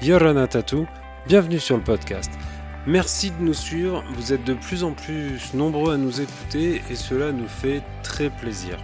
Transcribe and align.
Yorana 0.00 0.46
Tatou, 0.46 0.86
bienvenue 1.26 1.58
sur 1.58 1.76
le 1.76 1.82
podcast. 1.82 2.30
Merci 2.86 3.32
de 3.32 3.42
nous 3.42 3.52
suivre, 3.52 4.04
vous 4.14 4.32
êtes 4.32 4.44
de 4.44 4.54
plus 4.54 4.84
en 4.84 4.92
plus 4.92 5.52
nombreux 5.54 5.94
à 5.94 5.96
nous 5.96 6.20
écouter 6.20 6.82
et 6.88 6.94
cela 6.94 7.32
nous 7.32 7.48
fait 7.48 7.82
très 8.04 8.30
plaisir. 8.30 8.78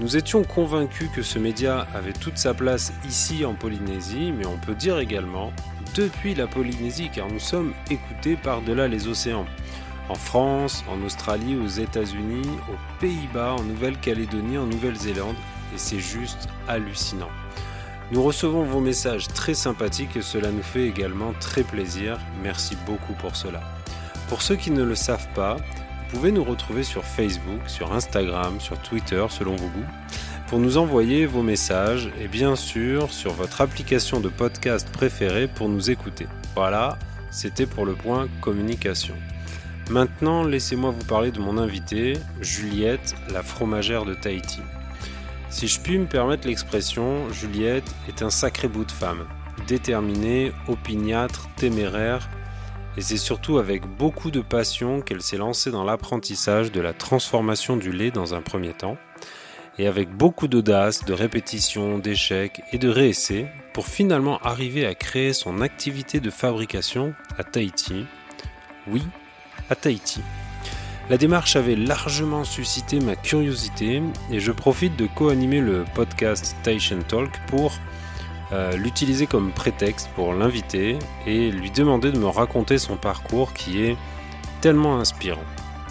Nous 0.00 0.16
étions 0.16 0.44
convaincus 0.44 1.10
que 1.14 1.20
ce 1.20 1.38
média 1.38 1.86
avait 1.94 2.14
toute 2.14 2.38
sa 2.38 2.54
place 2.54 2.94
ici 3.06 3.44
en 3.44 3.52
Polynésie, 3.52 4.32
mais 4.32 4.46
on 4.46 4.56
peut 4.56 4.74
dire 4.74 4.98
également 4.98 5.52
depuis 5.94 6.34
la 6.34 6.46
Polynésie 6.46 7.10
car 7.12 7.28
nous 7.28 7.38
sommes 7.38 7.74
écoutés 7.90 8.36
par-delà 8.36 8.88
les 8.88 9.08
océans. 9.08 9.46
En 10.08 10.14
France, 10.14 10.84
en 10.88 11.04
Australie, 11.04 11.56
aux 11.56 11.68
États-Unis, 11.68 12.48
aux 12.70 13.00
Pays-Bas, 13.00 13.56
en 13.58 13.62
Nouvelle-Calédonie, 13.62 14.56
en 14.56 14.66
Nouvelle-Zélande, 14.66 15.36
et 15.74 15.78
c'est 15.78 16.00
juste 16.00 16.48
hallucinant. 16.66 17.28
Nous 18.12 18.22
recevons 18.22 18.62
vos 18.62 18.80
messages 18.80 19.28
très 19.28 19.54
sympathiques 19.54 20.16
et 20.16 20.22
cela 20.22 20.52
nous 20.52 20.62
fait 20.62 20.86
également 20.86 21.32
très 21.40 21.64
plaisir. 21.64 22.18
Merci 22.42 22.76
beaucoup 22.86 23.14
pour 23.14 23.34
cela. 23.34 23.60
Pour 24.28 24.42
ceux 24.42 24.56
qui 24.56 24.70
ne 24.70 24.84
le 24.84 24.94
savent 24.94 25.28
pas, 25.34 25.56
vous 25.56 26.16
pouvez 26.16 26.30
nous 26.30 26.44
retrouver 26.44 26.84
sur 26.84 27.04
Facebook, 27.04 27.60
sur 27.66 27.92
Instagram, 27.92 28.60
sur 28.60 28.78
Twitter 28.78 29.24
selon 29.28 29.56
vos 29.56 29.66
goûts 29.68 29.90
pour 30.46 30.60
nous 30.60 30.78
envoyer 30.78 31.26
vos 31.26 31.42
messages 31.42 32.10
et 32.20 32.28
bien 32.28 32.54
sûr 32.54 33.12
sur 33.12 33.32
votre 33.32 33.60
application 33.60 34.20
de 34.20 34.28
podcast 34.28 34.88
préférée 34.92 35.48
pour 35.48 35.68
nous 35.68 35.90
écouter. 35.90 36.28
Voilà, 36.54 36.98
c'était 37.30 37.66
pour 37.66 37.84
le 37.84 37.94
point 37.94 38.28
communication. 38.40 39.14
Maintenant, 39.90 40.44
laissez-moi 40.44 40.90
vous 40.90 41.04
parler 41.04 41.32
de 41.32 41.40
mon 41.40 41.58
invitée, 41.58 42.14
Juliette, 42.40 43.14
la 43.32 43.42
fromagère 43.42 44.04
de 44.04 44.14
Tahiti. 44.14 44.60
Si 45.56 45.68
je 45.68 45.80
puis 45.80 45.96
me 45.96 46.04
permettre 46.04 46.46
l'expression, 46.46 47.32
Juliette 47.32 47.90
est 48.10 48.20
un 48.20 48.28
sacré 48.28 48.68
bout 48.68 48.84
de 48.84 48.92
femme, 48.92 49.26
déterminée, 49.66 50.52
opiniâtre, 50.68 51.48
téméraire, 51.56 52.28
et 52.98 53.00
c'est 53.00 53.16
surtout 53.16 53.56
avec 53.56 53.86
beaucoup 53.86 54.30
de 54.30 54.42
passion 54.42 55.00
qu'elle 55.00 55.22
s'est 55.22 55.38
lancée 55.38 55.70
dans 55.70 55.82
l'apprentissage 55.82 56.72
de 56.72 56.82
la 56.82 56.92
transformation 56.92 57.78
du 57.78 57.90
lait 57.90 58.10
dans 58.10 58.34
un 58.34 58.42
premier 58.42 58.74
temps, 58.74 58.98
et 59.78 59.86
avec 59.86 60.10
beaucoup 60.10 60.46
d'audace, 60.46 61.06
de 61.06 61.14
répétition, 61.14 61.98
d'échecs 61.98 62.60
et 62.72 62.76
de 62.76 62.90
réessais, 62.90 63.50
pour 63.72 63.86
finalement 63.86 64.36
arriver 64.40 64.84
à 64.84 64.94
créer 64.94 65.32
son 65.32 65.62
activité 65.62 66.20
de 66.20 66.28
fabrication 66.28 67.14
à 67.38 67.44
Tahiti. 67.44 68.04
Oui, 68.86 69.02
à 69.70 69.74
Tahiti. 69.74 70.20
La 71.08 71.18
démarche 71.18 71.54
avait 71.54 71.76
largement 71.76 72.42
suscité 72.42 72.98
ma 72.98 73.14
curiosité 73.14 74.02
et 74.32 74.40
je 74.40 74.50
profite 74.50 74.96
de 74.96 75.06
co-animer 75.06 75.60
le 75.60 75.84
podcast 75.94 76.56
Tahitian 76.64 76.98
Talk 77.06 77.30
pour 77.46 77.72
euh, 78.50 78.76
l'utiliser 78.76 79.28
comme 79.28 79.52
prétexte 79.52 80.10
pour 80.16 80.34
l'inviter 80.34 80.98
et 81.24 81.52
lui 81.52 81.70
demander 81.70 82.10
de 82.10 82.18
me 82.18 82.26
raconter 82.26 82.78
son 82.78 82.96
parcours 82.96 83.52
qui 83.52 83.84
est 83.84 83.96
tellement 84.60 84.98
inspirant. 84.98 85.44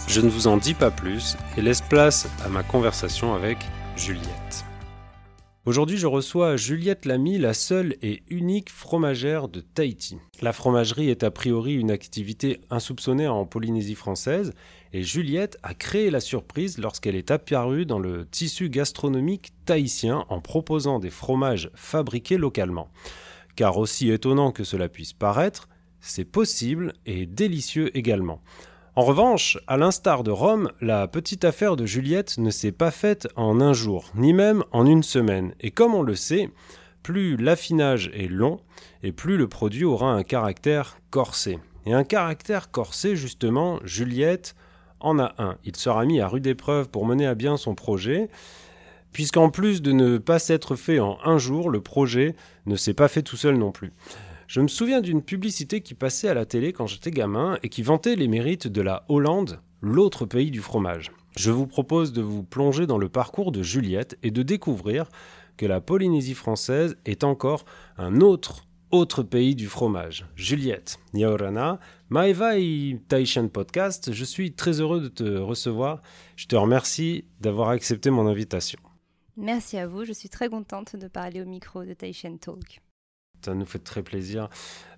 Je 0.10 0.20
ne 0.20 0.28
vous 0.28 0.48
en 0.48 0.58
dis 0.58 0.74
pas 0.74 0.92
plus 0.92 1.38
et 1.56 1.62
laisse 1.62 1.82
place 1.82 2.28
à 2.44 2.50
ma 2.50 2.64
conversation 2.64 3.34
avec 3.34 3.60
Juliette. 3.96 4.66
Aujourd'hui, 5.66 5.98
je 5.98 6.06
reçois 6.06 6.58
Juliette 6.58 7.06
Lamy, 7.06 7.40
la 7.40 7.56
seule 7.56 7.96
et 8.04 8.22
unique 8.30 8.70
fromagère 8.70 9.48
de 9.48 9.62
Tahiti. 9.62 10.20
La 10.44 10.54
fromagerie 10.54 11.10
est 11.10 11.24
a 11.24 11.32
priori 11.32 11.74
une 11.74 11.90
activité 11.90 12.62
insoupçonnée 12.70 13.28
en 13.28 13.48
Polynésie 13.48 13.96
française 13.96 14.54
et 14.96 15.04
Juliette 15.04 15.58
a 15.62 15.74
créé 15.74 16.10
la 16.10 16.22
surprise 16.22 16.78
lorsqu'elle 16.78 17.18
est 17.18 17.30
apparue 17.30 17.86
dans 17.86 18.00
le 18.00 18.26
tissu 18.26 18.70
gastronomique 18.70 19.52
tahitien 19.66 20.24
en 20.30 20.40
proposant 20.40 21.00
des 21.00 21.10
fromages 21.10 21.70
fabriqués 21.76 22.38
localement. 22.38 22.90
Car 23.58 23.78
aussi 23.78 24.10
étonnant 24.10 24.54
que 24.54 24.64
cela 24.64 24.88
puisse 24.88 25.12
paraître, 25.12 25.68
c'est 26.00 26.24
possible 26.24 26.94
et 27.06 27.26
délicieux 27.26 27.96
également. 27.98 28.40
En 28.96 29.02
revanche, 29.02 29.58
à 29.68 29.76
l'instar 29.76 30.24
de 30.24 30.32
Rome, 30.32 30.72
la 30.80 31.10
petite 31.10 31.44
affaire 31.44 31.76
de 31.76 31.86
Juliette 31.86 32.38
ne 32.38 32.50
s'est 32.50 32.72
pas 32.72 32.92
faite 32.92 33.28
en 33.36 33.60
un 33.60 33.74
jour, 33.74 34.14
ni 34.16 34.32
même 34.32 34.64
en 34.72 34.86
une 34.86 35.04
semaine. 35.04 35.56
Et 35.60 35.72
comme 35.72 35.94
on 35.94 36.04
le 36.04 36.16
sait, 36.16 36.50
plus 37.04 37.36
l'affinage 37.36 38.12
est 38.14 38.30
long, 38.30 38.62
et 39.04 39.12
plus 39.12 39.36
le 39.36 39.50
produit 39.50 39.84
aura 39.84 40.14
un 40.14 40.24
caractère 40.24 41.00
corsé. 41.10 41.60
Et 41.86 41.92
un 41.92 42.06
caractère 42.06 42.72
corsé, 42.72 43.18
justement, 43.18 43.82
Juliette 43.84 44.56
en 45.06 45.20
a 45.20 45.34
un. 45.38 45.58
Il 45.64 45.76
sera 45.76 46.06
mis 46.06 46.20
à 46.20 46.28
rude 46.28 46.48
épreuve 46.48 46.90
pour 46.90 47.06
mener 47.06 47.26
à 47.26 47.36
bien 47.36 47.58
son 47.58 47.76
projet, 47.76 48.30
puisqu'en 49.12 49.50
plus 49.50 49.82
de 49.82 49.92
ne 49.92 50.18
pas 50.18 50.40
s'être 50.40 50.76
fait 50.76 51.00
en 51.00 51.18
un 51.24 51.38
jour, 51.38 51.70
le 51.70 51.82
projet 51.82 52.36
ne 52.66 52.76
s'est 52.76 52.94
pas 52.94 53.08
fait 53.08 53.22
tout 53.22 53.38
seul 53.38 53.58
non 53.58 53.72
plus. 53.72 53.94
Je 54.48 54.62
me 54.62 54.68
souviens 54.68 55.02
d'une 55.02 55.24
publicité 55.24 55.82
qui 55.82 55.94
passait 55.94 56.28
à 56.28 56.34
la 56.34 56.46
télé 56.46 56.72
quand 56.72 56.86
j'étais 56.86 57.12
gamin 57.12 57.58
et 57.64 57.70
qui 57.70 57.82
vantait 57.82 58.16
les 58.16 58.28
mérites 58.28 58.68
de 58.68 58.82
la 58.82 59.06
Hollande, 59.10 59.60
l'autre 59.82 60.26
pays 60.26 60.52
du 60.52 60.62
fromage. 60.62 61.12
Je 61.36 61.52
vous 61.52 61.68
propose 61.68 62.14
de 62.14 62.22
vous 62.22 62.44
plonger 62.44 62.86
dans 62.86 62.98
le 62.98 63.10
parcours 63.10 63.52
de 63.52 63.64
Juliette 63.64 64.18
et 64.24 64.32
de 64.32 64.44
découvrir 64.44 65.10
que 65.58 65.66
la 65.66 65.82
Polynésie 65.82 66.34
française 66.34 66.96
est 67.06 67.24
encore 67.24 67.66
un 67.98 68.22
autre 68.22 68.66
autre 68.96 69.24
pays 69.24 69.56
du 69.56 69.68
fromage. 69.68 70.26
Juliette, 70.36 71.00
Yaorana, 71.14 71.80
Maeva 72.10 72.58
et 72.58 73.00
Taishan 73.08 73.48
Podcast, 73.50 74.12
je 74.14 74.24
suis 74.24 74.54
très 74.54 74.80
heureux 74.80 75.02
de 75.02 75.08
te 75.08 75.24
recevoir. 75.24 76.02
Je 76.36 76.48
te 76.48 76.56
remercie 76.56 77.26
d'avoir 77.42 77.70
accepté 77.70 78.10
mon 78.10 78.28
invitation. 78.28 78.80
Merci 79.38 79.78
à 79.78 79.88
vous, 79.88 80.06
je 80.06 80.14
suis 80.14 80.30
très 80.30 80.50
contente 80.50 80.96
de 80.96 81.08
parler 81.08 81.42
au 81.42 81.46
micro 81.46 81.84
de 81.84 81.94
Taishan 81.94 82.38
Talk. 82.38 82.82
Ça 83.44 83.54
nous 83.54 83.66
fait 83.66 83.80
très 83.80 84.02
plaisir 84.02 84.50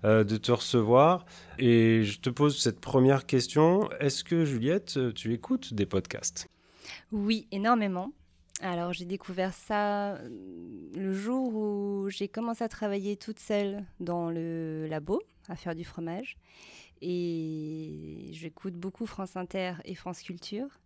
euh, 0.04 0.24
de 0.24 0.36
te 0.36 0.52
recevoir. 0.52 1.26
Et 1.58 2.04
je 2.04 2.20
te 2.20 2.30
pose 2.30 2.58
cette 2.58 2.80
première 2.80 3.26
question. 3.26 3.90
Est-ce 4.00 4.24
que 4.24 4.44
Juliette, 4.44 5.12
tu 5.14 5.34
écoutes 5.34 5.74
des 5.74 5.86
podcasts? 5.86 6.48
Oui, 7.12 7.46
énormément. 7.50 8.12
Alors 8.60 8.92
j'ai 8.92 9.04
découvert 9.04 9.54
ça 9.54 10.14
euh, 10.14 10.28
le 10.94 11.12
jour 11.12 11.54
où 11.54 12.08
j'ai 12.10 12.26
commencé 12.26 12.64
à 12.64 12.68
travailler 12.68 13.16
toute 13.16 13.38
seule 13.38 13.84
dans 14.00 14.30
le 14.30 14.86
labo, 14.88 15.22
à 15.48 15.54
faire 15.54 15.76
du 15.76 15.84
fromage. 15.84 16.36
Et 17.00 18.30
j'écoute 18.32 18.74
beaucoup 18.74 19.06
France 19.06 19.36
Inter 19.36 19.74
et 19.84 19.94
France 19.94 20.22
Culture. 20.22 20.80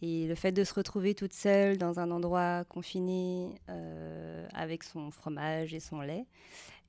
Et 0.00 0.26
le 0.26 0.34
fait 0.34 0.52
de 0.52 0.64
se 0.64 0.72
retrouver 0.72 1.14
toute 1.14 1.34
seule 1.34 1.76
dans 1.76 2.00
un 2.00 2.10
endroit 2.10 2.64
confiné 2.64 3.54
euh, 3.68 4.48
avec 4.54 4.82
son 4.82 5.10
fromage 5.10 5.74
et 5.74 5.80
son 5.80 6.00
lait, 6.00 6.24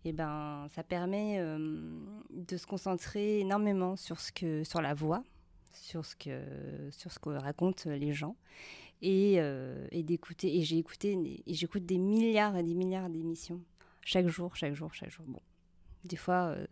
eh 0.05 0.13
ben, 0.13 0.67
ça 0.73 0.83
permet 0.83 1.35
euh, 1.39 1.99
de 2.29 2.57
se 2.57 2.65
concentrer 2.65 3.41
énormément 3.41 3.97
sur, 3.97 4.21
ce 4.21 4.31
que, 4.31 4.63
sur 4.63 4.81
la 4.81 4.93
voix, 4.93 5.23
sur 5.73 6.05
ce, 6.05 6.15
que, 6.15 6.41
sur 6.91 7.11
ce 7.11 7.19
que 7.19 7.29
racontent 7.29 7.89
les 7.89 8.13
gens 8.13 8.35
et, 9.03 9.35
euh, 9.37 9.85
et 9.91 10.01
d'écouter. 10.01 10.57
Et 10.57 10.61
j'ai 10.63 10.77
écouté, 10.77 11.43
j'écoute 11.45 11.85
des 11.85 11.99
milliards 11.99 12.57
et 12.57 12.63
des 12.63 12.73
milliards 12.73 13.09
d'émissions 13.09 13.61
chaque 14.01 14.27
jour, 14.27 14.55
chaque 14.55 14.73
jour, 14.73 14.93
chaque 14.93 15.11
jour. 15.11 15.25
Bon, 15.27 15.39
des 16.05 16.15
fois, 16.15 16.55
euh, 16.57 16.65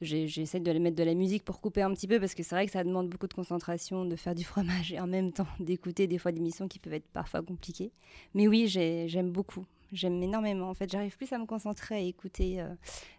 j'essaie 0.00 0.60
de 0.60 0.78
mettre 0.78 0.96
de 0.96 1.02
la 1.02 1.14
musique 1.14 1.44
pour 1.44 1.60
couper 1.60 1.82
un 1.82 1.92
petit 1.94 2.08
peu 2.08 2.18
parce 2.18 2.34
que 2.34 2.42
c'est 2.42 2.54
vrai 2.54 2.66
que 2.66 2.72
ça 2.72 2.84
demande 2.84 3.08
beaucoup 3.08 3.28
de 3.28 3.34
concentration 3.34 4.04
de 4.04 4.16
faire 4.16 4.34
du 4.34 4.44
fromage 4.44 4.92
et 4.92 5.00
en 5.00 5.06
même 5.06 5.32
temps 5.32 5.46
d'écouter 5.60 6.06
des 6.06 6.18
fois 6.18 6.32
des 6.32 6.40
émissions 6.40 6.68
qui 6.68 6.78
peuvent 6.78 6.94
être 6.94 7.08
parfois 7.08 7.42
compliquées. 7.42 7.92
Mais 8.34 8.48
oui, 8.48 8.66
j'aime 8.66 9.30
beaucoup. 9.30 9.66
J'aime 9.92 10.20
énormément. 10.22 10.70
En 10.70 10.74
fait, 10.74 10.90
j'arrive 10.90 11.16
plus 11.16 11.32
à 11.32 11.38
me 11.38 11.46
concentrer 11.46 11.94
à 11.94 12.00
écouter 12.00 12.60
euh, 12.60 12.74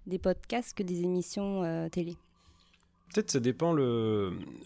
des 0.08 0.20
podcasts 0.20 0.76
que 0.76 0.84
des 0.84 1.04
émissions 1.04 1.90
télé. 1.90 2.18
Peut-être 3.14 3.32
ça 3.32 3.40
dépend 3.40 3.74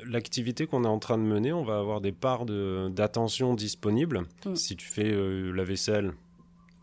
l'activité 0.06 0.66
qu'on 0.66 0.84
est 0.84 0.88
en 0.88 1.00
train 1.00 1.18
de 1.18 1.24
mener. 1.24 1.54
On 1.54 1.64
va 1.64 1.80
avoir 1.80 2.02
des 2.02 2.12
parts 2.12 2.46
d'attention 2.46 3.54
disponibles. 3.54 4.22
Mm. 4.46 4.56
Si 4.56 4.76
tu 4.76 4.88
fais 4.88 5.12
euh, 5.12 5.52
la 5.52 5.64
vaisselle, 5.64 6.14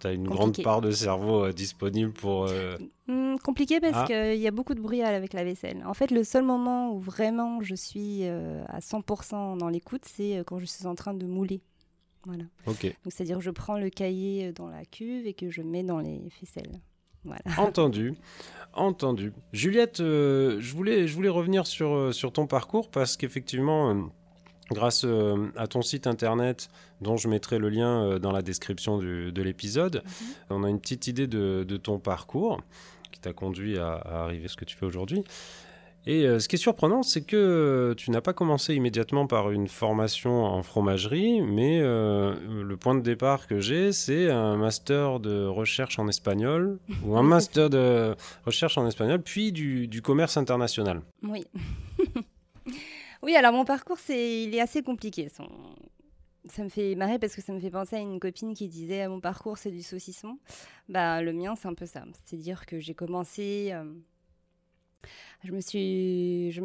tu 0.00 0.06
as 0.06 0.12
une 0.12 0.28
grande 0.28 0.62
part 0.62 0.80
de 0.80 0.90
cerveau 0.90 1.50
disponible 1.52 2.12
pour... 2.12 2.48
Mm, 3.08 3.36
compliqué 3.42 3.80
parce 3.80 3.94
ah. 3.96 4.04
qu'il 4.06 4.40
y 4.40 4.46
a 4.46 4.50
beaucoup 4.50 4.74
de 4.74 4.80
bruit 4.80 5.02
avec 5.02 5.32
la 5.32 5.44
vaisselle. 5.44 5.82
En 5.86 5.94
fait, 5.94 6.10
le 6.10 6.24
seul 6.24 6.44
moment 6.44 6.92
où 6.92 7.00
vraiment 7.00 7.60
je 7.62 7.74
suis 7.74 8.24
à 8.24 8.78
100% 8.78 9.58
dans 9.58 9.68
l'écoute, 9.68 10.02
c'est 10.04 10.42
quand 10.46 10.58
je 10.58 10.66
suis 10.66 10.86
en 10.86 10.94
train 10.94 11.14
de 11.14 11.26
mouler. 11.26 11.60
Voilà. 12.24 12.44
Donc 12.66 12.76
c'est-à-dire 13.08 13.40
je 13.40 13.50
prends 13.50 13.78
le 13.78 13.88
cahier 13.88 14.52
dans 14.52 14.68
la 14.68 14.84
cuve 14.84 15.26
et 15.26 15.34
que 15.34 15.50
je 15.50 15.62
mets 15.62 15.84
dans 15.84 16.00
les 16.00 16.28
ficelles. 16.30 16.80
Voilà. 17.26 17.42
Entendu. 17.58 18.14
Entendu. 18.72 19.32
Juliette, 19.52 20.00
euh, 20.00 20.58
je, 20.60 20.74
voulais, 20.74 21.08
je 21.08 21.14
voulais 21.14 21.30
revenir 21.30 21.66
sur, 21.66 21.94
euh, 21.94 22.12
sur 22.12 22.32
ton 22.32 22.46
parcours 22.46 22.90
parce 22.90 23.16
qu'effectivement, 23.16 23.90
euh, 23.90 24.02
grâce 24.70 25.06
à 25.56 25.66
ton 25.66 25.80
site 25.80 26.06
internet, 26.06 26.68
dont 27.00 27.16
je 27.16 27.28
mettrai 27.28 27.58
le 27.58 27.68
lien 27.68 28.18
dans 28.18 28.32
la 28.32 28.42
description 28.42 28.98
de 28.98 29.42
l'épisode, 29.42 30.02
mhm. 30.04 30.26
on 30.50 30.64
a 30.64 30.68
une 30.68 30.80
petite 30.80 31.06
idée 31.06 31.26
de, 31.26 31.64
de 31.66 31.76
ton 31.76 31.98
parcours 31.98 32.60
qui 33.12 33.20
t'a 33.20 33.32
conduit 33.32 33.78
à, 33.78 33.94
à, 33.94 34.24
arriver 34.24 34.46
à 34.46 34.48
ce 34.48 34.56
que 34.56 34.64
tu 34.64 34.76
fais 34.76 34.86
aujourd'hui. 34.86 35.24
Et 36.06 36.24
euh, 36.24 36.38
ce 36.38 36.48
qui 36.48 36.54
est 36.54 36.58
surprenant, 36.58 37.02
c'est 37.02 37.22
que 37.22 37.92
tu 37.96 38.12
n'as 38.12 38.20
pas 38.20 38.32
commencé 38.32 38.74
immédiatement 38.74 39.26
par 39.26 39.50
une 39.50 39.66
formation 39.66 40.44
en 40.44 40.62
fromagerie, 40.62 41.40
mais 41.40 41.80
euh, 41.82 42.36
le 42.62 42.76
point 42.76 42.94
de 42.94 43.00
départ 43.00 43.48
que 43.48 43.58
j'ai, 43.58 43.90
c'est 43.90 44.30
un 44.30 44.56
master 44.56 45.18
de 45.18 45.46
recherche 45.46 45.98
en 45.98 46.06
espagnol, 46.06 46.78
ou 47.04 47.16
un 47.16 47.22
master 47.24 47.70
de 47.70 48.14
recherche 48.44 48.78
en 48.78 48.86
espagnol, 48.86 49.20
puis 49.20 49.50
du, 49.50 50.00
commerce 50.00 50.36
international. 50.36 51.02
Oui. 51.24 51.44
oui, 53.22 53.34
alors 53.34 53.52
mon 53.52 53.64
parcours, 53.64 53.98
c'est, 53.98 54.44
il 54.44 54.54
est 54.54 54.60
assez 54.60 54.82
compliqué. 54.82 55.28
Ça 55.28 56.62
me 56.62 56.68
fait 56.68 56.94
marrer 56.94 57.18
parce 57.18 57.34
que 57.34 57.42
ça 57.42 57.52
me 57.52 57.58
fait 57.58 57.70
penser 57.70 57.96
à 57.96 57.98
une 57.98 58.20
copine 58.20 58.54
qui 58.54 58.68
disait 58.68 59.08
mon 59.08 59.18
parcours 59.18 59.58
c'est 59.58 59.72
du 59.72 59.82
saucisson. 59.82 60.38
Bah 60.88 61.20
le 61.20 61.32
mien 61.32 61.56
c'est 61.56 61.66
un 61.66 61.74
peu 61.74 61.86
ça. 61.86 62.04
C'est-à-dire 62.12 62.66
que 62.66 62.78
j'ai 62.78 62.94
commencé 62.94 63.70
euh, 63.72 63.82
je 65.44 65.52
me 65.52 65.60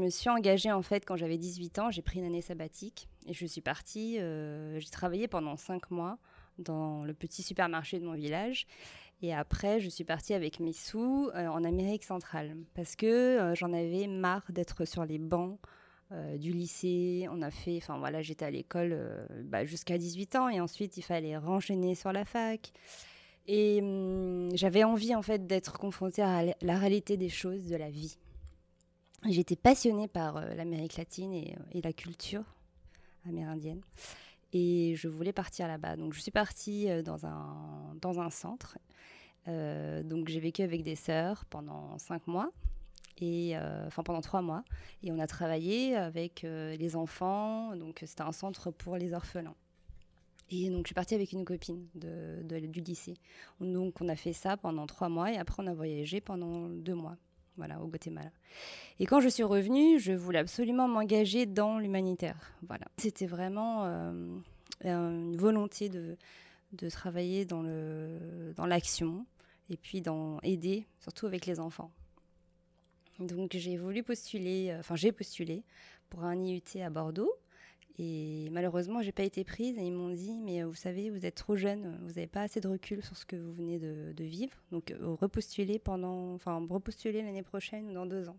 suis, 0.09 0.29
engagée 0.29 0.71
en 0.71 0.81
fait 0.81 1.05
quand 1.05 1.15
j'avais 1.15 1.37
18 1.37 1.79
ans. 1.79 1.91
J'ai 1.91 2.01
pris 2.01 2.19
une 2.19 2.25
année 2.25 2.41
sabbatique 2.41 3.07
et 3.27 3.33
je 3.33 3.45
suis 3.45 3.61
partie. 3.61 4.19
Euh, 4.19 4.79
j'ai 4.79 4.89
travaillé 4.89 5.27
pendant 5.27 5.55
5 5.55 5.91
mois 5.91 6.17
dans 6.57 7.03
le 7.03 7.13
petit 7.13 7.43
supermarché 7.43 7.99
de 7.99 8.05
mon 8.05 8.13
village. 8.13 8.67
Et 9.23 9.33
après, 9.33 9.79
je 9.79 9.89
suis 9.89 10.03
partie 10.03 10.33
avec 10.33 10.59
mes 10.59 10.73
sous 10.73 11.29
euh, 11.35 11.47
en 11.47 11.63
Amérique 11.63 12.03
centrale 12.03 12.55
parce 12.73 12.95
que 12.95 13.05
euh, 13.05 13.55
j'en 13.55 13.71
avais 13.71 14.07
marre 14.07 14.45
d'être 14.49 14.85
sur 14.85 15.05
les 15.05 15.19
bancs 15.19 15.59
du 16.37 16.51
lycée. 16.51 17.27
On 17.31 17.41
a 17.41 17.49
fait, 17.51 17.77
enfin 17.77 17.97
voilà, 17.97 18.21
j'étais 18.21 18.43
à 18.43 18.51
l'école 18.51 18.99
bah, 19.45 19.63
jusqu'à 19.63 19.97
18 19.97 20.35
ans 20.35 20.49
et 20.49 20.59
ensuite 20.59 20.97
il 20.97 21.03
fallait 21.03 21.37
renchaîner 21.37 21.95
sur 21.95 22.11
la 22.11 22.25
fac. 22.25 22.73
Et 23.47 23.79
hum, 23.81 24.49
j'avais 24.53 24.83
envie 24.83 25.15
en 25.15 25.21
fait 25.21 25.47
d'être 25.47 25.77
confrontée 25.77 26.21
à 26.21 26.43
la 26.61 26.77
réalité 26.77 27.17
des 27.17 27.29
choses, 27.29 27.65
de 27.67 27.75
la 27.75 27.89
vie. 27.89 28.17
J'étais 29.29 29.55
passionnée 29.55 30.07
par 30.07 30.37
euh, 30.37 30.55
l'Amérique 30.55 30.97
latine 30.97 31.33
euh, 31.33 31.63
et, 31.73 31.81
la 31.81 31.93
culture 31.93 32.43
amérindienne. 33.27 33.81
Et 34.51 34.95
je 34.95 35.07
voulais 35.07 35.31
partir 35.31 35.67
là-bas. 35.67 35.95
Donc 35.95 36.13
je 36.13 36.21
suis 36.21 36.31
partie 36.31 36.89
euh, 36.89 37.03
dans 37.03 37.25
un, 37.27 37.95
dans 38.01 38.19
un 38.19 38.29
centre. 38.29 38.77
donc 39.45 40.27
j'ai 40.27 40.39
vécu 40.39 40.63
avec 40.63 40.83
des 40.83 40.95
sœurs 40.95 41.45
pendant 41.45 41.97
cinq 41.99 42.25
mois. 42.27 42.51
Et, 43.23 43.55
enfin 43.85 44.01
pendant 44.01 44.21
trois 44.21 44.41
mois. 44.41 44.63
Et 45.03 45.11
on 45.11 45.19
a 45.19 45.27
travaillé 45.27 45.95
avec 45.95 46.41
les 46.41 46.95
enfants. 46.95 47.75
Donc 47.75 48.03
c'était 48.05 48.23
un 48.23 48.31
centre 48.31 48.71
pour 48.71 48.97
les 48.97 49.13
orphelins. 49.13 49.55
Et 50.53 50.69
donc, 50.69 50.81
je 50.83 50.87
suis 50.89 50.95
partie 50.95 51.15
avec 51.15 51.31
une 51.31 51.45
copine 51.45 51.87
de, 51.95 52.59
du 52.59 52.81
lycée. 52.81 53.13
Donc, 53.61 54.01
on 54.01 54.09
a 54.09 54.17
fait 54.17 54.33
ça 54.33 54.57
pendant 54.57 54.85
trois 54.85 55.07
mois 55.07 55.31
et 55.31 55.37
après, 55.37 55.63
on 55.63 55.67
a 55.67 55.73
voyagé 55.73 56.19
pendant 56.19 56.67
deux 56.67 56.93
mois 56.93 57.15
au 57.81 57.87
Guatemala. 57.87 58.31
Et 58.99 59.05
quand 59.05 59.19
je 59.19 59.29
suis 59.29 59.43
revenue, 59.43 59.99
je 59.99 60.13
voulais 60.13 60.39
absolument 60.39 60.87
m'engager 60.87 61.45
dans 61.45 61.79
l'humanitaire. 61.79 62.53
Voilà. 62.67 62.85
C'était 62.97 63.25
vraiment 63.25 63.85
euh, 63.85 64.11
une 64.83 65.37
volonté 65.37 65.89
de, 65.89 66.17
de 66.73 66.89
travailler 66.89 67.45
dans, 67.45 67.61
le, 67.61 68.53
dans 68.55 68.65
l'action 68.65 69.25
et 69.69 69.77
puis 69.77 70.01
dans 70.01 70.39
aider, 70.41 70.85
surtout 70.99 71.27
avec 71.27 71.45
les 71.45 71.59
enfants. 71.59 71.91
Donc 73.19 73.51
j'ai 73.55 73.77
voulu 73.77 74.03
postuler, 74.03 74.71
euh, 74.71 74.79
enfin 74.79 74.95
j'ai 74.95 75.11
postulé 75.11 75.63
pour 76.09 76.23
un 76.23 76.35
IUT 76.41 76.81
à 76.83 76.89
Bordeaux 76.89 77.31
et 77.99 78.49
malheureusement, 78.51 79.01
j'ai 79.01 79.11
pas 79.11 79.23
été 79.23 79.43
prise 79.43 79.77
et 79.77 79.81
ils 79.81 79.91
m'ont 79.91 80.09
dit 80.09 80.39
mais 80.39 80.63
euh, 80.63 80.67
vous 80.67 80.75
savez, 80.75 81.09
vous 81.09 81.25
êtes 81.25 81.35
trop 81.35 81.55
jeune, 81.55 81.97
vous 82.01 82.13
n'avez 82.13 82.27
pas 82.27 82.41
assez 82.41 82.61
de 82.61 82.67
recul 82.67 83.03
sur 83.03 83.17
ce 83.17 83.25
que 83.25 83.35
vous 83.35 83.53
venez 83.53 83.79
de, 83.79 84.23
vivre, 84.23 84.55
donc 84.71 84.91
euh, 84.91 84.97
repostulez 85.19 85.79
pendant, 85.79 86.33
enfin 86.33 86.65
repostulez 86.69 87.21
l'année 87.21 87.43
prochaine 87.43 87.89
ou 87.89 87.93
dans 87.93 88.05
deux 88.05 88.29
ans. 88.29 88.37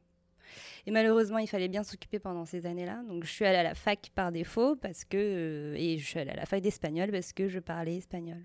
Et 0.87 0.91
malheureusement, 0.91 1.39
il 1.39 1.47
fallait 1.47 1.69
bien 1.69 1.83
s'occuper 1.83 2.19
pendant 2.19 2.45
ces 2.45 2.67
années-là. 2.67 3.03
Donc, 3.09 3.25
je 3.25 3.31
suis 3.31 3.45
allée 3.45 3.59
à 3.59 3.63
la 3.63 3.75
fac 3.75 4.11
par 4.15 4.33
défaut 4.33 4.77
parce 4.77 5.05
que 5.05 5.17
euh, 5.17 5.77
et 5.79 5.99
je 5.99 6.07
suis 6.07 6.19
allée 6.19 6.31
à 6.31 6.37
la 6.37 6.47
fac 6.47 6.61
d'espagnol 6.61 7.11
parce 7.11 7.33
que 7.33 7.49
je 7.49 7.59
parlais 7.59 7.97
espagnol. 7.97 8.45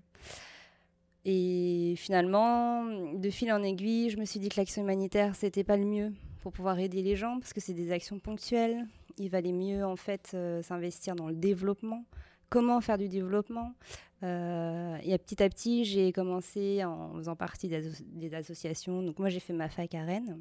Et 1.24 1.94
finalement, 1.96 2.84
de 3.14 3.30
fil 3.30 3.52
en 3.52 3.62
aiguille, 3.62 4.10
je 4.10 4.18
me 4.18 4.24
suis 4.24 4.40
dit 4.40 4.48
que 4.48 4.56
l'action 4.56 4.82
humanitaire 4.82 5.34
c'était 5.34 5.64
pas 5.64 5.76
le 5.76 5.84
mieux 5.84 6.12
pour 6.42 6.52
pouvoir 6.52 6.78
aider 6.78 7.02
les 7.02 7.16
gens 7.16 7.38
parce 7.40 7.52
que 7.52 7.60
c'est 7.60 7.74
des 7.74 7.92
actions 7.92 8.18
ponctuelles 8.18 8.86
il 9.18 9.28
valait 9.28 9.52
mieux 9.52 9.84
en 9.84 9.96
fait 9.96 10.32
euh, 10.34 10.62
s'investir 10.62 11.14
dans 11.14 11.28
le 11.28 11.34
développement. 11.34 12.04
Comment 12.50 12.80
faire 12.80 12.98
du 12.98 13.08
développement? 13.08 13.74
Euh, 14.22 14.96
Et 15.02 15.16
petit 15.18 15.42
à 15.42 15.48
petit, 15.48 15.84
j'ai 15.84 16.12
commencé 16.12 16.82
en 16.84 17.14
faisant 17.14 17.36
partie 17.36 17.68
des, 17.68 18.34
associations. 18.34 19.02
Donc 19.02 19.18
moi, 19.18 19.28
j'ai 19.28 19.40
fait 19.40 19.52
ma 19.52 19.68
fac 19.68 19.94
à 19.94 20.02
Rennes. 20.02 20.40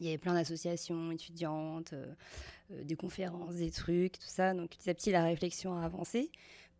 Il 0.00 0.06
y 0.06 0.10
avait 0.10 0.18
plein 0.18 0.34
d'associations 0.34 1.10
étudiantes, 1.10 1.92
euh, 1.92 2.84
des 2.84 2.94
conférences, 2.94 3.56
des 3.56 3.72
trucs, 3.72 4.12
tout 4.12 4.28
ça. 4.28 4.54
Donc 4.54 4.70
petit 4.70 4.90
à 4.90 4.94
petit, 4.94 5.10
la 5.10 5.24
réflexion 5.24 5.74
a 5.74 5.82
avancé. 5.84 6.30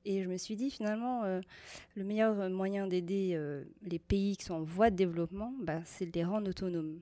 Et 0.05 0.23
je 0.23 0.29
me 0.29 0.37
suis 0.37 0.55
dit 0.55 0.71
finalement, 0.71 1.25
le 1.25 2.05
meilleur 2.05 2.49
moyen 2.49 2.87
d'aider 2.87 3.39
les 3.83 3.99
pays 3.99 4.37
qui 4.37 4.45
sont 4.45 4.55
en 4.55 4.63
voie 4.63 4.91
de 4.91 4.97
développement, 4.97 5.53
bah, 5.61 5.81
c'est 5.85 6.07
de 6.07 6.13
les 6.13 6.25
rendre 6.25 6.49
autonomes. 6.49 7.01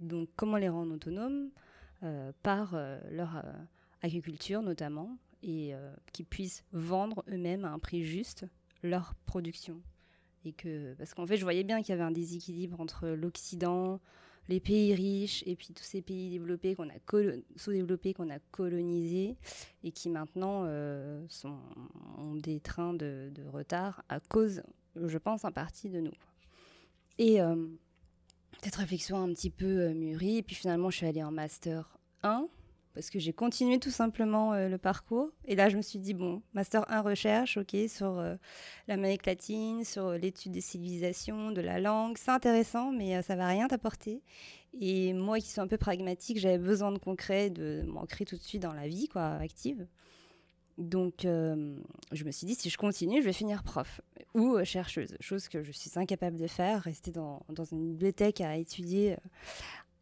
Donc 0.00 0.28
comment 0.36 0.56
les 0.56 0.68
rendre 0.68 0.92
autonomes? 0.94 1.48
euh, 1.56 1.63
par 2.42 2.74
euh, 2.74 2.98
leur 3.10 3.36
euh, 3.36 3.42
agriculture 4.02 4.62
notamment, 4.62 5.16
et 5.42 5.74
qu'ils 6.14 6.24
puissent 6.24 6.64
vendre 6.72 7.22
eux-mêmes 7.28 7.66
à 7.66 7.68
un 7.68 7.78
prix 7.78 8.02
juste 8.02 8.46
leur 8.82 9.14
production. 9.26 9.82
Et 10.46 10.52
que, 10.52 10.94
parce 10.94 11.12
qu'en 11.12 11.26
fait, 11.26 11.36
je 11.36 11.42
voyais 11.42 11.64
bien 11.64 11.82
qu'il 11.82 11.90
y 11.90 11.92
avait 11.92 12.02
un 12.02 12.10
déséquilibre 12.10 12.80
entre 12.80 13.08
l'Occident, 13.08 14.00
les 14.48 14.58
pays 14.58 14.94
riches 14.94 15.42
et 15.46 15.54
puis 15.54 15.74
tous 15.74 15.84
ces 15.84 16.00
pays 16.00 16.30
développés 16.30 16.74
qu'on 16.74 16.88
a 16.88 16.94
sous-développés 17.56 18.14
qu'on 18.14 18.30
a 18.30 18.38
colonisés 18.52 19.36
et 19.82 19.90
qui 19.90 20.08
maintenant 20.08 20.64
ont 20.64 22.36
des 22.36 22.58
trains 22.60 22.94
de, 22.94 23.30
retard 23.52 24.02
à 24.08 24.20
cause, 24.20 24.62
je 24.96 25.18
pense, 25.18 25.44
en 25.44 25.52
partie 25.52 25.90
de 25.90 26.00
nous. 26.00 26.14
Et 27.18 27.38
cette 28.62 28.76
réflexion 28.76 29.22
un 29.22 29.32
petit 29.32 29.50
peu 29.50 29.64
euh, 29.64 29.94
mûrie. 29.94 30.38
Et 30.38 30.42
puis 30.42 30.54
finalement, 30.54 30.90
je 30.90 30.96
suis 30.98 31.06
allée 31.06 31.22
en 31.22 31.30
master 31.30 31.98
1 32.22 32.46
parce 32.94 33.10
que 33.10 33.18
j'ai 33.18 33.32
continué 33.32 33.80
tout 33.80 33.90
simplement 33.90 34.52
euh, 34.52 34.68
le 34.68 34.78
parcours. 34.78 35.30
Et 35.46 35.56
là, 35.56 35.68
je 35.68 35.76
me 35.76 35.82
suis 35.82 35.98
dit, 35.98 36.14
bon, 36.14 36.42
master 36.52 36.84
1 36.90 37.00
recherche, 37.00 37.56
ok, 37.56 37.76
sur 37.88 38.18
euh, 38.18 38.36
l'Amérique 38.86 39.26
latine, 39.26 39.84
sur 39.84 40.12
l'étude 40.12 40.52
des 40.52 40.60
civilisations, 40.60 41.50
de 41.50 41.60
la 41.60 41.80
langue. 41.80 42.16
C'est 42.16 42.30
intéressant, 42.30 42.92
mais 42.92 43.20
ça 43.22 43.34
va 43.34 43.48
rien 43.48 43.66
t'apporter. 43.66 44.22
Et 44.80 45.12
moi 45.12 45.38
qui 45.38 45.48
suis 45.48 45.60
un 45.60 45.66
peu 45.66 45.78
pragmatique, 45.78 46.38
j'avais 46.38 46.58
besoin 46.58 46.92
de 46.92 46.98
concret, 46.98 47.50
de 47.50 47.82
m'ancrer 47.86 48.24
tout 48.24 48.36
de 48.36 48.42
suite 48.42 48.62
dans 48.62 48.72
la 48.72 48.88
vie, 48.88 49.08
quoi, 49.08 49.34
active. 49.34 49.86
Donc, 50.78 51.24
euh, 51.24 51.76
je 52.12 52.24
me 52.24 52.30
suis 52.32 52.46
dit, 52.46 52.54
si 52.54 52.68
je 52.68 52.76
continue, 52.76 53.20
je 53.20 53.26
vais 53.26 53.32
finir 53.32 53.62
prof 53.62 54.00
ou 54.34 54.56
euh, 54.56 54.64
chercheuse, 54.64 55.16
chose 55.20 55.48
que 55.48 55.62
je 55.62 55.70
suis 55.70 55.90
incapable 55.96 56.36
de 56.36 56.48
faire, 56.48 56.82
rester 56.82 57.12
dans, 57.12 57.44
une 57.70 57.92
bibliothèque 57.92 58.40
à 58.40 58.56
étudier 58.56 59.16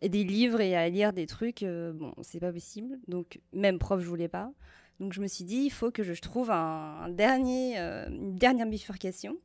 euh, 0.03 0.09
des 0.09 0.25
livres 0.25 0.61
et 0.61 0.75
à 0.75 0.89
lire 0.89 1.13
des 1.13 1.27
trucs, 1.27 1.63
bon, 1.63 2.15
c'est 2.23 2.41
pas 2.41 2.53
possible. 2.53 2.99
Donc, 3.07 3.41
même 3.53 3.79
prof, 3.79 4.01
je 4.01 4.07
voulais 4.07 4.29
pas. 4.29 4.51
Donc, 4.99 5.13
je 5.13 5.21
me 5.21 5.27
suis 5.27 5.45
dit, 5.45 5.65
il 5.65 5.71
faut 5.71 5.91
que 5.91 6.03
je 6.03 6.21
trouve 6.21 6.51
un, 6.51 7.09
dernier, 7.09 7.77
une 7.79 8.35
dernière 8.35 8.67
bifurcation. 8.67 9.37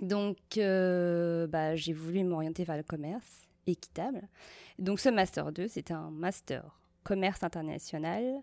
Donc, 0.00 0.38
bah, 0.56 1.76
j'ai 1.76 1.92
voulu 1.92 2.24
m'orienter 2.24 2.64
vers 2.64 2.78
le 2.78 2.82
commerce 2.82 3.42
équitable. 3.66 4.28
Donc, 4.78 4.98
ce 4.98 5.10
Master 5.10 5.52
2, 5.52 5.68
c'était 5.68 5.92
un 5.92 6.10
Master 6.10 6.80
commerce 7.04 7.42
international 7.42 8.42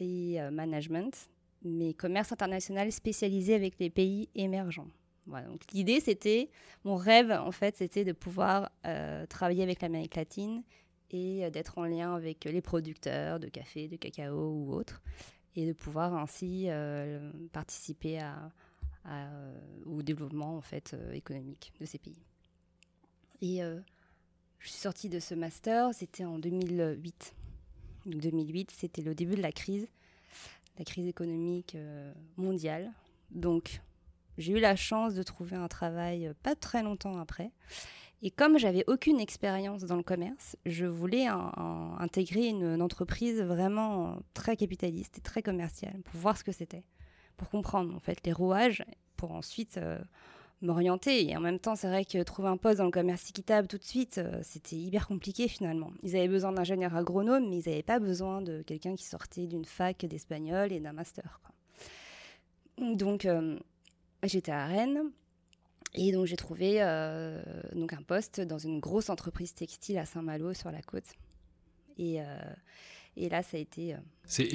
et 0.00 0.40
euh, 0.40 0.50
management, 0.50 1.30
mais 1.62 1.94
commerce 1.94 2.32
international 2.32 2.90
spécialisé 2.90 3.54
avec 3.54 3.78
les 3.78 3.90
pays 3.90 4.28
émergents. 4.34 4.88
Donc 5.26 5.60
l'idée, 5.72 6.00
c'était, 6.00 6.50
mon 6.84 6.96
rêve, 6.96 7.30
en 7.30 7.52
fait, 7.52 7.76
c'était 7.76 8.04
de 8.04 8.12
pouvoir 8.12 8.70
euh, 8.84 9.26
travailler 9.26 9.62
avec 9.62 9.80
l'Amérique 9.80 10.16
latine 10.16 10.64
et 11.10 11.44
euh, 11.44 11.50
d'être 11.50 11.78
en 11.78 11.84
lien 11.84 12.16
avec 12.16 12.44
les 12.44 12.60
producteurs 12.60 13.38
de 13.38 13.46
café, 13.46 13.86
de 13.86 13.96
cacao 13.96 14.50
ou 14.50 14.72
autres, 14.72 15.00
et 15.54 15.66
de 15.66 15.72
pouvoir 15.72 16.14
ainsi 16.14 16.68
participer 17.52 18.20
au 19.84 20.02
développement, 20.02 20.56
en 20.56 20.60
fait, 20.60 20.96
économique 21.12 21.72
de 21.80 21.84
ces 21.84 21.98
pays. 21.98 22.22
Et 23.42 23.60
je 24.60 24.68
suis 24.68 24.78
sortie 24.78 25.08
de 25.08 25.18
ce 25.18 25.34
master, 25.34 25.92
c'était 25.92 26.24
en 26.24 26.38
2008. 26.38 27.34
2008, 28.06 28.70
c'était 28.70 29.02
le 29.02 29.14
début 29.14 29.36
de 29.36 29.42
la 29.42 29.52
crise, 29.52 29.88
la 30.78 30.84
crise 30.84 31.06
économique 31.06 31.74
euh, 31.74 32.12
mondiale. 32.36 32.90
Donc, 33.30 33.80
J'ai 34.38 34.52
eu 34.52 34.60
la 34.60 34.76
chance 34.76 35.14
de 35.14 35.22
trouver 35.22 35.56
un 35.56 35.68
travail 35.68 36.32
pas 36.42 36.54
très 36.54 36.82
longtemps 36.82 37.18
après. 37.18 37.50
Et 38.22 38.30
comme 38.30 38.58
j'avais 38.58 38.84
aucune 38.86 39.18
expérience 39.18 39.84
dans 39.84 39.96
le 39.96 40.02
commerce, 40.02 40.56
je 40.66 40.84
voulais 40.84 41.26
intégrer 41.26 42.48
une, 42.48 42.82
entreprise 42.82 43.40
vraiment 43.40 44.18
très 44.34 44.56
capitaliste 44.56 45.18
et 45.18 45.20
très 45.22 45.42
commerciale 45.42 46.00
pour 46.04 46.20
voir 46.20 46.36
ce 46.36 46.44
que 46.44 46.52
c'était, 46.52 46.84
pour 47.38 47.48
comprendre 47.48 47.94
en 47.94 47.98
fait 47.98 48.18
les 48.26 48.32
rouages, 48.32 48.84
pour 49.16 49.32
ensuite 49.32 49.78
euh, 49.78 49.98
m'orienter. 50.62 51.28
Et 51.28 51.36
en 51.36 51.40
même 51.40 51.58
temps, 51.58 51.76
c'est 51.76 51.88
vrai 51.88 52.04
que 52.04 52.22
trouver 52.22 52.48
un 52.48 52.56
poste 52.56 52.78
dans 52.78 52.84
le 52.84 52.90
commerce 52.90 53.28
équitable 53.30 53.68
tout 53.68 53.78
de 53.78 53.84
suite, 53.84 54.18
euh, 54.18 54.40
c'était 54.42 54.76
hyper 54.76 55.06
compliqué 55.06 55.48
finalement. 55.48 55.92
Ils 56.02 56.16
avaient 56.16 56.28
besoin 56.28 56.52
d'ingénieurs 56.52 56.96
agronomes, 56.96 57.48
mais 57.48 57.58
ils 57.58 57.68
n'avaient 57.68 57.82
pas 57.82 57.98
besoin 57.98 58.42
de 58.42 58.62
quelqu'un 58.62 58.94
qui 58.94 59.04
sortait 59.04 59.46
d'une 59.46 59.64
fac 59.64 60.04
d'espagnol 60.04 60.72
et 60.72 60.80
d'un 60.80 60.92
master. 60.92 61.40
Donc, 62.78 63.24
euh, 63.24 63.58
j'étais 64.22 64.52
à 64.52 64.66
Rennes. 64.66 65.10
Et 65.94 66.12
donc 66.12 66.26
j'ai 66.26 66.36
trouvé 66.36 66.76
euh, 66.82 67.42
donc 67.74 67.92
un 67.92 68.02
poste 68.02 68.40
dans 68.40 68.58
une 68.58 68.78
grosse 68.78 69.10
entreprise 69.10 69.54
textile 69.54 69.98
à 69.98 70.04
Saint-Malo 70.04 70.54
sur 70.54 70.70
la 70.70 70.82
côte. 70.82 71.16
Et, 71.98 72.20
et 73.16 73.28
là, 73.28 73.42
ça 73.42 73.56
a 73.56 73.60
été 73.60 73.94
euh, 73.94 73.98
c'est 74.24 74.48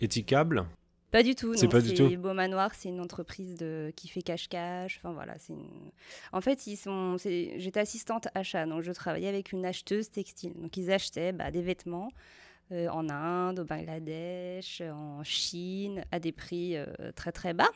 éthiquable 0.00 0.66
Pas 1.10 1.22
du 1.22 1.34
tout. 1.34 1.54
C'est 1.54 1.68
pas 1.68 1.80
du 1.80 1.94
tout. 1.94 2.08
Beau 2.16 2.34
Manoir, 2.34 2.74
c'est 2.74 2.88
une 2.88 3.00
entreprise 3.00 3.54
de, 3.54 3.92
qui 3.96 4.08
fait 4.08 4.22
cache-cache. 4.22 4.98
Enfin 4.98 5.12
voilà, 5.12 5.38
c'est 5.38 5.54
En 6.32 6.40
fait, 6.40 6.66
ils 6.66 6.76
sont. 6.76 7.16
J'étais 7.18 7.80
assistante 7.80 8.28
achat, 8.34 8.66
donc 8.66 8.82
je 8.82 8.92
travaillais 8.92 9.28
avec 9.28 9.52
une 9.52 9.64
acheteuse 9.64 10.10
textile. 10.10 10.52
Donc 10.54 10.76
ils 10.76 10.90
achetaient 10.90 11.32
bah, 11.32 11.50
des 11.50 11.62
vêtements. 11.62 12.10
en 12.70 13.08
Inde, 13.08 13.60
au 13.60 13.64
Bangladesh, 13.64 14.82
en 14.82 15.22
Chine, 15.22 16.04
à 16.10 16.18
des 16.18 16.32
prix 16.32 16.76
très 17.14 17.32
très 17.32 17.54
bas. 17.54 17.70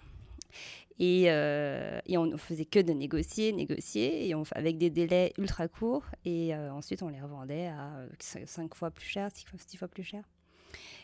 Et, 1.01 1.31
euh, 1.31 1.99
et, 2.05 2.19
on 2.19 2.27
ne 2.27 2.37
faisait 2.37 2.67
que 2.67 2.79
de 2.79 2.93
négocier, 2.93 3.53
négocier, 3.53 4.29
et 4.29 4.35
on, 4.35 4.43
avec 4.55 4.77
des 4.77 4.91
délais 4.91 5.33
ultra 5.39 5.67
courts. 5.67 6.05
Et 6.27 6.55
euh, 6.55 6.71
ensuite, 6.73 7.03
on 7.03 7.09
les 7.09 7.23
revendait 7.23 7.69
à 7.69 8.05
5 8.19 8.43
euh, 8.43 8.75
fois 8.75 8.91
plus 8.91 9.07
cher, 9.07 9.31
6 9.33 9.47
fois, 9.47 9.59
fois, 9.79 9.89
plus 9.89 10.05
cher. 10.05 10.23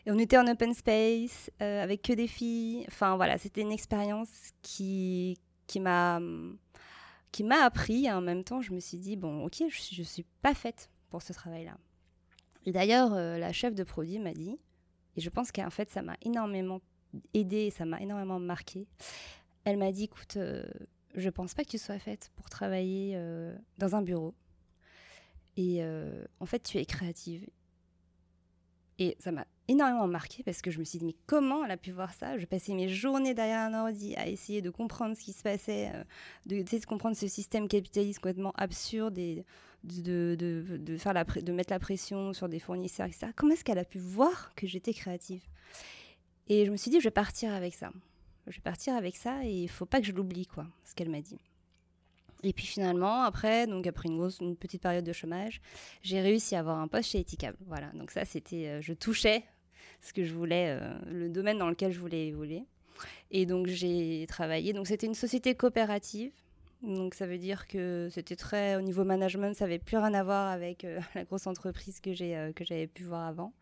On 0.06 0.18
était 0.18 0.38
en 0.38 0.46
open 0.46 0.72
space, 0.72 1.50
avec 1.58 2.02
que 2.02 2.12
des 2.12 2.28
filles. 2.28 2.84
Enfin, 2.88 3.16
voilà, 3.16 3.38
c'était 3.38 3.62
une 3.62 3.72
expérience 3.72 4.30
qui, 4.62 5.38
qui 5.66 5.80
m'a 5.80 6.20
qui 7.32 7.42
m'a 7.44 7.64
appris. 7.64 8.10
En 8.10 8.20
même 8.20 8.44
temps, 8.44 8.62
je 8.62 8.72
me 8.72 8.80
suis 8.80 8.98
dit, 8.98 9.16
bon, 9.16 9.44
ok, 9.44 9.64
je 9.68 10.00
ne 10.00 10.04
suis 10.04 10.24
pas 10.42 10.54
faite 10.54 10.90
pour 11.10 11.22
ce 11.22 11.32
travail-là. 11.32 11.76
D'ailleurs, 12.66 13.10
la 13.10 13.52
chef 13.52 13.74
de 13.74 13.82
produit 13.84 14.18
m'a 14.18 14.32
dit, 14.32 14.58
et 15.16 15.20
je 15.20 15.30
pense 15.30 15.50
qu'en 15.50 15.70
fait, 15.70 15.90
ça 15.90 16.02
m'a 16.02 16.16
énormément 16.22 16.80
aidé, 17.34 17.70
ça 17.70 17.84
m'a 17.84 18.00
énormément 18.00 18.38
marqué. 18.38 18.86
Elle 19.64 19.78
m'a 19.78 19.92
dit, 19.92 20.04
écoute, 20.04 20.36
euh, 20.36 20.64
je 21.14 21.30
pense 21.30 21.54
pas 21.54 21.64
que 21.64 21.70
tu 21.70 21.78
sois 21.78 21.98
faite 21.98 22.30
pour 22.36 22.50
travailler 22.50 23.14
euh, 23.16 23.56
dans 23.78 23.96
un 23.96 24.02
bureau. 24.02 24.34
Et 25.56 25.82
euh, 25.82 26.24
en 26.40 26.46
fait, 26.46 26.62
tu 26.62 26.78
es 26.78 26.84
créative. 26.84 27.48
Et 28.98 29.16
ça 29.18 29.32
m'a 29.32 29.46
énormément 29.68 30.06
marqué 30.06 30.42
parce 30.42 30.62
que 30.62 30.70
je 30.70 30.78
me 30.78 30.84
suis 30.84 30.98
dit, 30.98 31.04
mais 31.04 31.16
comment 31.26 31.64
elle 31.64 31.70
a 31.70 31.76
pu 31.76 31.90
voir 31.90 32.12
ça? 32.14 32.38
Je 32.38 32.46
passais 32.46 32.74
mes 32.74 32.88
journées 32.88 33.34
derrière 33.34 33.60
un 33.60 33.74
ordi 33.74 34.14
à 34.16 34.28
essayer 34.28 34.62
de 34.62 34.70
comprendre 34.70 35.16
ce 35.16 35.22
qui 35.22 35.32
se 35.32 35.42
passait, 35.42 35.92
de, 36.46 36.62
de 36.62 36.84
comprendre 36.86 37.16
ce 37.16 37.28
système 37.28 37.68
capitaliste 37.68 38.20
complètement 38.20 38.52
absurde 38.56 39.18
et 39.18 39.44
de, 39.84 40.36
de, 40.38 40.64
de, 40.78 41.40
de 41.40 41.52
mettre 41.52 41.72
la 41.72 41.78
pression 41.78 42.32
sur 42.32 42.48
des 42.48 42.58
fournisseurs, 42.58 43.06
etc. 43.06 43.28
Comment 43.34 43.52
est-ce 43.52 43.64
qu'elle 43.64 43.78
a 43.78 43.84
pu 43.84 43.98
voir 43.98 44.52
que 44.54 44.66
j'étais 44.66 44.92
créative? 44.92 45.42
Et 46.48 46.64
je 46.64 46.70
me 46.70 46.76
suis 46.76 46.90
dit, 46.90 47.00
je 47.00 47.04
vais 47.04 47.10
partir 47.10 47.52
avec 47.52 47.74
ça 47.74 47.90
je 48.46 48.56
vais 48.56 48.62
partir 48.62 48.94
avec 48.94 49.16
ça 49.16 49.44
et 49.44 49.62
il 49.62 49.68
faut 49.68 49.86
pas 49.86 50.00
que 50.00 50.06
je 50.06 50.12
l'oublie, 50.12 50.46
quoi, 50.46 50.66
ce 50.84 50.94
qu'elle 50.94 51.10
m'a 51.10 51.20
dit. 51.20 51.38
Et 52.42 52.52
puis 52.52 52.66
finalement, 52.66 53.22
après, 53.22 53.66
donc 53.66 53.86
après 53.86 54.08
une 54.08 54.56
petite 54.56 54.82
période 54.82 55.04
de 55.04 55.12
chômage, 55.12 55.60
j'ai 56.02 56.20
réussi 56.20 56.54
à 56.54 56.60
avoir 56.60 56.78
un 56.78 56.86
poste 56.86 57.10
chez 57.10 57.20
Etikable. 57.20 57.56
Voilà, 57.66 57.88
donc 57.94 58.10
ça, 58.10 58.24
c'était, 58.24 58.68
euh, 58.68 58.80
je 58.80 58.92
touchais 58.92 59.42
ce 60.00 60.12
que 60.12 60.24
je 60.24 60.34
voulais, 60.34 60.78
euh, 60.80 60.94
le 61.10 61.28
domaine 61.28 61.58
dans 61.58 61.68
lequel 61.68 61.92
je 61.92 62.00
voulais 62.00 62.28
évoluer. 62.28 62.64
Et 63.30 63.46
donc 63.46 63.66
j'ai 63.66 64.26
travaillé. 64.28 64.72
Donc 64.72 64.86
c'était 64.86 65.06
une 65.06 65.14
société 65.14 65.54
coopérative. 65.54 66.32
Donc 66.82 67.14
ça 67.14 67.26
veut 67.26 67.38
dire 67.38 67.66
que 67.66 68.08
c'était 68.10 68.36
très 68.36 68.76
au 68.76 68.82
niveau 68.82 69.04
management, 69.04 69.54
ça 69.54 69.64
n'avait 69.64 69.78
plus 69.78 69.96
rien 69.96 70.14
à 70.14 70.22
voir 70.22 70.48
avec 70.48 70.84
euh, 70.84 71.00
la 71.14 71.24
grosse 71.24 71.46
entreprise 71.46 72.00
que 72.00 72.12
j'ai 72.12 72.52
que 72.54 72.64
j'avais 72.64 72.86
pu 72.86 73.04
voir 73.04 73.26
avant. 73.26 73.52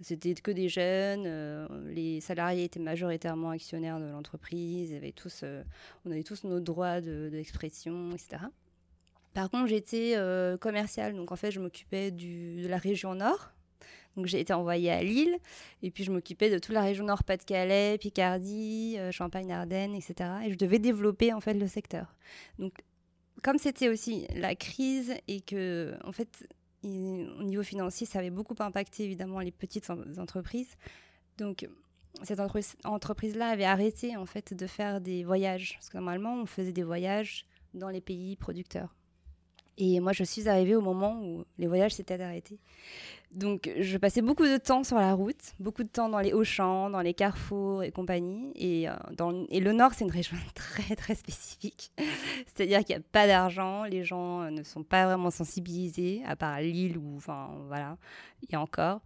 C'était 0.00 0.34
que 0.34 0.50
des 0.50 0.68
jeunes, 0.68 1.24
euh, 1.26 1.68
les 1.86 2.20
salariés 2.20 2.64
étaient 2.64 2.80
majoritairement 2.80 3.50
actionnaires 3.50 4.00
de 4.00 4.06
l'entreprise, 4.06 4.94
tous, 5.14 5.42
euh, 5.44 5.62
on 6.04 6.10
avait 6.10 6.24
tous 6.24 6.44
nos 6.44 6.58
droits 6.58 7.00
d'expression, 7.00 8.08
de, 8.08 8.14
etc. 8.14 8.42
Par 9.34 9.50
contre, 9.50 9.68
j'étais 9.68 10.14
euh, 10.16 10.56
commerciale, 10.56 11.14
donc 11.14 11.30
en 11.30 11.36
fait, 11.36 11.52
je 11.52 11.60
m'occupais 11.60 12.10
de 12.10 12.66
la 12.66 12.76
région 12.76 13.14
nord. 13.14 13.52
Donc 14.16 14.26
j'ai 14.26 14.40
été 14.40 14.52
envoyée 14.52 14.90
à 14.90 15.02
Lille, 15.02 15.36
et 15.82 15.90
puis 15.90 16.04
je 16.04 16.12
m'occupais 16.12 16.50
de 16.50 16.58
toute 16.58 16.74
la 16.74 16.82
région 16.82 17.04
nord, 17.04 17.24
Pas-de-Calais, 17.24 17.98
Picardie, 17.98 18.96
Champagne-Ardenne, 19.10 19.94
etc. 19.94 20.30
Et 20.46 20.52
je 20.52 20.56
devais 20.56 20.78
développer 20.78 21.32
en 21.32 21.40
fait 21.40 21.54
le 21.54 21.66
secteur. 21.66 22.14
Donc 22.58 22.72
comme 23.42 23.58
c'était 23.58 23.88
aussi 23.88 24.26
la 24.34 24.54
crise 24.54 25.14
et 25.28 25.40
que 25.40 25.94
en 26.04 26.12
fait 26.12 26.46
au 26.84 27.42
niveau 27.42 27.62
financier, 27.62 28.06
ça 28.06 28.18
avait 28.18 28.30
beaucoup 28.30 28.54
impacté 28.58 29.04
évidemment 29.04 29.40
les 29.40 29.52
petites 29.52 29.90
entreprises. 30.18 30.76
Donc, 31.38 31.68
cette 32.22 32.40
entreprise-là 32.84 33.48
avait 33.48 33.64
arrêté 33.64 34.16
en 34.16 34.26
fait 34.26 34.54
de 34.54 34.66
faire 34.66 35.00
des 35.00 35.24
voyages. 35.24 35.74
Parce 35.74 35.88
que 35.88 35.96
normalement, 35.96 36.34
on 36.34 36.46
faisait 36.46 36.72
des 36.72 36.82
voyages 36.82 37.46
dans 37.72 37.88
les 37.88 38.00
pays 38.00 38.36
producteurs. 38.36 38.94
Et 39.76 39.98
moi, 39.98 40.12
je 40.12 40.22
suis 40.22 40.48
arrivée 40.48 40.76
au 40.76 40.80
moment 40.80 41.20
où 41.20 41.44
les 41.58 41.66
voyages 41.66 41.94
s'étaient 41.94 42.20
arrêtés. 42.20 42.60
Donc, 43.34 43.68
je 43.80 43.98
passais 43.98 44.22
beaucoup 44.22 44.44
de 44.44 44.58
temps 44.58 44.84
sur 44.84 44.96
la 44.96 45.12
route, 45.12 45.54
beaucoup 45.58 45.82
de 45.82 45.88
temps 45.88 46.08
dans 46.08 46.20
les 46.20 46.32
hauts-champs, 46.32 46.88
dans 46.88 47.00
les 47.00 47.14
carrefours 47.14 47.82
et 47.82 47.90
compagnie. 47.90 48.52
Et, 48.54 48.88
euh, 48.88 48.94
dans, 49.16 49.44
et 49.48 49.58
le 49.58 49.72
Nord, 49.72 49.92
c'est 49.92 50.04
une 50.04 50.10
région 50.10 50.36
très, 50.54 50.94
très 50.94 51.16
spécifique. 51.16 51.90
C'est-à-dire 52.46 52.84
qu'il 52.84 52.94
n'y 52.94 53.02
a 53.02 53.04
pas 53.10 53.26
d'argent, 53.26 53.84
les 53.84 54.04
gens 54.04 54.42
euh, 54.42 54.50
ne 54.50 54.62
sont 54.62 54.84
pas 54.84 55.06
vraiment 55.06 55.30
sensibilisés, 55.30 56.22
à 56.26 56.36
part 56.36 56.60
l'île 56.60 56.96
ou, 56.96 57.16
enfin, 57.16 57.50
voilà, 57.66 57.98
et 58.50 58.56
encore. 58.56 59.00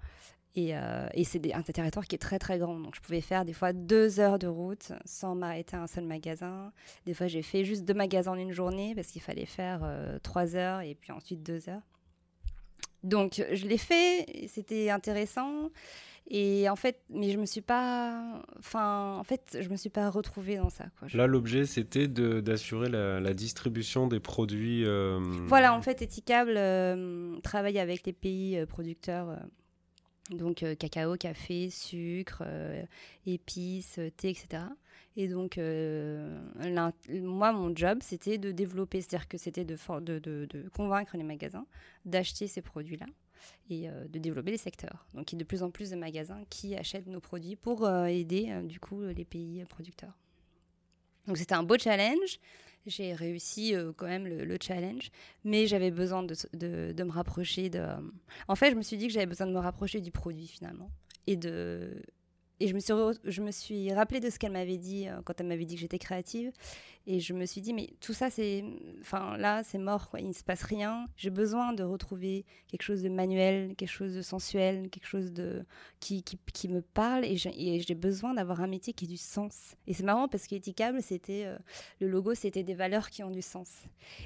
Et, 0.54 0.76
euh, 0.76 1.08
et 1.14 1.24
c'est 1.24 1.54
un 1.54 1.62
territoire 1.62 2.04
qui 2.06 2.14
est 2.14 2.18
très 2.18 2.38
très 2.38 2.58
grand. 2.58 2.78
Donc 2.80 2.96
je 2.96 3.00
pouvais 3.00 3.20
faire 3.20 3.46
des 3.46 3.52
fois 3.54 3.72
deux 3.72 4.20
heures 4.20 4.38
de 4.38 4.48
route 4.48 4.92
sans 5.04 5.34
m'arrêter 5.34 5.76
à 5.76 5.82
un 5.82 5.86
seul 5.86 6.04
magasin. 6.04 6.72
Des 7.06 7.14
fois 7.14 7.28
j'ai 7.28 7.42
fait 7.42 7.64
juste 7.64 7.84
deux 7.84 7.94
magasins 7.94 8.32
en 8.32 8.38
une 8.38 8.50
journée 8.50 8.94
parce 8.94 9.08
qu'il 9.08 9.22
fallait 9.22 9.46
faire 9.46 9.88
trois 10.22 10.56
heures 10.56 10.80
et 10.80 10.96
puis 10.96 11.12
ensuite 11.12 11.44
deux 11.44 11.68
heures. 11.68 11.82
Donc 13.04 13.42
je 13.52 13.66
l'ai 13.66 13.78
fait, 13.78 14.26
c'était 14.48 14.90
intéressant. 14.90 15.70
Et 16.30 16.68
en 16.68 16.76
fait, 16.76 17.00
mais 17.08 17.30
je 17.30 17.38
me 17.38 17.46
suis 17.46 17.62
pas, 17.62 18.42
enfin, 18.58 19.16
en 19.18 19.24
fait, 19.24 19.58
je 19.62 19.68
me 19.70 19.76
suis 19.76 19.88
pas 19.88 20.10
retrouvée 20.10 20.56
dans 20.56 20.68
ça. 20.68 20.84
Quoi. 20.98 21.08
Là, 21.14 21.26
l'objet, 21.26 21.64
c'était 21.64 22.06
d'assurer 22.06 22.90
la, 22.90 23.32
distribution 23.32 24.08
des 24.08 24.20
produits. 24.20 24.84
Euh, 24.84 25.18
voilà, 25.46 25.72
en 25.72 25.80
fait, 25.80 26.02
Etikable 26.02 26.54
euh, 26.56 27.38
travaille 27.40 27.78
avec 27.78 28.04
les 28.04 28.12
pays 28.12 28.58
euh, 28.58 28.66
producteurs 28.66 29.38
donc 30.30 30.62
euh, 30.62 30.74
cacao, 30.74 31.16
café, 31.16 31.70
sucre, 31.70 32.42
épices, 33.26 33.98
thé, 34.18 34.28
etc. 34.28 34.64
Et 35.18 35.28
donc, 35.28 35.58
euh, 35.58 36.40
moi, 37.10 37.52
mon 37.52 37.74
job, 37.74 37.98
c'était 38.02 38.38
de 38.38 38.52
développer, 38.52 39.00
c'est-à-dire 39.00 39.28
que 39.28 39.36
c'était 39.36 39.64
de, 39.64 39.76
convaincre 40.72 41.16
les 41.16 41.24
magasins 41.24 41.66
d'acheter 42.04 42.46
ces 42.46 42.62
produits-là 42.62 43.06
et 43.68 43.88
de 43.88 44.18
développer 44.18 44.52
les 44.52 44.58
secteurs. 44.58 45.06
Donc, 45.14 45.32
il 45.32 45.34
y 45.34 45.38
a 45.38 45.40
de 45.40 45.44
plus 45.44 45.62
en 45.62 45.70
plus 45.70 45.90
de 45.90 45.96
magasins 45.96 46.42
qui 46.50 46.76
achètent 46.76 47.08
nos 47.08 47.20
produits 47.20 47.56
pour 47.56 47.88
aider, 47.88 48.62
du 48.62 48.78
coup, 48.78 49.02
les 49.02 49.24
pays 49.24 49.64
producteurs. 49.68 50.16
Donc, 51.26 51.36
c'était 51.36 51.54
un 51.54 51.64
beau 51.64 51.76
challenge 51.76 52.38
j'ai 52.88 53.14
réussi 53.14 53.74
euh, 53.74 53.92
quand 53.96 54.06
même 54.06 54.26
le, 54.26 54.58
challenge, 54.60 55.10
mais 55.44 55.66
j'avais 55.66 55.90
besoin 55.90 56.22
de, 56.22 57.02
me 57.02 57.10
rapprocher 57.10 57.70
de... 57.70 57.84
En 58.48 58.56
fait, 58.56 58.70
je 58.70 58.76
me 58.76 58.82
suis 58.82 58.96
dit 58.96 59.06
que 59.06 59.12
j'avais 59.12 59.26
besoin 59.26 59.46
de 59.46 59.52
me 59.52 59.58
rapprocher 59.58 60.00
du 60.00 60.10
produit 60.10 60.46
finalement 60.46 60.90
et 61.26 61.36
de, 61.36 62.02
et 62.60 62.68
je 62.68 62.74
me 62.74 62.80
suis, 62.80 62.92
je 63.24 63.42
me 63.42 63.50
suis 63.50 63.92
rappelé 63.92 64.20
de 64.20 64.30
ce 64.30 64.38
qu'elle 64.38 64.52
m'avait 64.52 64.78
dit 64.78 65.08
euh, 65.08 65.20
quand 65.24 65.40
elle 65.40 65.46
m'avait 65.46 65.64
dit 65.64 65.74
que 65.74 65.80
j'étais 65.80 65.98
créative. 65.98 66.50
Et 67.10 67.20
je 67.20 67.32
me 67.32 67.46
suis 67.46 67.62
dit, 67.62 67.72
mais 67.72 67.88
tout 68.02 68.12
ça, 68.12 68.28
c'est. 68.28 68.62
Enfin, 69.00 69.38
là, 69.38 69.62
c'est 69.64 69.78
mort, 69.78 70.10
quoi. 70.10 70.20
Il 70.20 70.28
ne 70.28 70.34
se 70.34 70.44
passe 70.44 70.62
rien. 70.62 71.06
J'ai 71.16 71.30
besoin 71.30 71.72
de 71.72 71.82
retrouver 71.82 72.44
quelque 72.70 72.82
chose 72.82 73.02
de 73.02 73.08
manuel, 73.08 73.74
quelque 73.76 73.88
chose 73.88 74.14
de 74.14 74.20
sensuel, 74.20 74.90
quelque 74.90 75.06
chose 75.06 75.32
de, 75.32 75.64
qui, 76.00 76.22
qui, 76.22 76.38
qui 76.52 76.68
me 76.68 76.82
parle. 76.82 77.24
Et 77.24 77.36
j'ai 77.38 77.94
besoin 77.94 78.34
d'avoir 78.34 78.60
un 78.60 78.66
métier 78.66 78.92
qui 78.92 79.06
ait 79.06 79.08
du 79.08 79.16
sens. 79.16 79.74
Et 79.86 79.94
c'est 79.94 80.02
marrant 80.02 80.28
parce 80.28 80.46
qu'Etikable, 80.46 81.00
c'était. 81.00 81.44
Euh, 81.46 81.56
le 81.98 82.08
logo, 82.08 82.34
c'était 82.34 82.62
des 82.62 82.74
valeurs 82.74 83.08
qui 83.08 83.22
ont 83.22 83.30
du 83.30 83.40
sens. 83.40 83.70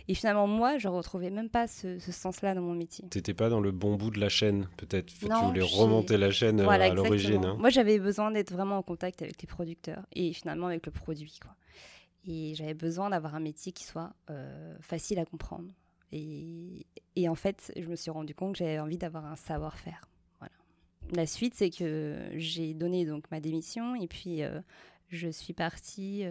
Et 0.08 0.14
finalement, 0.14 0.48
moi, 0.48 0.76
je 0.78 0.88
ne 0.88 0.92
retrouvais 0.92 1.30
même 1.30 1.50
pas 1.50 1.68
ce, 1.68 2.00
sens-là 2.00 2.56
dans 2.56 2.62
mon 2.62 2.74
métier. 2.74 3.04
Tu 3.12 3.18
n'étais 3.18 3.32
pas 3.32 3.48
dans 3.48 3.60
le 3.60 3.70
bon 3.70 3.94
bout 3.94 4.10
de 4.10 4.18
la 4.18 4.28
chaîne, 4.28 4.68
peut-être? 4.76 5.06
Tu 5.06 5.24
voulais 5.24 5.62
remonter 5.62 6.16
la 6.16 6.32
chaîne 6.32 6.58
euh, 6.58 6.68
à 6.68 6.88
l'origine. 6.88 7.44
Hein. 7.44 7.56
Moi, 7.60 7.70
j'avais 7.70 8.00
besoin 8.00 8.32
d'être 8.32 8.52
vraiment 8.52 8.78
en 8.78 8.82
contact 8.82 9.22
avec 9.22 9.40
les 9.40 9.46
producteurs 9.46 10.02
et 10.12 10.32
finalement 10.32 10.66
avec 10.66 10.84
le 10.84 10.90
produit. 10.90 11.38
Quoi. 11.40 11.52
Et 12.24 12.54
j'avais 12.54 12.74
besoin 12.74 13.10
d'avoir 13.10 13.34
un 13.34 13.40
métier 13.40 13.72
qui 13.72 13.84
soit 13.84 14.14
facile 14.80 15.18
à 15.18 15.24
comprendre. 15.24 15.72
Et, 16.12 16.84
en 17.26 17.34
fait, 17.34 17.72
je 17.76 17.86
me 17.86 17.96
suis 17.96 18.10
rendu 18.10 18.34
compte 18.34 18.52
que 18.52 18.58
j'avais 18.58 18.78
envie 18.78 18.98
d'avoir 18.98 19.24
un 19.26 19.36
savoir-faire. 19.36 20.08
Voilà. 20.38 20.52
La 21.12 21.26
suite, 21.26 21.54
c'est 21.54 21.70
que 21.70 22.30
j'ai 22.34 22.74
donné 22.74 23.04
donc 23.06 23.30
ma 23.30 23.40
démission 23.40 23.94
et 23.94 24.06
puis 24.06 24.42
je 25.08 25.28
suis 25.28 25.52
partie, 25.52 26.24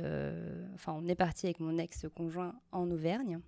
enfin 0.74 0.94
on 0.94 1.08
est 1.08 1.16
parti 1.16 1.48
avec 1.48 1.60
mon 1.60 1.78
ex-conjoint 1.78 2.56
en 2.72 2.90
Auvergne 2.90 3.40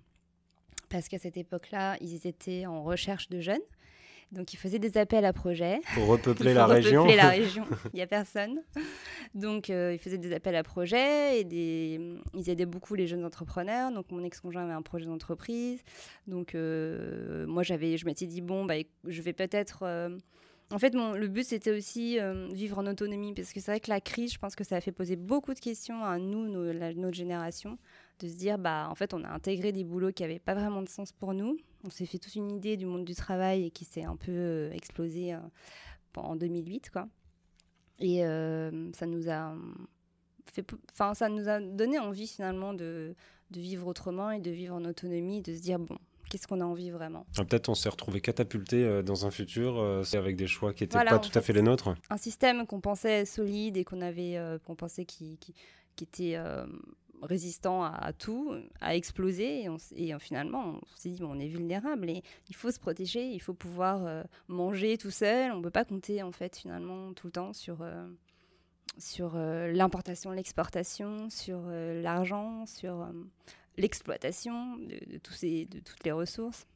parce 0.89 1.07
qu'à 1.07 1.17
cette 1.17 1.37
époque-là, 1.37 1.97
ils 2.01 2.27
étaient 2.27 2.67
en 2.67 2.83
recherche 2.83 3.29
de 3.29 3.39
jeunes. 3.39 3.61
Donc, 4.33 4.51
ils 4.51 4.57
faisaient 4.57 4.79
des 4.79 4.97
appels 4.97 5.25
à 5.25 5.33
projets. 5.33 5.79
Pour 5.93 6.07
repeupler 6.07 6.53
la 6.53 6.65
région. 6.65 7.05
la 7.05 7.29
région. 7.29 7.65
Il 7.93 7.97
n'y 7.97 8.01
a 8.01 8.07
personne. 8.07 8.61
Donc, 9.35 9.69
euh, 9.69 9.93
ils 9.93 9.99
faisaient 9.99 10.17
des 10.17 10.33
appels 10.33 10.55
à 10.55 10.63
projets 10.63 11.39
et 11.39 11.43
des... 11.43 12.17
ils 12.33 12.49
aidaient 12.49 12.65
beaucoup 12.65 12.95
les 12.95 13.05
jeunes 13.05 13.23
entrepreneurs. 13.25 13.91
Donc, 13.91 14.11
mon 14.11 14.23
ex-conjoint 14.23 14.63
avait 14.63 14.73
un 14.73 14.81
projet 14.81 15.05
d'entreprise. 15.05 15.83
Donc, 16.27 16.55
euh, 16.55 17.45
moi, 17.45 17.61
j'avais, 17.61 17.97
je 17.97 18.05
m'étais 18.05 18.25
dit, 18.25 18.41
bon, 18.41 18.65
bah, 18.65 18.75
je 19.05 19.21
vais 19.21 19.33
peut-être. 19.33 19.83
Euh, 19.83 20.17
en 20.71 20.79
fait, 20.79 20.95
mon, 20.95 21.11
le 21.13 21.27
but, 21.27 21.45
c'était 21.45 21.71
aussi 21.71 22.17
vivre 22.51 22.79
en 22.79 22.87
autonomie. 22.87 23.33
Parce 23.35 23.53
que 23.53 23.59
c'est 23.59 23.69
vrai 23.69 23.79
que 23.79 23.89
la 23.89 24.01
crise, 24.01 24.33
je 24.33 24.39
pense 24.39 24.55
que 24.55 24.63
ça 24.63 24.77
a 24.77 24.81
fait 24.81 24.91
poser 24.91 25.15
beaucoup 25.15 25.53
de 25.53 25.59
questions 25.59 26.03
à 26.03 26.17
nous, 26.17 26.47
notre 26.47 27.15
génération 27.15 27.77
de 28.19 28.27
se 28.27 28.35
dire, 28.35 28.57
bah, 28.57 28.87
en 28.89 28.95
fait, 28.95 29.13
on 29.13 29.23
a 29.23 29.29
intégré 29.29 29.71
des 29.71 29.83
boulots 29.83 30.11
qui 30.11 30.23
n'avaient 30.23 30.39
pas 30.39 30.55
vraiment 30.55 30.81
de 30.81 30.89
sens 30.89 31.11
pour 31.11 31.35
nous. 31.35 31.57
On 31.83 31.89
s'est 31.89 32.05
fait 32.05 32.17
toute 32.17 32.35
une 32.35 32.51
idée 32.51 32.77
du 32.77 32.85
monde 32.85 33.03
du 33.03 33.15
travail 33.15 33.65
et 33.65 33.71
qui 33.71 33.85
s'est 33.85 34.03
un 34.03 34.15
peu 34.15 34.31
euh, 34.31 34.71
explosé 34.71 35.33
euh, 35.33 35.39
en 36.15 36.35
2008, 36.35 36.89
quoi. 36.91 37.07
Et 37.99 38.25
euh, 38.25 38.91
ça 38.93 39.05
nous 39.05 39.29
a 39.29 39.53
fait, 40.51 40.65
enfin, 40.91 41.13
ça 41.13 41.29
nous 41.29 41.49
a 41.49 41.59
donné 41.59 41.99
envie 41.99 42.27
finalement 42.27 42.73
de, 42.73 43.15
de 43.51 43.59
vivre 43.59 43.87
autrement 43.87 44.31
et 44.31 44.39
de 44.39 44.51
vivre 44.51 44.75
en 44.75 44.83
autonomie, 44.85 45.41
de 45.41 45.53
se 45.53 45.61
dire, 45.61 45.79
bon, 45.79 45.97
qu'est-ce 46.29 46.47
qu'on 46.47 46.61
a 46.61 46.65
envie 46.65 46.89
vraiment? 46.89 47.25
Ah, 47.37 47.45
peut-être 47.45 47.69
on 47.69 47.75
s'est 47.75 47.89
retrouvé 47.89 48.21
catapulté 48.21 49.03
dans 49.03 49.25
un 49.25 49.31
futur 49.31 49.79
avec 50.13 50.35
des 50.35 50.47
choix 50.47 50.73
qui 50.73 50.83
n'étaient 50.83 51.03
pas 51.03 51.19
tout 51.19 51.37
à 51.37 51.41
fait 51.41 51.53
les 51.53 51.61
nôtres. 51.61 51.93
Un 52.09 52.17
système 52.17 52.65
qu'on 52.65 52.81
pensait 52.81 53.25
solide 53.25 53.77
et 53.77 53.83
qu'on 53.83 54.01
avait, 54.01 54.37
qu'on 54.65 54.75
pensait 54.75 55.05
qui, 55.05 55.37
qui, 55.37 55.53
qui 55.95 56.03
était 56.03 56.37
résistant 57.23 57.83
à, 57.83 58.13
tout, 58.13 58.53
a 58.81 58.95
explosé. 58.95 59.67
Et, 59.95 60.19
finalement, 60.19 60.79
on 60.81 60.95
s'est 60.95 61.09
dit, 61.09 61.23
on 61.23 61.39
est 61.39 61.47
vulnérable 61.47 62.09
et 62.09 62.23
il 62.49 62.55
faut 62.55 62.71
se 62.71 62.79
protéger, 62.79 63.29
il 63.29 63.39
faut 63.39 63.53
pouvoir 63.53 64.05
euh, 64.05 64.23
manger 64.47 64.97
tout 64.97 65.11
seul. 65.11 65.51
On 65.51 65.57
ne 65.57 65.63
peut 65.63 65.71
pas 65.71 65.85
compter, 65.85 66.21
en 66.21 66.31
fait, 66.31 66.57
finalement, 66.57 67.13
tout 67.13 67.27
le 67.27 67.31
temps 67.31 67.53
sur, 67.53 67.81
euh, 67.81 68.07
sur 68.97 69.33
euh, 69.35 69.71
l'importation, 69.71 70.31
l'exportation, 70.31 71.29
sur 71.29 71.61
l'argent, 71.67 72.65
sur 72.65 73.07
l'exploitation 73.77 74.77
de, 74.77 75.17
tous 75.17 75.33
ces, 75.33 75.65
de 75.65 75.79
toutes 75.79 76.03
les 76.03 76.11
ressources. 76.11 76.67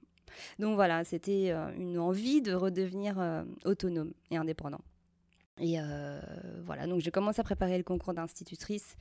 Donc 0.59 0.75
voilà, 0.75 1.03
c'était 1.03 1.51
une 1.77 1.97
envie 1.97 2.41
de 2.41 2.53
redevenir 2.53 3.17
autonome 3.65 4.13
et 4.29 4.37
indépendant. 4.37 4.81
Et 5.59 5.77
voilà, 6.65 6.85
donc 6.85 6.99
j'ai 6.99 7.11
commencé 7.11 7.39
à 7.39 7.43
préparer 7.43 7.77
le 7.77 7.83
concours 7.83 8.13
d'institutrice 8.13 8.97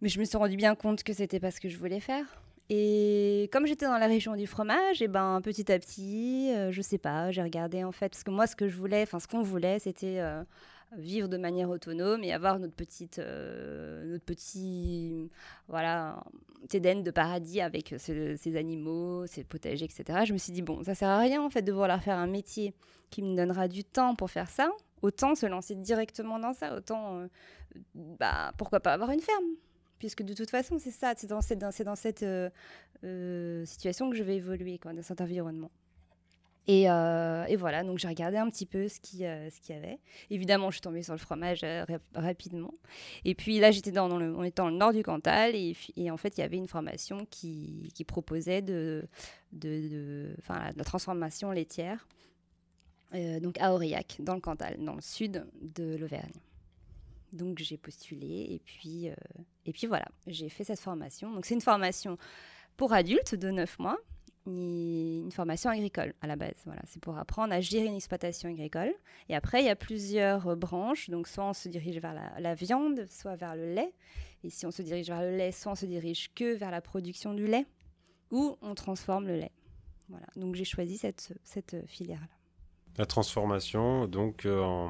mais 0.00 0.08
je 0.08 0.18
me 0.18 0.24
suis 0.24 0.36
rendu 0.36 0.56
bien 0.56 0.74
compte 0.74 1.02
que 1.02 1.12
c'était 1.12 1.40
pas 1.40 1.50
ce 1.50 1.60
que 1.60 1.68
je 1.68 1.76
voulais 1.76 2.00
faire. 2.00 2.24
Et 2.70 3.48
comme 3.50 3.66
j'étais 3.66 3.86
dans 3.86 3.96
la 3.96 4.06
région 4.06 4.36
du 4.36 4.46
fromage, 4.46 5.00
et 5.00 5.08
ben 5.08 5.40
petit 5.42 5.72
à 5.72 5.78
petit, 5.78 6.52
euh, 6.54 6.70
je 6.70 6.82
sais 6.82 6.98
pas, 6.98 7.30
j'ai 7.30 7.42
regardé 7.42 7.82
en 7.82 7.92
fait, 7.92 8.10
parce 8.10 8.22
que 8.22 8.30
moi 8.30 8.46
ce 8.46 8.54
que 8.54 8.68
je 8.68 8.76
voulais, 8.76 9.02
enfin 9.02 9.18
ce 9.18 9.26
qu'on 9.26 9.42
voulait, 9.42 9.78
c'était 9.78 10.18
euh, 10.18 10.44
vivre 10.98 11.28
de 11.28 11.38
manière 11.38 11.70
autonome 11.70 12.22
et 12.24 12.32
avoir 12.32 12.58
notre 12.58 12.74
petite, 12.74 13.20
euh, 13.20 14.04
notre 14.04 14.24
petit, 14.24 15.30
voilà, 15.66 16.22
Éden 16.70 17.02
de 17.02 17.10
paradis 17.10 17.62
avec 17.62 17.94
ces 17.96 18.56
animaux, 18.56 19.26
ces 19.26 19.44
potagers, 19.44 19.86
etc. 19.86 20.26
Je 20.26 20.34
me 20.34 20.38
suis 20.38 20.52
dit 20.52 20.60
bon, 20.60 20.82
ça 20.84 20.94
sert 20.94 21.08
à 21.08 21.18
rien 21.18 21.42
en 21.42 21.48
fait 21.48 21.62
de 21.62 21.72
vouloir 21.72 22.02
faire 22.02 22.18
un 22.18 22.26
métier 22.26 22.74
qui 23.08 23.22
me 23.22 23.34
donnera 23.34 23.66
du 23.66 23.82
temps 23.82 24.14
pour 24.14 24.30
faire 24.30 24.50
ça. 24.50 24.70
Autant 25.00 25.34
se 25.34 25.46
lancer 25.46 25.74
directement 25.74 26.38
dans 26.38 26.52
ça, 26.52 26.76
autant, 26.76 27.26
bah 27.94 28.52
pourquoi 28.58 28.80
pas 28.80 28.92
avoir 28.92 29.10
une 29.10 29.20
ferme 29.20 29.46
puisque 29.98 30.22
de 30.22 30.34
toute 30.34 30.50
façon, 30.50 30.78
c'est 30.78 30.90
ça, 30.90 31.14
c'est 31.16 31.26
dans 31.26 31.40
cette, 31.96 32.22
euh, 32.22 32.50
euh, 33.04 33.64
situation 33.64 34.10
que 34.10 34.16
je 34.16 34.22
vais 34.22 34.36
évoluer, 34.36 34.78
dans 34.82 35.02
cet 35.02 35.20
environnement. 35.20 35.70
Et, 36.66 36.90
euh, 36.90 37.46
et 37.46 37.56
voilà, 37.56 37.82
donc 37.82 37.98
j'ai 37.98 38.08
regardé 38.08 38.36
un 38.36 38.50
petit 38.50 38.66
peu 38.66 38.88
ce 38.88 39.00
qu'il 39.00 39.20
y 39.20 39.24
avait. 39.24 39.98
Évidemment, 40.28 40.70
je 40.70 40.76
suis 40.76 40.82
tombée 40.82 41.02
sur 41.02 41.14
le 41.14 41.18
fromage 41.18 41.64
rapidement. 42.14 42.74
Et 43.24 43.34
puis 43.34 43.58
là, 43.58 43.70
j'étais 43.70 43.90
dans, 43.90 44.10
on 44.10 44.42
était 44.42 44.60
dans 44.60 44.68
le 44.68 44.76
nord 44.76 44.92
du 44.92 45.02
Cantal, 45.02 45.54
et, 45.54 45.74
en 46.10 46.16
fait, 46.18 46.36
il 46.36 46.42
y 46.42 46.44
avait 46.44 46.58
une 46.58 46.68
formation 46.68 47.26
qui, 47.30 47.90
proposait 48.06 48.60
de, 48.60 49.08
de 49.52 50.36
la 50.48 50.84
transformation 50.84 51.52
laitière, 51.52 52.06
donc 53.14 53.58
à 53.60 53.72
Aurillac, 53.72 54.16
dans 54.20 54.34
le 54.34 54.40
Cantal, 54.40 54.76
dans 54.78 54.94
le 54.94 55.00
sud 55.00 55.46
de 55.62 55.96
l'Auvergne. 55.96 56.38
Donc 57.32 57.58
j'ai 57.58 57.76
postulé 57.76 58.46
et 58.50 58.60
puis, 58.64 59.08
euh, 59.08 59.14
et 59.66 59.72
puis 59.72 59.86
voilà, 59.86 60.06
j'ai 60.26 60.48
fait 60.48 60.64
cette 60.64 60.80
formation. 60.80 61.32
Donc 61.32 61.46
c'est 61.46 61.54
une 61.54 61.60
formation 61.60 62.18
pour 62.76 62.92
adultes 62.92 63.34
de 63.34 63.50
9 63.50 63.78
mois, 63.78 63.98
une 64.46 65.30
formation 65.30 65.70
agricole 65.70 66.14
à 66.22 66.26
la 66.26 66.36
base. 66.36 66.54
Voilà, 66.64 66.80
c'est 66.86 67.00
pour 67.00 67.18
apprendre 67.18 67.52
à 67.52 67.60
gérer 67.60 67.86
une 67.86 67.96
exploitation 67.96 68.48
agricole. 68.48 68.92
Et 69.28 69.34
après, 69.34 69.60
il 69.60 69.66
y 69.66 69.70
a 69.70 69.76
plusieurs 69.76 70.56
branches. 70.56 71.10
Donc 71.10 71.28
soit 71.28 71.44
on 71.44 71.52
se 71.52 71.68
dirige 71.68 72.00
vers 72.00 72.14
la, 72.38 72.54
viande, 72.54 73.06
soit 73.10 73.36
vers 73.36 73.56
le 73.56 73.74
lait. 73.74 73.92
Et 74.44 74.50
si 74.50 74.64
on 74.64 74.70
se 74.70 74.82
dirige 74.82 75.08
vers 75.08 75.20
le 75.20 75.36
lait, 75.36 75.52
soit 75.52 75.72
on 75.72 75.74
se 75.74 75.86
dirige 75.86 76.32
que 76.34 76.54
vers 76.54 76.70
la 76.70 76.80
production 76.80 77.34
du 77.34 77.46
lait, 77.46 77.66
ou 78.30 78.56
on 78.62 78.74
transforme 78.74 79.26
le 79.26 79.36
lait. 79.36 79.52
Voilà, 80.08 80.26
donc 80.36 80.54
j'ai 80.54 80.64
choisi 80.64 80.96
cette, 80.96 81.34
cette 81.44 81.76
filière-là. 81.86 82.28
La 82.96 83.06
transformation, 83.06 84.06
donc 84.06 84.46
euh, 84.46 84.88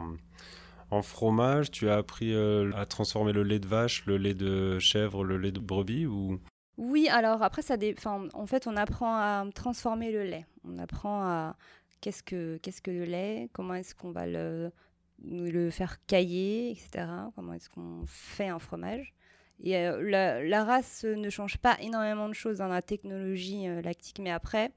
en 0.90 1.03
fromage, 1.03 1.70
tu 1.70 1.88
as 1.88 1.96
appris 1.96 2.35
euh, 2.35 2.72
à 2.74 2.87
transformer 2.87 3.33
le 3.33 3.42
lait 3.42 3.59
de 3.59 3.66
vache, 3.66 4.07
le 4.07 4.16
lait 4.16 4.35
de 4.35 4.79
chèvre, 4.79 5.24
le 5.24 5.37
lait 5.37 5.53
de 5.53 5.61
brebis 5.61 6.07
ou? 6.07 6.40
Oui, 6.77 7.09
alors 7.09 7.42
après 7.42 7.62
ça 7.62 7.77
en 8.35 8.46
fait 8.46 8.66
on 8.68 8.77
apprend 8.77 9.16
à 9.16 9.44
transformer 9.55 10.12
le 10.12 10.22
lait. 10.22 10.46
On 10.64 10.79
apprend 10.79 11.22
à 11.22 11.57
qu'est-ce 12.01 12.22
que 12.22 12.90
le 12.90 13.05
lait, 13.05 13.51
comment 13.53 13.74
est-ce 13.74 13.94
qu'on 13.94 14.12
va 14.12 14.27
le 14.27 15.70
faire 15.70 16.05
cailler, 16.07 16.70
etc. 16.70 17.07
Comment 17.35 17.55
est-ce 17.55 17.68
qu'on 17.68 18.05
fait 18.07 18.48
un 18.48 18.61
fromage. 18.61 19.14
Euh, 19.66 20.48
la, 20.48 20.64
race 20.64 21.05
ne 21.05 21.31
change 21.31 21.59
pas 21.59 21.77
énormément 21.81 22.29
de 22.29 22.35
choses 22.35 22.59
dans 22.59 22.68
la 22.68 22.83
technologie 22.83 23.68
euh, 23.68 23.83
lactique, 23.83 24.20
mais 24.20 24.31
après, 24.31 24.70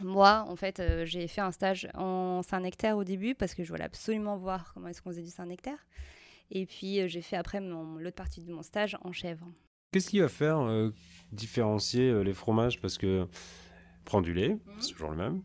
moi, 0.00 0.44
en 0.48 0.56
fait, 0.56 0.80
euh, 0.80 1.04
j'ai 1.04 1.28
fait 1.28 1.40
un 1.40 1.52
stage 1.52 1.88
en 1.94 2.42
Saint-Nectaire 2.42 2.96
au 2.96 3.04
début 3.04 3.34
parce 3.34 3.54
que 3.54 3.62
je 3.62 3.68
voulais 3.68 3.84
absolument 3.84 4.36
voir 4.36 4.72
comment 4.74 4.88
est-ce 4.88 5.00
qu'on 5.00 5.10
faisait 5.10 5.22
du 5.22 5.30
Saint-Nectaire. 5.30 5.78
Et 6.50 6.66
puis, 6.66 7.00
euh, 7.00 7.08
j'ai 7.08 7.22
fait 7.22 7.36
après 7.36 7.60
l'autre 7.60 8.16
partie 8.16 8.42
de 8.42 8.52
mon 8.52 8.62
stage 8.62 8.96
en 9.02 9.12
chèvre. 9.12 9.46
Qu'est-ce 9.92 10.10
qui 10.10 10.20
va 10.20 10.28
faire 10.28 10.58
euh, 10.58 10.90
différencier 11.30 12.24
les 12.24 12.34
fromages? 12.34 12.80
Parce 12.80 12.98
que 12.98 13.22
on 13.22 14.04
prend 14.04 14.20
du 14.20 14.34
lait, 14.34 14.50
mhm. 14.50 14.60
c'est 14.80 14.92
toujours 14.92 15.10
le 15.10 15.16
même. 15.16 15.42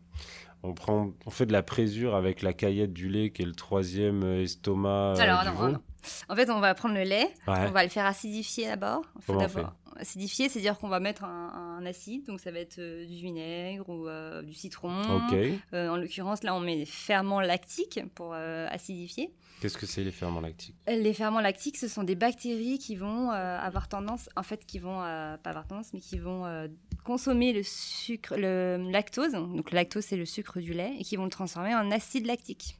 On, 0.62 0.74
prend, 0.74 1.12
on 1.24 1.30
fait 1.30 1.46
de 1.46 1.52
la 1.52 1.62
présure 1.62 2.14
avec 2.14 2.42
la 2.42 2.52
caillette 2.52 2.92
du 2.92 3.08
lait 3.08 3.30
qui 3.30 3.42
est 3.42 3.46
le 3.46 3.54
troisième 3.54 4.22
estomac 4.24 5.14
Alors, 5.18 5.42
du 5.42 5.72
non, 5.72 5.80
En 6.28 6.36
fait, 6.36 6.50
on 6.50 6.60
va 6.60 6.74
prendre 6.74 6.94
le 6.94 7.04
lait, 7.04 7.32
on 7.46 7.70
va 7.70 7.82
le 7.82 7.88
faire 7.88 8.04
acidifier 8.04 8.66
d'abord. 8.66 9.02
Comment 9.26 9.44
on 9.44 9.48
fait? 9.48 9.64
Acidifier, 9.96 10.48
c'est-à-dire 10.48 10.78
qu'on 10.78 10.88
va 10.88 11.00
mettre 11.00 11.24
un, 11.24 11.84
acide, 11.86 12.26
donc 12.26 12.40
ça 12.40 12.50
va 12.50 12.58
être 12.58 12.78
euh, 12.78 13.06
du 13.06 13.14
vinaigre 13.14 13.88
ou 13.88 14.06
euh, 14.06 14.42
du 14.42 14.52
citron. 14.52 15.02
Euh, 15.32 15.88
en 15.88 15.96
l'occurrence, 15.96 16.42
là, 16.42 16.54
on 16.54 16.60
met 16.60 16.76
des 16.76 16.84
ferments 16.84 17.40
lactiques 17.40 18.00
pour 18.14 18.34
acidifier. 18.34 19.32
Qu'est-ce 19.60 19.78
que 19.78 19.86
c'est 19.86 20.04
les 20.04 20.10
ferments 20.10 20.40
lactiques? 20.40 20.74
Les 20.86 21.12
ferments 21.14 21.40
lactiques, 21.40 21.76
ce 21.78 21.88
sont 21.88 22.02
des 22.02 22.14
bactéries 22.14 22.78
qui 22.78 22.96
vont 22.96 23.30
avoir 23.30 23.88
tendance, 23.88 24.28
en 24.36 24.42
fait, 24.42 24.64
qui 24.66 24.78
vont 24.78 24.98
pas 24.98 25.50
avoir 25.50 25.66
tendance, 25.66 25.92
mais 25.92 26.00
qui 26.00 26.18
vont 26.18 26.68
consommer 27.04 27.52
le 27.52 27.62
sucre, 27.62 28.34
le 28.36 28.90
lactose. 28.90 29.32
Donc 29.32 29.70
le 29.70 29.76
lactose, 29.76 30.04
c'est 30.04 30.16
le 30.16 30.26
sucre 30.26 30.60
du 30.60 30.72
lait, 30.72 30.94
et 30.98 31.04
qui 31.04 31.16
vont 31.16 31.24
le 31.24 31.30
transformer 31.30 31.74
en 31.74 31.90
acide 31.90 32.26
lactique. 32.26 32.79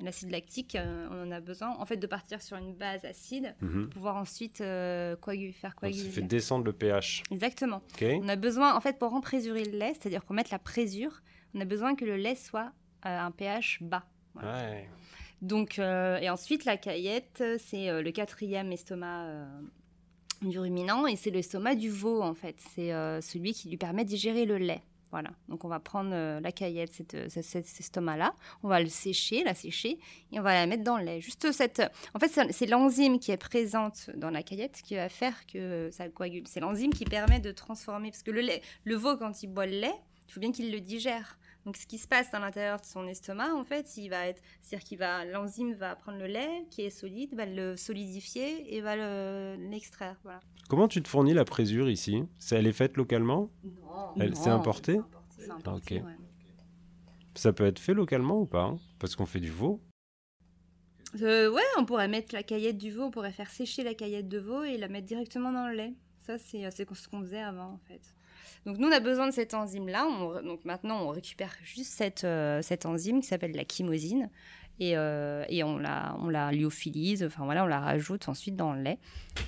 L'acide 0.00 0.30
lactique, 0.30 0.74
euh, 0.74 1.08
on 1.10 1.28
en 1.28 1.30
a 1.30 1.40
besoin 1.40 1.76
en 1.78 1.86
fait 1.86 1.96
de 1.96 2.06
partir 2.06 2.42
sur 2.42 2.56
une 2.56 2.74
base 2.74 3.04
acide 3.04 3.54
mhm. 3.60 3.84
pour 3.84 3.94
pouvoir 3.94 4.16
ensuite 4.16 4.60
euh, 4.60 5.16
faire 5.52 5.74
coaguler. 5.76 6.04
Ça 6.04 6.10
fait 6.10 6.22
descendre 6.22 6.64
le 6.64 6.72
pH. 6.72 7.22
Exactement. 7.30 7.82
On 8.00 8.28
a 8.28 8.36
besoin 8.36 8.74
en 8.74 8.80
fait 8.80 8.98
pour 8.98 9.14
emprésurer 9.14 9.64
le 9.64 9.78
lait, 9.78 9.94
c'est-à-dire 9.94 10.24
pour 10.24 10.34
mettre 10.34 10.50
la 10.52 10.58
présure, 10.58 11.22
on 11.54 11.60
a 11.60 11.64
besoin 11.64 11.94
que 11.94 12.04
le 12.04 12.16
lait 12.16 12.34
soit 12.34 12.72
à 13.02 13.24
un 13.24 13.30
pH 13.30 13.78
bas. 13.82 14.04
Donc 15.42 15.78
euh, 15.78 16.18
et 16.18 16.30
ensuite 16.30 16.64
la 16.64 16.76
caillette, 16.76 17.42
c'est 17.58 18.02
le 18.02 18.10
quatrième 18.10 18.72
estomac 18.72 19.46
du 20.42 20.58
ruminant 20.58 21.06
et 21.06 21.16
c'est 21.16 21.30
l'estomac 21.30 21.76
du 21.76 21.90
veau 21.90 22.22
en 22.22 22.34
fait. 22.34 22.56
C'est 22.74 22.90
celui 23.20 23.52
qui 23.52 23.68
lui 23.68 23.76
permet 23.76 24.04
de 24.04 24.08
digérer 24.08 24.46
le 24.46 24.58
lait. 24.58 24.82
Voilà. 25.14 25.30
Donc 25.48 25.64
on 25.64 25.68
va 25.68 25.78
prendre 25.78 26.10
euh, 26.12 26.40
la 26.40 26.50
caillette, 26.50 27.14
euh, 27.14 27.28
cet 27.28 27.54
estomac-là, 27.78 28.34
on 28.64 28.68
va 28.68 28.80
le 28.80 28.88
sécher, 28.88 29.44
la 29.44 29.54
sécher, 29.54 30.00
et 30.32 30.40
on 30.40 30.42
va 30.42 30.54
la 30.54 30.66
mettre 30.66 30.82
dans 30.82 30.98
le 30.98 31.04
lait. 31.04 31.20
Juste 31.20 31.52
cette. 31.52 31.80
En 32.14 32.18
fait, 32.18 32.50
c'est 32.50 32.66
l'enzyme 32.66 33.20
qui 33.20 33.30
est 33.30 33.36
présente 33.36 34.10
dans 34.16 34.30
la 34.30 34.42
caillette 34.42 34.82
qui 34.82 34.96
va 34.96 35.08
faire 35.08 35.46
que 35.46 35.88
ça 35.92 36.08
coagule. 36.08 36.48
C'est 36.48 36.58
l'enzyme 36.58 36.92
qui 36.92 37.04
permet 37.04 37.38
de 37.38 37.52
transformer. 37.52 38.10
Parce 38.10 38.24
que 38.24 38.32
le 38.32 38.94
veau, 38.96 39.16
quand 39.16 39.40
il 39.44 39.46
boit 39.46 39.66
le 39.66 39.78
lait, 39.78 39.94
il 40.26 40.32
faut 40.32 40.40
bien 40.40 40.50
qu'il 40.50 40.72
le 40.72 40.80
digère. 40.80 41.38
Donc, 41.64 41.76
ce 41.78 41.86
qui 41.86 41.96
se 41.98 42.06
passe 42.06 42.32
à 42.34 42.38
l'intérieur 42.38 42.78
de 42.80 42.84
son 42.84 43.06
estomac, 43.08 43.54
en 43.54 43.64
fait, 43.64 43.96
il 43.96 44.08
va 44.10 44.26
être, 44.26 44.42
c'est-à-dire 44.60 44.86
qu'il 44.86 44.98
va, 44.98 45.24
l'enzyme 45.24 45.72
va 45.72 45.96
prendre 45.96 46.18
le 46.18 46.26
lait 46.26 46.66
qui 46.70 46.82
est 46.82 46.90
solide, 46.90 47.34
va 47.34 47.46
le 47.46 47.76
solidifier 47.76 48.74
et 48.74 48.80
va 48.82 48.96
le- 48.96 49.56
l'extraire. 49.70 50.16
Voilà. 50.24 50.40
Comment 50.68 50.88
tu 50.88 51.02
te 51.02 51.08
fournis 51.08 51.32
la 51.32 51.44
présure 51.46 51.88
ici? 51.88 52.22
Elle 52.50 52.66
est 52.66 52.72
faite 52.72 52.96
localement? 52.98 53.48
Non, 53.64 54.12
Elle- 54.20 54.36
c'est 54.36 54.50
importé 54.50 55.00
C'est 55.30 55.50
importé, 55.50 56.00
Ok. 56.00 56.04
ouais. 56.06 56.14
Ça 57.34 57.52
peut 57.52 57.64
être 57.66 57.78
fait 57.78 57.94
localement 57.94 58.40
ou 58.40 58.46
pas 58.46 58.62
hein? 58.64 58.78
Parce 58.98 59.16
qu'on 59.16 59.26
fait 59.26 59.40
du 59.40 59.50
veau. 59.50 59.80
Euh, 61.20 61.50
ouais, 61.50 61.62
on 61.78 61.84
pourrait 61.84 62.08
mettre 62.08 62.34
la 62.34 62.42
caillette 62.42 62.78
du 62.78 62.90
veau, 62.90 63.04
on 63.04 63.10
pourrait 63.10 63.32
faire 63.32 63.50
sécher 63.50 63.82
la 63.84 63.94
caillette 63.94 64.28
de 64.28 64.38
veau 64.38 64.62
et 64.64 64.76
la 64.78 64.88
mettre 64.88 65.06
directement 65.06 65.52
dans 65.52 65.68
le 65.68 65.74
lait. 65.74 65.94
Ça, 66.26 66.38
c'est 66.38 66.64
euh, 66.66 66.70
c'est 66.72 66.88
ce 66.94 67.08
qu'on 67.08 67.20
faisait 67.22 67.40
avant, 67.42 67.72
en 67.72 67.78
fait. 67.88 68.00
Donc, 68.66 68.78
nous, 68.78 68.88
on 68.88 68.92
a 68.92 69.00
besoin 69.00 69.26
de 69.26 69.32
cette 69.32 69.54
enzyme-là. 69.54 70.06
Donc, 70.42 70.64
maintenant, 70.64 71.02
on 71.02 71.08
récupère 71.08 71.52
juste 71.62 71.92
cette, 71.92 72.24
euh, 72.24 72.62
cette 72.62 72.86
enzyme 72.86 73.20
qui 73.20 73.26
s'appelle 73.26 73.54
la 73.54 73.64
chymosine. 73.64 74.30
Et, 74.80 74.96
euh, 74.96 75.44
et 75.48 75.62
on, 75.62 75.78
la, 75.78 76.16
on 76.18 76.28
la 76.28 76.50
lyophilise, 76.50 77.22
enfin 77.22 77.44
voilà, 77.44 77.62
on 77.62 77.68
la 77.68 77.78
rajoute 77.78 78.28
ensuite 78.28 78.56
dans 78.56 78.72
le 78.72 78.82
lait. 78.82 78.98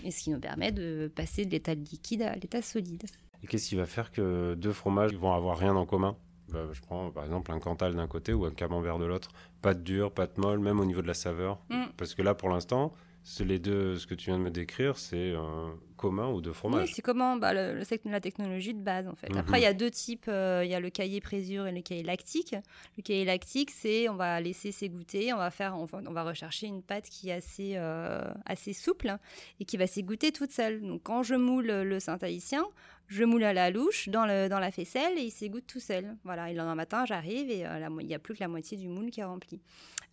Et 0.04 0.10
ce 0.12 0.22
qui 0.22 0.30
nous 0.30 0.38
permet 0.38 0.70
de 0.70 1.10
passer 1.14 1.44
de 1.44 1.50
l'état 1.50 1.74
liquide 1.74 2.22
à 2.22 2.34
l'état 2.34 2.62
solide. 2.62 3.02
Et 3.42 3.46
qu'est-ce 3.48 3.68
qui 3.68 3.74
va 3.74 3.86
faire 3.86 4.12
que 4.12 4.54
deux 4.54 4.72
fromages 4.72 5.14
vont 5.14 5.32
avoir 5.32 5.58
rien 5.58 5.74
en 5.74 5.84
commun? 5.84 6.16
Bah, 6.52 6.60
Je 6.72 6.80
prends 6.80 7.10
par 7.10 7.24
exemple 7.24 7.50
un 7.50 7.58
Cantal 7.58 7.96
d'un 7.96 8.06
côté 8.06 8.32
ou 8.32 8.44
un 8.44 8.52
Camembert 8.52 8.98
de 8.98 9.04
l'autre. 9.04 9.30
Pâte 9.62 9.82
dure, 9.82 10.12
pâte 10.12 10.38
molle, 10.38 10.60
même 10.60 10.78
au 10.78 10.84
niveau 10.84 11.02
de 11.02 11.08
la 11.08 11.14
saveur. 11.14 11.58
Mm. 11.70 11.86
Parce 11.96 12.14
que 12.14 12.22
là, 12.22 12.34
pour 12.34 12.48
l'instant, 12.48 12.92
c'est 13.28 13.44
les 13.44 13.58
deux, 13.58 13.96
ce 13.96 14.06
que 14.06 14.14
tu 14.14 14.30
viens 14.30 14.38
de 14.38 14.44
me 14.44 14.50
décrire, 14.52 14.96
c'est 14.98 15.32
euh, 15.32 15.68
commun 15.96 16.28
ou 16.30 16.40
deux 16.40 16.50
Oui, 16.50 16.54
fromages. 16.56 16.92
c'est 16.94 17.02
comment 17.02 17.34
bah, 17.36 17.52
le- 17.52 17.74
le 17.74 17.82
sec- 17.82 18.02
la 18.04 18.20
technologie 18.20 18.72
de 18.72 18.80
base 18.80 19.08
en 19.08 19.16
fait. 19.16 19.30
Mhm. 19.30 19.38
Après, 19.38 19.58
il 19.58 19.64
y 19.64 19.66
a 19.66 19.72
deux 19.74 19.90
types. 19.90 20.26
euh, 20.28 20.62
Il 20.64 20.70
y 20.70 20.74
a 20.74 20.78
le 20.80 20.90
cahier 20.90 21.20
présure 21.20 21.66
et 21.66 21.72
le 21.72 21.80
cahier 21.80 22.04
lactique. 22.04 22.54
Le 22.96 23.02
cahier 23.02 23.24
lactique, 23.24 23.72
c'est 23.72 24.08
on 24.08 24.14
va 24.14 24.40
laisser 24.40 24.70
s'égoutter, 24.70 25.32
on 25.32 25.38
va 25.38 25.50
faire, 25.50 25.74
on 25.76 25.86
va, 25.86 26.00
on 26.06 26.12
va 26.12 26.22
rechercher 26.22 26.68
une 26.68 26.82
pâte 26.82 27.08
qui 27.10 27.30
est 27.30 27.32
assez, 27.32 27.72
euh, 27.74 28.22
assez 28.44 28.72
souple 28.72 29.16
et 29.58 29.64
qui 29.64 29.76
va 29.76 29.88
s'égoutter 29.88 30.30
toute 30.30 30.52
seule. 30.52 30.80
Donc, 30.80 31.02
quand 31.02 31.24
je 31.24 31.34
moule 31.34 31.66
le 31.66 31.98
Saint-Haïtien, 31.98 32.64
je 33.08 33.24
moule 33.24 33.44
à 33.44 33.52
la 33.52 33.70
louche 33.70 34.08
dans, 34.08 34.26
la 34.26 34.70
faisselle 34.70 35.18
et 35.18 35.22
il 35.22 35.30
s'égoutte 35.30 35.66
tout 35.66 35.80
seul. 35.80 36.16
Voilà, 36.24 36.50
et 36.50 36.52
le 36.52 36.58
lendemain 36.58 36.74
matin, 36.74 37.04
j'arrive 37.04 37.50
et 37.50 37.66
euh, 37.66 37.88
il 38.00 38.06
n'y 38.06 38.14
a 38.14 38.18
plus 38.18 38.34
que 38.34 38.40
la 38.40 38.48
moitié 38.48 38.76
du 38.76 38.88
moule 38.88 39.10
qui 39.10 39.20
est 39.20 39.24
rempli. 39.24 39.60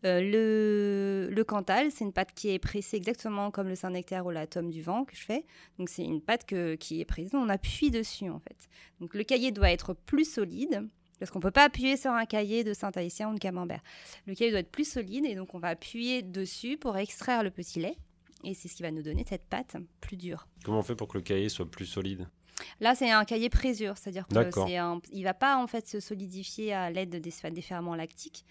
Euh, 0.06 1.30
le, 1.34 1.44
Cantal, 1.44 1.92
c'est 1.92 2.04
une 2.04 2.14
pâte 2.14 2.34
qui 2.34 2.50
est 2.50 2.60
pressée 2.60 2.98
exactement 2.98 3.52
comme 3.52 3.68
le 3.68 3.76
Saint-Nectaire 3.76 4.26
ou 4.26 4.32
la 4.32 4.48
tome 4.48 4.70
du 4.70 4.82
vent 4.82 5.06
que 5.06 5.16
je 5.16 5.24
fais. 5.24 5.46
Donc 5.80 5.90
c'est 5.90 6.04
une 6.04 6.22
pâte 6.22 6.46
qui 6.46 7.02
est 7.02 7.06
prise, 7.06 7.32
on 7.34 7.50
appuie 7.50 7.92
dessus 7.92 8.30
en 8.30 8.40
fait. 8.40 8.70
Donc 9.00 9.14
le 9.16 9.24
cahier 9.24 9.52
doit 9.52 9.72
être 9.72 9.94
plus 9.94 10.30
solide. 10.32 10.88
Parce 11.20 11.32
qu'on 11.32 11.40
ne 11.40 11.44
peut 11.44 11.52
pas 11.52 11.64
appuyer 11.64 11.96
sur 11.96 12.12
un 12.12 12.26
cahier 12.26 12.66
de 12.66 12.74
Saint-Haïtien 12.74 13.30
ou 13.30 13.36
de 13.36 13.40
Camembert. 13.40 13.82
Le 14.26 14.36
cahier 14.36 14.52
doit 14.52 14.60
être 14.60 14.72
plus 14.72 14.90
solide 14.90 15.26
et 15.26 15.36
donc 15.36 15.54
on 15.54 15.60
va 15.60 15.70
appuyer 15.70 16.22
dessus 16.22 16.76
pour 16.76 16.98
extraire 16.98 17.44
le 17.44 17.52
petit 17.52 17.80
lait. 17.80 17.96
Et 18.44 18.54
c'est 18.54 18.68
ce 18.68 18.76
qui 18.76 18.84
va 18.84 18.92
nous 18.92 19.04
donner 19.04 19.24
cette 19.26 19.46
pâte 19.46 19.78
plus 20.02 20.18
dure. 20.18 20.48
Comment 20.66 20.80
on 20.80 20.84
fait 20.84 20.96
pour 20.96 21.08
que 21.08 21.18
le 21.18 21.24
cahier 21.24 21.48
soit 21.48 21.70
plus 21.70 21.86
solide? 21.86 22.28
Là, 22.80 22.96
c'est 22.96 23.10
un 23.10 23.26
cahier 23.26 23.50
présure, 23.50 23.98
c'est-à-dire 23.98 24.28
que 24.28 24.34
D'accord. 24.34 24.68
c'est 24.68 24.78
un, 24.78 25.02
il 25.12 25.24
va 25.24 25.34
pas 25.34 25.58
en 25.58 25.68
fait 25.68 25.88
se 25.88 26.00
solidifier 26.00 26.74
à 26.74 26.90
l'aide 26.90 27.10
des, 27.10 27.50
des 27.52 27.62
ferments 27.62 27.96
lactiques. 27.96 28.46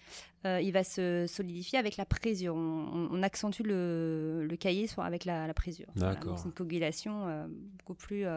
Euh, 0.45 0.59
il 0.59 0.73
va 0.73 0.83
se 0.83 1.25
solidifier 1.27 1.79
avec 1.79 1.95
la 1.97 2.05
présure. 2.05 2.55
On, 2.55 3.23
accentue 3.23 3.63
le, 3.63 4.45
le 4.45 4.57
cahier 4.57 4.87
sur, 4.87 5.01
avec 5.01 5.23
la, 5.23 5.47
la 5.47 5.53
présure. 5.53 5.87
Voilà, 5.95 6.19
c'est 6.35 6.45
une 6.45 6.51
coagulation 6.51 7.27
euh, 7.27 7.47
beaucoup 7.77 7.93
plus 7.93 8.25
euh, 8.25 8.35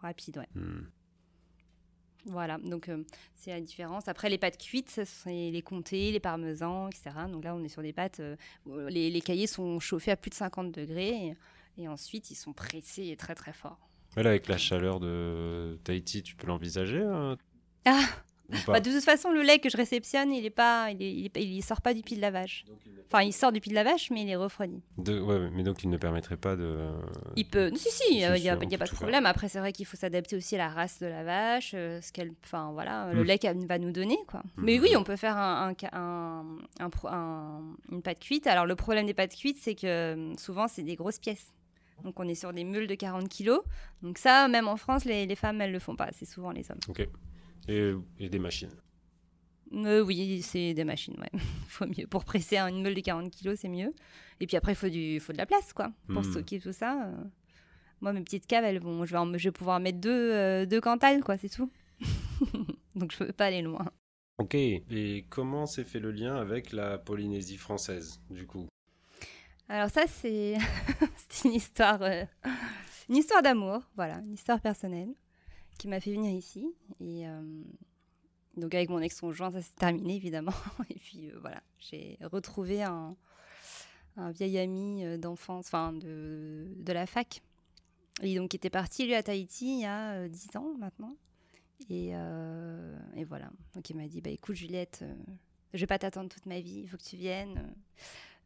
rapide. 0.00 0.38
Ouais. 0.38 0.60
Hmm. 0.60 0.86
Voilà, 2.26 2.58
donc 2.58 2.90
c'est 3.34 3.50
la 3.50 3.60
différence. 3.60 4.06
Après, 4.06 4.28
les 4.28 4.36
pâtes 4.36 4.58
cuites, 4.58 4.90
ce 4.90 5.04
sont 5.06 5.30
les 5.30 5.62
comtés, 5.62 6.12
les 6.12 6.20
parmesans, 6.20 6.88
etc. 6.88 7.10
Donc 7.32 7.44
là, 7.44 7.54
on 7.54 7.64
est 7.64 7.68
sur 7.68 7.80
des 7.80 7.94
pâtes. 7.94 8.20
les, 8.66 9.08
les 9.08 9.20
cahiers 9.22 9.46
sont 9.46 9.80
chauffés 9.80 10.10
à 10.10 10.16
plus 10.16 10.28
de 10.28 10.34
50 10.34 10.70
degrés 10.70 11.08
et, 11.08 11.36
et 11.78 11.88
ensuite 11.88 12.30
ils 12.30 12.34
sont 12.34 12.52
pressés 12.52 13.16
très 13.16 13.34
très 13.34 13.54
fort. 13.54 13.87
Mais 14.18 14.24
là, 14.24 14.30
avec 14.30 14.48
la 14.48 14.58
chaleur 14.58 14.98
de 14.98 15.78
Tahiti, 15.84 16.24
tu 16.24 16.34
peux 16.34 16.48
l'envisager 16.48 17.02
hein? 17.02 17.36
Ah 17.84 18.00
Bah, 18.66 18.80
de 18.80 18.90
toute 18.90 19.04
façon, 19.04 19.30
le 19.30 19.42
lait 19.42 19.58
que 19.60 19.68
je 19.68 19.76
réceptionne, 19.76 20.32
il 20.32 20.44
est 20.44 20.50
pas, 20.50 20.90
il, 20.90 21.00
est- 21.02 21.12
il, 21.12 21.26
est 21.26 21.30
il 21.36 21.62
sort 21.62 21.80
pas 21.82 21.92
du 21.94 22.02
pied 22.02 22.16
de 22.16 22.22
la 22.22 22.30
vache. 22.30 22.64
Enfin, 23.06 23.22
il 23.22 23.32
sort 23.32 23.52
du 23.52 23.60
pied 23.60 23.70
de 23.70 23.74
la 23.74 23.84
vache, 23.84 24.10
mais 24.10 24.22
il 24.22 24.28
est 24.28 24.36
refroidi. 24.36 24.80
De- 24.96 25.20
ouais, 25.20 25.50
mais 25.52 25.62
donc 25.62 25.84
il 25.84 25.90
ne 25.90 25.98
permettrait 25.98 26.36
pas 26.38 26.56
de. 26.56 26.78
Il 27.36 27.46
peut. 27.46 27.70
Si, 27.76 27.90
si, 27.90 28.02
il 28.10 28.16
n'y 28.16 28.24
a, 28.24 28.36
y 28.36 28.48
a 28.48 28.56
pas 28.56 28.64
de 28.66 28.76
faire. 28.76 28.88
problème. 28.94 29.24
Après, 29.26 29.48
c'est 29.48 29.58
vrai 29.60 29.72
qu'il 29.72 29.86
faut 29.86 29.96
s'adapter 29.98 30.34
aussi 30.34 30.56
à 30.56 30.58
la 30.58 30.68
race 30.70 30.98
de 30.98 31.06
la 31.06 31.22
vache, 31.24 31.72
euh, 31.74 32.00
ce 32.00 32.10
qu'elle, 32.10 32.32
enfin 32.44 32.70
voilà, 32.72 33.12
le 33.12 33.22
Mm. 33.22 33.26
lait 33.26 33.38
qu'elle 33.38 33.66
va 33.66 33.78
nous 33.78 33.92
donner, 33.92 34.18
quoi. 34.26 34.40
Mhm. 34.56 34.64
Mais 34.64 34.80
oui, 34.80 34.96
on 34.96 35.04
peut 35.04 35.16
faire 35.16 35.36
un, 35.36 35.68
un 35.68 35.74
ca- 35.78 35.90
un- 35.96 36.56
un 36.80 36.90
pro- 36.90 37.08
un- 37.08 37.62
une 37.92 38.02
pâte 38.02 38.18
cuite. 38.18 38.46
Alors, 38.48 38.66
le 38.66 38.74
problème 38.76 39.06
des 39.06 39.14
pâtes 39.14 39.36
cuites, 39.36 39.58
c'est 39.60 39.74
que 39.74 39.86
euh, 39.86 40.36
souvent, 40.36 40.66
c'est 40.68 40.82
des 40.82 40.96
grosses 40.96 41.18
pièces. 41.20 41.52
Donc, 42.04 42.18
on 42.20 42.28
est 42.28 42.34
sur 42.34 42.52
des 42.52 42.64
mules 42.64 42.86
de 42.86 42.94
40 42.94 43.28
kilos. 43.28 43.60
Donc, 44.02 44.18
ça, 44.18 44.48
même 44.48 44.68
en 44.68 44.76
France, 44.76 45.04
les, 45.04 45.26
les 45.26 45.36
femmes, 45.36 45.60
elles 45.60 45.72
le 45.72 45.78
font 45.78 45.96
pas. 45.96 46.08
C'est 46.12 46.24
souvent 46.26 46.52
les 46.52 46.70
hommes. 46.70 46.78
Ok. 46.88 47.06
Et, 47.68 47.92
et 48.18 48.28
des 48.28 48.38
machines? 48.38 48.70
Euh, 49.74 50.00
oui, 50.02 50.40
c'est 50.42 50.72
des 50.74 50.84
machines, 50.84 51.16
ouais. 51.20 51.40
faut 51.68 51.86
mieux. 51.86 52.06
Pour 52.06 52.24
presser 52.24 52.56
une 52.58 52.82
meule 52.82 52.94
de 52.94 53.00
40 53.00 53.30
kilos, 53.30 53.58
c'est 53.60 53.68
mieux. 53.68 53.92
Et 54.40 54.46
puis 54.46 54.56
après, 54.56 54.72
il 54.72 54.76
faut, 54.76 54.88
du, 54.88 55.20
faut 55.20 55.32
de 55.32 55.38
la 55.38 55.46
place, 55.46 55.72
quoi, 55.72 55.90
pour 56.06 56.22
Mm. 56.22 56.30
stocker 56.30 56.60
tout 56.60 56.72
ça. 56.72 57.08
euh. 57.08 57.16
Moi, 58.00 58.12
mes 58.12 58.22
petites 58.22 58.46
caves, 58.46 58.64
elles 58.64 58.78
vont, 58.80 59.04
je, 59.04 59.10
vais 59.12 59.18
en- 59.18 59.36
je 59.36 59.48
vais 59.48 59.52
pouvoir 59.52 59.80
mettre 59.80 59.98
deux, 59.98 60.32
euh, 60.32 60.66
deux 60.66 60.80
cantales, 60.80 61.22
quoi, 61.24 61.36
c'est 61.36 61.48
tout. 61.48 61.70
Donc, 62.94 63.12
je 63.12 63.18
peux 63.18 63.32
pas 63.32 63.46
aller 63.46 63.60
loin. 63.62 63.84
Ok. 64.38 64.54
Et 64.54 65.26
comment 65.28 65.66
s'est 65.66 65.84
fait 65.84 65.98
le 65.98 66.12
lien 66.12 66.36
avec 66.36 66.70
la 66.72 66.96
Polynésie 66.96 67.56
française, 67.56 68.20
du 68.30 68.46
coup? 68.46 68.67
Alors 69.68 69.90
ça, 69.90 70.06
c'est 70.06 70.56
c'est 71.28 71.48
une 71.48 71.54
histoire, 71.54 72.02
euh, 72.02 72.24
une 73.08 73.16
histoire 73.16 73.42
d'amour, 73.42 73.82
voilà, 73.96 74.18
une 74.18 74.34
histoire 74.34 74.60
personnelle 74.60 75.14
qui 75.78 75.88
m'a 75.88 76.00
fait 76.00 76.12
venir 76.12 76.32
ici. 76.32 76.74
Et 77.00 77.26
euh, 77.26 77.62
donc 78.56 78.74
avec 78.74 78.90
mon 78.90 79.00
ex-conjoint, 79.00 79.50
ça 79.50 79.62
s'est 79.62 79.76
terminé 79.76 80.16
évidemment. 80.16 80.52
Et 80.90 80.98
puis 80.98 81.30
euh, 81.30 81.38
voilà, 81.40 81.62
j'ai 81.78 82.18
retrouvé 82.22 82.82
un, 82.82 83.16
vieil 84.16 84.58
ami 84.58 85.18
d'enfance, 85.18 85.66
enfin 85.66 85.92
de, 85.92 86.66
de 86.74 86.92
la 86.92 87.06
fac. 87.06 87.40
Et 88.22 88.36
donc 88.36 88.50
qui 88.50 88.56
était 88.56 88.70
parti 88.70 89.06
lui 89.06 89.14
à 89.14 89.22
Tahiti 89.22 89.76
il 89.76 89.82
y 89.82 89.84
a 89.84 90.14
euh, 90.14 90.28
10 90.28 90.56
ans 90.56 90.74
maintenant. 90.78 91.14
Et, 91.88 92.12
voilà, 93.24 93.50
donc 93.74 93.88
il 93.88 93.96
m'a 93.96 94.08
dit, 94.08 94.20
bah 94.20 94.30
écoute 94.30 94.56
Juliette, 94.56 95.04
je 95.72 95.78
vais 95.78 95.86
pas 95.86 95.98
t'attendre 95.98 96.28
toute 96.28 96.46
ma 96.46 96.60
vie, 96.60 96.80
il 96.80 96.88
faut 96.88 96.96
que 96.96 97.04
tu 97.04 97.16
viennes. 97.16 97.72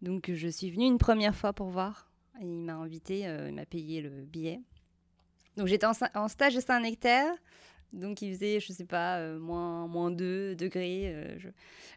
Donc 0.02 0.30
je 0.34 0.48
suis 0.48 0.70
venue 0.70 0.86
une 0.86 0.98
première 0.98 1.34
fois 1.34 1.52
pour 1.52 1.68
voir. 1.68 2.10
Et 2.40 2.44
il 2.44 2.62
m'a 2.64 2.74
invité, 2.74 3.26
euh, 3.26 3.48
il 3.48 3.54
m'a 3.54 3.64
payé 3.64 4.02
le 4.02 4.10
billet. 4.10 4.60
Donc 5.56 5.68
j'étais 5.68 5.86
en, 5.86 6.28
stage 6.28 6.54
de 6.54 6.60
Saint-Nectaire. 6.60 7.32
Donc 7.92 8.20
il 8.20 8.34
faisait, 8.34 8.58
je 8.58 8.72
sais 8.72 8.84
pas, 8.84 9.18
euh, 9.18 9.38
moins, 9.38 9.86
moins 9.86 10.10
2 10.10 10.56
degrés. 10.56 11.12
euh, 11.14 11.38
je, 11.38 11.48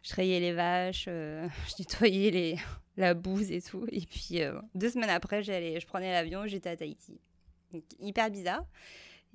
je 0.04 0.20
les 0.20 0.52
vaches, 0.52 1.04
je 1.06 1.74
nettoyais 1.78 2.30
les, 2.30 2.56
la 2.96 3.14
bouse 3.14 3.50
et 3.50 3.60
tout. 3.60 3.86
Et 3.90 4.02
puis 4.02 4.40
deux 4.74 4.90
semaines 4.90 5.10
après, 5.10 5.42
j'allais, 5.42 5.80
je 5.80 5.86
prenais 5.86 6.12
l'avion, 6.12 6.46
j'étais 6.46 6.70
à 6.70 6.76
Tahiti. 6.76 7.18
Donc 7.72 7.82
hyper 7.98 8.30
bizarre. 8.30 8.64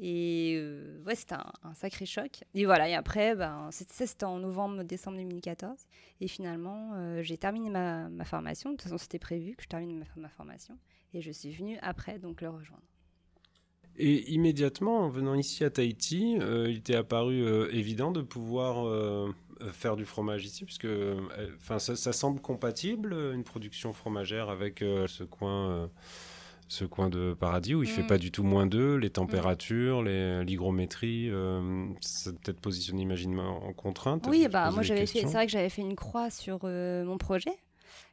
Et 0.03 0.55
euh, 0.57 0.99
ouais, 1.05 1.13
c'était 1.13 1.35
un, 1.35 1.73
sacré 1.75 2.07
choc. 2.07 2.43
Et 2.55 2.65
voilà, 2.65 2.89
et 2.89 2.95
après, 2.95 3.35
ben, 3.35 3.69
c'était- 3.71 4.25
en 4.25 4.39
novembre-décembre 4.39 5.17
2014. 5.17 5.77
Et 6.21 6.27
finalement, 6.27 6.93
euh, 6.95 7.21
j'ai 7.21 7.37
terminé 7.37 7.69
ma, 7.69 8.09
ma 8.09 8.25
formation. 8.25 8.71
De 8.71 8.75
toute 8.75 8.83
façon, 8.83 8.97
c'était 8.97 9.19
prévu 9.19 9.55
que 9.55 9.61
je 9.61 9.67
termine 9.67 9.99
ma, 9.99 10.05
ma 10.15 10.29
formation. 10.29 10.75
Et 11.13 11.21
je 11.21 11.31
suis 11.31 11.51
venue 11.51 11.77
après 11.83 12.17
donc 12.17 12.41
le 12.41 12.49
rejoindre. 12.49 12.81
Et 13.95 14.31
immédiatement, 14.31 15.01
en 15.01 15.09
venant 15.09 15.35
ici 15.35 15.63
à 15.63 15.69
Tahiti, 15.69 16.37
euh, 16.39 16.67
il 16.67 16.81
t'est 16.81 16.95
apparu 16.95 17.43
euh, 17.43 17.69
évident 17.71 18.11
de 18.11 18.21
pouvoir 18.21 19.31
faire 19.73 19.95
du 19.95 20.05
fromage 20.05 20.43
ici, 20.45 20.65
puisque 20.65 20.87
enfin, 21.57 21.77
ça, 21.77 22.11
semble 22.13 22.41
compatible, 22.41 23.13
une 23.13 23.43
production 23.43 23.93
fromagère, 23.93 24.49
avec 24.49 24.79
ce 24.79 25.23
coin. 25.23 25.91
Ce 26.71 26.85
coin 26.85 27.09
de 27.09 27.33
paradis 27.37 27.75
où 27.75 27.83
il 27.83 27.89
fait 27.89 28.03
Mm. 28.03 28.07
pas 28.07 28.17
du 28.17 28.31
tout 28.31 28.43
moins 28.43 28.65
2, 28.65 28.95
les 28.95 29.09
températures, 29.09 30.01
les- 30.03 30.41
l'hygrométrie, 30.45 31.27
euh, 31.29 31.85
c'est 31.99 32.39
peut-être 32.39 32.61
positionné 32.61 33.01
imaginairement 33.01 33.65
en 33.67 33.73
contrainte. 33.73 34.25
Oui, 34.29 34.47
bah 34.49 34.71
moi 34.71 34.81
j'avais 34.81 35.05
fait. 35.05 35.19
C'est 35.19 35.25
vrai 35.33 35.45
que 35.47 35.51
j'avais 35.51 35.67
fait 35.69 35.81
une 35.81 35.97
croix 35.97 36.29
sur 36.29 36.59
euh, 36.63 37.03
mon 37.03 37.17
projet. 37.17 37.51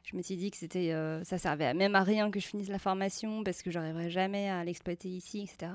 Je 0.03 0.15
me 0.17 0.21
suis 0.21 0.35
dit 0.37 0.49
que 0.49 0.57
c'était, 0.57 0.91
euh, 0.91 1.23
ça 1.23 1.37
servait 1.37 1.73
même 1.73 1.95
à 1.95 2.03
rien 2.03 2.31
que 2.31 2.39
je 2.39 2.47
finisse 2.47 2.69
la 2.69 2.79
formation 2.79 3.43
parce 3.43 3.61
que 3.61 3.69
j'arriverais 3.69 4.09
jamais 4.09 4.49
à 4.49 4.63
l'exploiter 4.63 5.09
ici, 5.09 5.41
etc. 5.41 5.71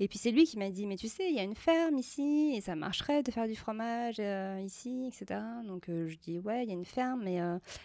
Et 0.00 0.08
puis 0.08 0.18
c'est 0.18 0.32
lui 0.32 0.44
qui 0.44 0.58
m'a 0.58 0.70
dit, 0.70 0.86
mais 0.86 0.96
tu 0.96 1.08
sais, 1.08 1.28
il 1.30 1.36
y 1.36 1.38
a 1.38 1.44
une 1.44 1.54
ferme 1.54 1.96
ici 1.96 2.54
et 2.56 2.60
ça 2.60 2.74
marcherait 2.74 3.22
de 3.22 3.30
faire 3.30 3.46
du 3.46 3.54
fromage 3.54 4.16
euh, 4.18 4.60
ici, 4.64 5.06
etc. 5.06 5.40
Donc 5.66 5.88
euh, 5.88 6.08
je 6.08 6.16
dis, 6.16 6.38
ouais, 6.40 6.64
il 6.64 6.68
y 6.68 6.72
a 6.72 6.74
une 6.74 6.84
ferme, 6.84 7.22
mais 7.24 7.38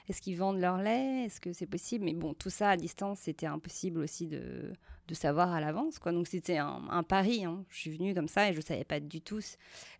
est-ce 0.09 0.21
qu'ils 0.21 0.37
vendent 0.37 0.59
leur 0.59 0.77
lait? 0.77 1.25
Est-ce 1.25 1.39
que 1.39 1.53
c'est 1.53 1.67
possible? 1.67 2.05
Mais 2.05 2.13
bon, 2.13 2.33
tout 2.33 2.49
ça 2.49 2.71
à 2.71 2.77
distance, 2.77 3.19
c'était 3.19 3.45
impossible 3.45 3.99
aussi 3.99 4.27
de, 4.27 4.73
de 5.07 5.13
savoir 5.13 5.51
à 5.51 5.59
l'avance, 5.59 5.99
quoi. 5.99 6.11
Donc 6.11 6.27
c'était 6.27 6.57
un, 6.57 7.03
pari. 7.03 7.45
Hein. 7.45 7.65
Je 7.69 7.77
suis 7.77 7.91
venue 7.91 8.13
comme 8.13 8.27
ça 8.27 8.49
et 8.49 8.53
je 8.53 8.61
savais 8.61 8.83
pas 8.83 8.99
du 8.99 9.21
tout. 9.21 9.41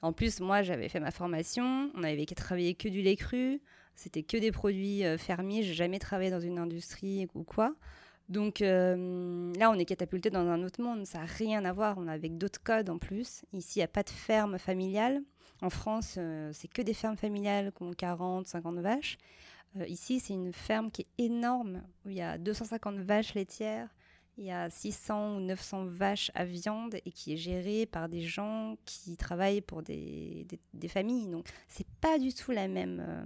En 0.02 0.14
plus, 0.14 0.40
moi, 0.40 0.62
j'avais 0.62 0.90
fait 0.90 1.00
ma 1.00 1.12
formation. 1.12 1.92
On 1.96 2.04
avait 2.04 2.26
travaillé 2.26 2.76
que 2.76 2.88
du 2.88 3.02
lait 3.02 3.16
cru. 3.16 3.62
C'était 3.96 4.24
que 4.24 4.38
des 4.38 4.52
produits 4.52 5.06
euh, 5.06 5.18
fermiers. 5.18 5.64
J'ai 5.64 5.74
jamais 5.74 6.00
travaillé 6.00 6.32
dans 6.32 6.40
une 6.40 6.60
industrie 6.60 7.28
ou 7.34 7.44
quoi. 7.44 7.76
Donc 8.30 8.62
euh, 8.62 9.54
là, 9.54 9.70
on 9.70 9.76
est 9.76 9.86
catapulté 9.86 10.30
dans 10.30 10.48
un 10.48 10.64
autre 10.64 10.82
monde. 10.82 11.06
Ça 11.06 11.20
n'a 11.20 11.26
rien 11.26 11.64
à 11.66 11.74
voir. 11.74 11.98
On 11.98 12.08
a 12.08 12.14
avec 12.14 12.38
d'autres 12.38 12.62
codes 12.64 12.90
en 12.90 12.98
plus. 12.98 13.44
Ici, 13.54 13.80
il 13.80 13.82
n'y 13.82 13.86
a 13.86 13.88
pas 13.88 14.04
de 14.04 14.10
ferme 14.10 14.58
familiale. 14.58 15.22
En 15.62 15.70
France, 15.70 16.16
euh, 16.18 16.50
c'est 16.54 16.68
que 16.68 16.82
des 16.82 16.94
fermes 16.94 17.18
familiales 17.18 17.72
qui 17.76 17.84
ont 17.84 17.94
40, 17.94 18.48
50 18.48 18.80
vaches. 18.80 19.18
ici, 19.88 20.20
c'est 20.20 20.34
une 20.34 20.52
ferme 20.52 20.92
qui 20.92 21.04
est 21.04 21.24
énorme, 21.26 21.82
où 22.06 22.10
il 22.10 22.16
y 22.16 22.22
a 22.22 22.38
250 22.38 22.98
vaches 22.98 23.34
laitières, 23.34 23.90
il 24.38 24.46
y 24.46 24.52
a 24.52 24.70
600 24.70 25.38
ou 25.38 25.40
900 25.42 25.86
vaches 25.86 26.32
à 26.34 26.44
viande 26.44 26.96
et 27.06 27.12
qui 27.12 27.34
est 27.34 27.38
gérée 27.38 27.86
par 27.86 28.10
des 28.10 28.22
gens 28.22 28.78
qui 28.86 29.16
travaillent 29.16 29.62
pour 29.62 29.84
des, 29.84 30.48
des, 30.74 30.88
familles. 30.88 31.28
Donc, 31.28 31.48
c'est 31.68 31.88
pas 32.02 32.18
du 32.18 32.34
tout 32.34 32.52
la 32.52 32.68
même, 32.68 33.04
euh, 33.08 33.26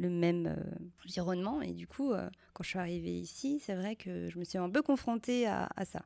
le 0.00 0.10
même 0.10 0.46
euh, 0.46 1.04
environnement. 1.04 1.62
Et 1.62 1.72
du 1.72 1.86
coup, 1.86 2.12
euh, 2.12 2.28
quand 2.52 2.62
je 2.64 2.70
suis 2.70 2.78
arrivée 2.78 3.18
ici, 3.18 3.60
c'est 3.64 3.74
vrai 3.74 3.96
que 3.96 4.28
je 4.28 4.38
me 4.38 4.44
suis 4.44 4.58
un 4.58 4.70
peu 4.70 4.82
confrontée 4.82 5.46
à, 5.46 5.68
à 5.76 5.84
ça. 5.84 6.02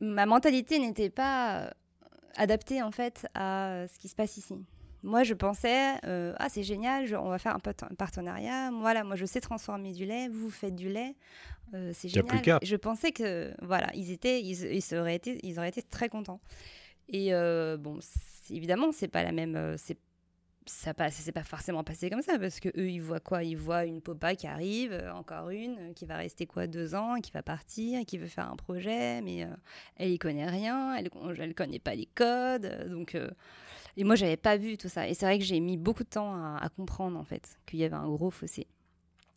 ma 0.00 0.26
mentalité 0.26 0.78
n'était 0.78 1.10
pas 1.10 1.72
adaptée 2.36 2.82
en 2.82 2.90
fait 2.90 3.26
à 3.34 3.86
ce 3.92 3.98
qui 3.98 4.08
se 4.08 4.14
passe 4.14 4.36
ici. 4.36 4.56
Moi, 5.02 5.22
je 5.22 5.34
pensais, 5.34 5.94
euh, 6.04 6.34
ah, 6.38 6.48
c'est 6.48 6.64
génial, 6.64 7.14
on 7.16 7.28
va 7.28 7.38
faire 7.38 7.54
un, 7.54 7.60
un 7.82 7.94
partenariat. 7.94 8.70
Voilà, 8.72 9.04
moi, 9.04 9.14
je 9.14 9.26
sais 9.26 9.40
transformer 9.40 9.92
du 9.92 10.04
lait, 10.04 10.28
vous, 10.28 10.50
faites 10.50 10.74
du 10.74 10.88
lait. 10.88 11.14
Euh, 11.74 11.92
c'est 11.94 12.08
génial. 12.08 12.58
Je 12.62 12.76
pensais 12.76 13.12
que, 13.12 13.52
voilà, 13.62 13.88
ils, 13.94 14.10
étaient, 14.10 14.40
ils, 14.42 14.64
ils, 14.64 14.94
auraient, 14.96 15.14
été, 15.14 15.38
ils 15.44 15.58
auraient 15.58 15.68
été 15.68 15.82
très 15.82 16.08
contents. 16.08 16.40
Et 17.08 17.32
euh, 17.32 17.76
bon, 17.76 18.00
évidemment, 18.50 18.90
c'est 18.92 19.08
pas 19.08 19.22
la 19.22 19.32
même. 19.32 19.76
c'est 19.78 19.98
ça 20.68 20.94
passe, 20.94 21.14
c'est 21.14 21.32
pas 21.32 21.44
forcément 21.44 21.84
passé 21.84 22.10
comme 22.10 22.22
ça 22.22 22.38
parce 22.38 22.60
que 22.60 22.68
eux 22.70 22.90
ils 22.90 23.00
voient 23.00 23.20
quoi? 23.20 23.42
Ils 23.42 23.56
voient 23.56 23.84
une 23.84 24.00
popa 24.00 24.34
qui 24.34 24.46
arrive, 24.46 24.92
encore 25.14 25.50
une, 25.50 25.94
qui 25.94 26.06
va 26.06 26.16
rester 26.16 26.46
quoi 26.46 26.66
deux 26.66 26.94
ans, 26.94 27.20
qui 27.20 27.30
va 27.32 27.42
partir, 27.42 28.04
qui 28.06 28.18
veut 28.18 28.26
faire 28.26 28.50
un 28.50 28.56
projet, 28.56 29.20
mais 29.22 29.46
elle 29.96 30.10
y 30.10 30.18
connaît 30.18 30.48
rien, 30.48 30.94
elle, 30.94 31.10
elle 31.38 31.54
connaît 31.54 31.78
pas 31.78 31.94
les 31.94 32.06
codes, 32.06 32.86
donc 32.88 33.16
et 33.98 34.04
moi, 34.04 34.14
j'avais 34.14 34.36
pas 34.36 34.56
vu 34.56 34.78
tout 34.78 34.88
ça. 34.88 35.08
Et 35.08 35.14
c'est 35.14 35.26
vrai 35.26 35.40
que 35.40 35.44
j'ai 35.44 35.58
mis 35.58 35.76
beaucoup 35.76 36.04
de 36.04 36.08
temps 36.08 36.32
à, 36.32 36.68
comprendre, 36.68 37.18
en 37.18 37.24
fait, 37.24 37.58
qu'il 37.66 37.80
y 37.80 37.84
avait 37.84 37.96
un 37.96 38.08
gros 38.08 38.30
fossé. 38.30 38.68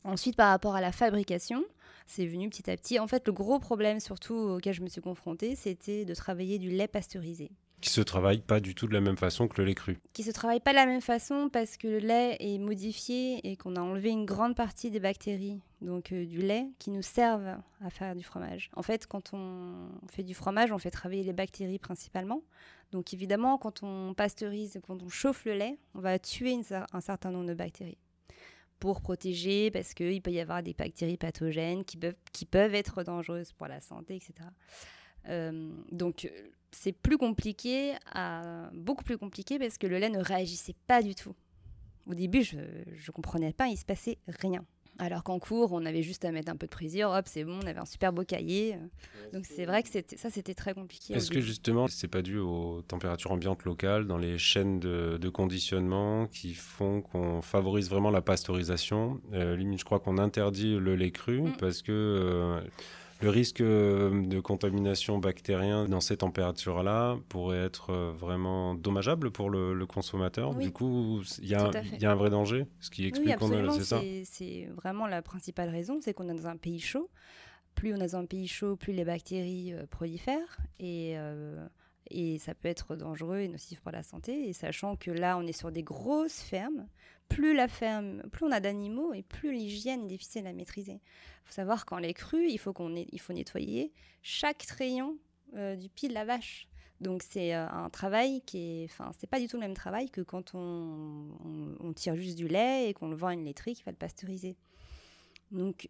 Ensuite, 0.03 0.35
par 0.35 0.49
rapport 0.49 0.75
à 0.75 0.81
la 0.81 0.91
fabrication, 0.91 1.63
c'est 2.05 2.27
venu 2.27 2.47
petit 2.47 2.69
à 2.69 2.77
petit. 2.77 2.99
En 2.99 3.07
fait, 3.07 3.25
le 3.25 3.33
gros 3.33 3.57
problème, 3.57 3.99
surtout 3.99 4.35
auquel 4.35 4.75
je 4.75 4.83
me 4.83 4.87
suis 4.87 5.01
confrontée, 5.01 5.55
c'était 5.55 6.05
de 6.05 6.13
travailler 6.13 6.59
du 6.59 6.69
lait 6.69 6.87
pasteurisé. 6.87 7.49
Qui 7.81 7.89
se 7.89 8.01
travaille 8.01 8.41
pas 8.41 8.59
du 8.59 8.75
tout 8.75 8.87
de 8.87 8.93
la 8.93 9.01
même 9.01 9.17
façon 9.17 9.47
que 9.47 9.59
le 9.59 9.65
lait 9.65 9.73
cru. 9.73 9.99
Qui 10.13 10.21
se 10.21 10.31
travaille 10.31 10.59
pas 10.59 10.71
de 10.71 10.75
la 10.75 10.85
même 10.85 11.01
façon 11.01 11.49
parce 11.51 11.77
que 11.77 11.87
le 11.87 11.97
lait 11.97 12.37
est 12.39 12.59
modifié 12.59 13.39
et 13.49 13.57
qu'on 13.57 13.75
a 13.75 13.81
enlevé 13.81 14.09
une 14.09 14.25
grande 14.25 14.55
partie 14.55 14.91
des 14.91 14.99
bactéries, 14.99 15.59
donc 15.81 16.11
euh, 16.11 16.25
du 16.25 16.37
lait, 16.37 16.67
qui 16.77 16.91
nous 16.91 17.01
servent 17.01 17.57
à 17.83 17.89
faire 17.89 18.15
du 18.15 18.23
fromage. 18.23 18.69
En 18.75 18.83
fait, 18.83 19.07
quand 19.07 19.33
on 19.33 19.89
fait 20.11 20.23
du 20.23 20.35
fromage, 20.35 20.71
on 20.71 20.77
fait 20.77 20.91
travailler 20.91 21.23
les 21.23 21.33
bactéries 21.33 21.79
principalement. 21.79 22.43
Donc 22.91 23.13
évidemment, 23.13 23.57
quand 23.57 23.81
on 23.81 24.13
pasteurise, 24.13 24.79
quand 24.85 25.01
on 25.01 25.09
chauffe 25.09 25.45
le 25.45 25.53
lait, 25.53 25.77
on 25.95 26.01
va 26.01 26.19
tuer 26.19 26.55
un 26.93 27.01
certain 27.01 27.31
nombre 27.31 27.47
de 27.47 27.55
bactéries 27.55 27.97
pour 28.79 29.01
protéger, 29.01 29.69
parce 29.71 29.93
qu'il 29.93 30.21
peut 30.21 30.31
y 30.31 30.39
avoir 30.39 30.63
des 30.63 30.73
bactéries 30.73 31.17
pathogènes 31.17 31.85
qui 31.85 31.97
peuvent, 32.45 32.75
être 32.75 33.03
dangereuses 33.03 33.53
pour 33.53 33.67
la 33.67 33.79
santé, 33.79 34.15
etc. 34.15 34.33
Euh, 35.29 35.71
donc 35.91 36.27
c'est 36.71 36.93
plus 36.93 37.17
compliqué, 37.17 37.93
beaucoup 38.73 39.03
plus 39.03 39.17
compliqué, 39.17 39.59
parce 39.59 39.77
que 39.77 39.87
le 39.87 39.97
lait 39.97 40.09
ne 40.09 40.19
réagissait 40.19 40.75
pas 40.87 41.01
du 41.01 41.15
tout. 41.15 41.35
Au 42.07 42.13
début, 42.13 42.43
je 42.43 42.57
ne 42.57 43.11
comprenais 43.13 43.53
pas, 43.53 43.67
il 43.67 43.77
se 43.77 43.85
passait 43.85 44.17
rien. 44.27 44.65
Alors 44.99 45.23
qu'en 45.23 45.39
cours, 45.39 45.71
on 45.71 45.85
avait 45.85 46.03
juste 46.03 46.25
à 46.25 46.31
mettre 46.31 46.51
un 46.51 46.55
peu 46.55 46.67
de 46.67 46.75
plaisir, 46.75 47.09
hop, 47.09 47.25
c'est 47.25 47.43
bon, 47.43 47.59
on 47.63 47.65
avait 47.65 47.79
un 47.79 47.85
super 47.85 48.13
beau 48.13 48.23
cahier. 48.23 48.75
Donc 49.33 49.45
c'est 49.45 49.65
vrai 49.65 49.81
que 49.83 49.89
ça, 49.89 50.29
c'était 50.29 50.53
très 50.53 50.73
compliqué. 50.73 51.13
Est-ce 51.13 51.31
que 51.31 51.41
justement, 51.41 51.87
c'est 51.87 52.07
pas 52.07 52.21
dû 52.21 52.37
aux 52.37 52.81
températures 52.83 53.31
ambiantes 53.31 53.63
locales, 53.63 54.05
dans 54.05 54.17
les 54.17 54.37
chaînes 54.37 54.79
de, 54.79 55.29
conditionnement 55.29 56.27
qui 56.27 56.53
font 56.53 57.01
qu'on 57.01 57.41
favorise 57.41 57.89
vraiment 57.89 58.11
la 58.11 58.21
pasteurisation? 58.21 59.21
Euh, 59.33 59.55
Limite, 59.55 59.79
je 59.79 59.85
crois 59.85 59.99
qu'on 59.99 60.17
interdit 60.17 60.77
le 60.77 60.95
lait 60.95 61.11
cru 61.11 61.41
mm. 61.41 61.57
parce 61.57 61.81
que 61.81 61.91
euh, 61.91 62.61
le 63.21 63.29
risque 63.29 63.61
euh, 63.61 64.25
de 64.25 64.39
contamination 64.39 65.19
bactérienne 65.19 65.87
dans 65.87 66.01
ces 66.01 66.17
températures-là 66.17 67.17
pourrait 67.29 67.59
être 67.63 67.91
euh, 67.91 68.11
vraiment 68.11 68.75
dommageable 68.75 69.31
pour 69.31 69.49
le, 69.49 69.85
consommateur. 69.85 70.55
Du 70.55 70.71
coup, 70.71 71.21
il 71.41 71.47
y, 71.47 71.55
a 71.55 72.11
un 72.11 72.15
vrai 72.15 72.29
danger, 72.29 72.65
ce 72.79 72.89
qui 72.89 73.05
explique 73.05 73.35
qu'on 73.37 73.71
c'est 73.71 73.83
ça. 73.83 74.01
C'est 74.25 74.69
vraiment 74.75 75.07
la 75.07 75.21
principale 75.21 75.69
raison, 75.69 75.99
c'est 76.01 76.13
qu'on 76.13 76.29
est 76.29 76.33
dans 76.33 76.47
un 76.47 76.57
pays 76.57 76.79
chaud. 76.79 77.09
Plus 77.75 77.93
on 77.93 77.97
est 77.97 78.11
dans 78.11 78.17
un 78.17 78.25
pays 78.25 78.47
chaud, 78.47 78.75
plus 78.75 78.93
les 78.93 79.05
bactéries 79.05 79.73
euh, 79.73 79.85
prolifèrent 79.89 80.57
et 80.79 81.15
et 82.13 82.39
ça 82.39 82.53
peut 82.53 82.67
être 82.67 82.95
dangereux 82.95 83.39
et 83.39 83.47
nocif 83.47 83.79
pour 83.79 83.91
la 83.91 84.03
santé. 84.03 84.49
Et 84.49 84.53
sachant 84.53 84.95
que 84.95 85.11
là, 85.11 85.37
on 85.37 85.47
est 85.47 85.57
sur 85.57 85.71
des 85.71 85.83
grosses 85.83 86.41
fermes, 86.41 86.87
plus 87.35 87.53
la 87.53 87.67
ferme, 87.67 88.21
plus 88.31 88.45
on 88.45 88.51
a 88.51 88.59
d'animaux 88.59 89.13
et 89.13 89.23
plus 89.23 89.51
l'hygiène 89.51 90.05
est 90.05 90.07
difficile 90.07 90.47
à 90.47 90.53
maîtriser. 90.53 90.99
Il 91.01 91.45
faut 91.45 91.53
savoir 91.53 91.85
qu'en 91.85 91.97
lait 91.97 92.13
cru, 92.13 92.47
il 92.47 92.57
faut, 92.57 92.73
qu'on 92.73 92.95
il 92.95 93.19
faut 93.19 93.33
nettoyer 93.33 93.91
chaque 94.21 94.63
rayon 94.63 95.17
euh, 95.55 95.75
du 95.75 95.89
pied 95.89 96.09
de 96.09 96.13
la 96.13 96.25
vache. 96.25 96.67
Donc 96.99 97.23
c'est 97.23 97.55
euh, 97.55 97.67
un 97.67 97.89
travail 97.89 98.41
qui 98.45 98.83
est, 98.83 98.85
enfin 98.85 99.11
c'est 99.17 99.27
pas 99.29 99.39
du 99.39 99.47
tout 99.47 99.57
le 99.57 99.61
même 99.61 99.73
travail 99.73 100.09
que 100.09 100.21
quand 100.21 100.53
on, 100.53 101.29
on 101.79 101.93
tire 101.93 102.15
juste 102.15 102.37
du 102.37 102.47
lait 102.47 102.89
et 102.89 102.93
qu'on 102.93 103.09
le 103.09 103.15
vend 103.15 103.27
à 103.27 103.33
une 103.33 103.45
laiterie 103.45 103.73
qui 103.73 103.83
va 103.83 103.91
le 103.91 103.97
pasteuriser. 103.97 104.55
Donc 105.51 105.89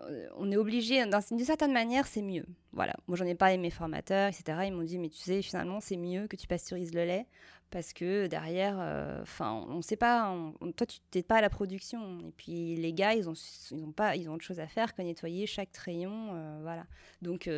euh, 0.00 0.26
on 0.36 0.50
est 0.50 0.56
obligé, 0.56 1.02
d'une 1.04 1.44
certaine 1.44 1.72
manière, 1.72 2.06
c'est 2.06 2.22
mieux. 2.22 2.44
Voilà. 2.72 2.94
Moi, 3.06 3.16
j'en 3.16 3.24
ai 3.24 3.34
parlé 3.34 3.54
à 3.54 3.58
mes 3.58 3.70
formateurs, 3.70 4.28
etc. 4.28 4.58
Ils 4.66 4.72
m'ont 4.72 4.82
dit, 4.82 4.98
mais 4.98 5.08
tu 5.08 5.18
sais, 5.18 5.40
finalement, 5.42 5.80
c'est 5.80 5.96
mieux 5.96 6.26
que 6.26 6.36
tu 6.36 6.46
pasteurises 6.46 6.94
le 6.94 7.04
lait 7.04 7.26
parce 7.70 7.92
que 7.92 8.26
derrière, 8.26 8.76
euh, 8.78 9.22
enfin, 9.22 9.64
on 9.68 9.76
ne 9.76 9.82
sait 9.82 9.96
pas. 9.96 10.34
toi, 10.76 10.86
tu 10.86 10.98
n'es 11.14 11.22
pas 11.22 11.36
à 11.36 11.40
la 11.40 11.50
production. 11.50 12.20
Et 12.20 12.32
puis, 12.36 12.76
les 12.76 12.92
gars, 12.92 13.14
ils 13.14 13.28
ont, 13.28 13.92
pas, 13.92 14.16
ils 14.16 14.28
ont 14.28 14.34
autre 14.34 14.44
chose 14.44 14.60
à 14.60 14.66
faire 14.66 14.94
que 14.94 15.02
nettoyer 15.02 15.46
chaque 15.46 15.76
rayon, 15.76 16.30
euh, 16.32 16.58
voilà. 16.62 16.86
Donc, 17.22 17.50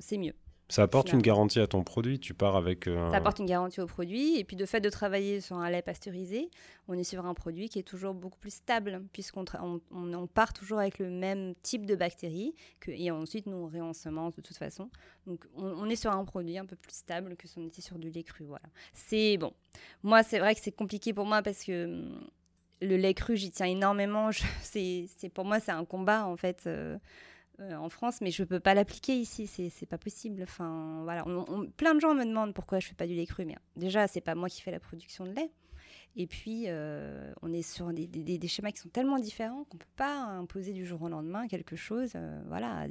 c'est 0.00 0.18
mieux. 0.18 0.34
Ça 0.68 0.82
apporte 0.82 1.12
une 1.12 1.22
garantie 1.22 1.60
à 1.60 1.68
ton 1.68 1.84
produit, 1.84 2.18
tu 2.18 2.34
pars 2.34 2.56
avec... 2.56 2.88
Euh, 2.88 3.10
Ça 3.10 3.18
apporte 3.18 3.38
une 3.38 3.46
garantie 3.46 3.80
au 3.80 3.86
produit, 3.86 4.36
et 4.36 4.42
puis 4.42 4.56
de 4.56 4.66
fait 4.66 4.80
de 4.80 4.90
travailler 4.90 5.40
sur 5.40 5.56
un 5.58 5.70
lait 5.70 5.80
pasteurisé, 5.82 6.50
on 6.88 6.94
est 6.94 7.04
sur 7.04 7.24
un 7.24 7.34
produit 7.34 7.68
qui 7.68 7.78
est 7.78 7.84
toujours 7.84 8.14
beaucoup 8.14 8.38
plus 8.38 8.52
stable, 8.52 9.04
puisqu'on 9.12 9.44
on, 9.92 10.26
part 10.26 10.52
toujours 10.52 10.80
avec 10.80 10.98
le 10.98 11.08
même 11.08 11.54
type 11.62 11.86
de 11.86 11.94
bactéries, 11.94 12.52
que, 12.80 12.90
et 12.90 13.12
ensuite 13.12 13.46
nous 13.46 13.56
on 13.56 13.66
réensemence 13.66 14.34
de 14.34 14.42
toute 14.42 14.56
façon. 14.56 14.90
Donc 15.28 15.46
on, 15.54 15.88
est 15.88 15.96
sur 15.96 16.10
un 16.10 16.24
produit 16.24 16.58
un 16.58 16.66
peu 16.66 16.76
plus 16.76 16.94
stable 16.94 17.36
que 17.36 17.46
si 17.46 17.58
on 17.58 17.66
était 17.66 17.82
sur 17.82 17.98
du 17.98 18.10
lait 18.10 18.24
cru. 18.24 18.44
Voilà. 18.44 18.66
C'est 18.92 19.36
bon. 19.36 19.52
Moi 20.02 20.24
c'est 20.24 20.40
vrai 20.40 20.56
que 20.56 20.60
c'est 20.60 20.72
compliqué 20.72 21.12
pour 21.12 21.26
moi 21.26 21.42
parce 21.42 21.62
que 21.62 22.04
le 22.80 22.96
lait 22.96 23.14
cru 23.14 23.36
j'y 23.36 23.52
tiens 23.52 23.66
énormément. 23.66 24.30
C'est 24.62 25.08
pour 25.32 25.44
moi 25.44 25.60
c'est 25.60 25.72
un 25.72 25.84
combat 25.84 26.26
en 26.26 26.36
fait. 26.36 26.64
Euh, 26.66 26.98
euh, 27.60 27.74
en 27.74 27.88
France, 27.88 28.20
mais 28.20 28.30
je 28.30 28.42
ne 28.42 28.46
peux 28.46 28.60
pas 28.60 28.74
l'appliquer 28.74 29.14
ici, 29.14 29.46
c'est 29.46 29.86
pas 29.86 29.98
possible. 29.98 30.42
Enfin, 30.42 31.00
voilà, 31.04 31.24
plein 31.76 31.94
de 31.94 32.00
gens 32.00 32.14
me 32.14 32.24
demandent 32.24 32.54
pourquoi 32.54 32.80
je 32.80 32.88
fais 32.88 32.94
pas 32.94 33.06
du 33.06 33.14
lait 33.14 33.26
cru, 33.26 33.44
mais 33.44 33.56
déjà, 33.76 34.06
c'est 34.08 34.20
pas 34.20 34.34
moi 34.34 34.48
qui 34.48 34.60
fais 34.60 34.70
la 34.70 34.80
production 34.80 35.24
de 35.24 35.30
lait. 35.30 35.50
Et 36.16 36.26
puis, 36.26 36.64
euh, 36.66 37.32
on 37.42 37.52
est 37.52 37.62
sur 37.62 37.92
des, 37.92 38.48
schémas 38.48 38.72
qui 38.72 38.80
sont 38.80 38.88
tellement 38.88 39.18
différents 39.18 39.64
qu'on 39.64 39.76
ne 39.76 39.80
peut 39.80 39.94
pas 39.96 40.14
imposer 40.14 40.72
du 40.72 40.86
jour 40.86 41.02
au 41.02 41.08
lendemain 41.08 41.46
quelque 41.46 41.76
chose 41.76 42.12
euh, 42.14 42.42
voilà, 42.48 42.86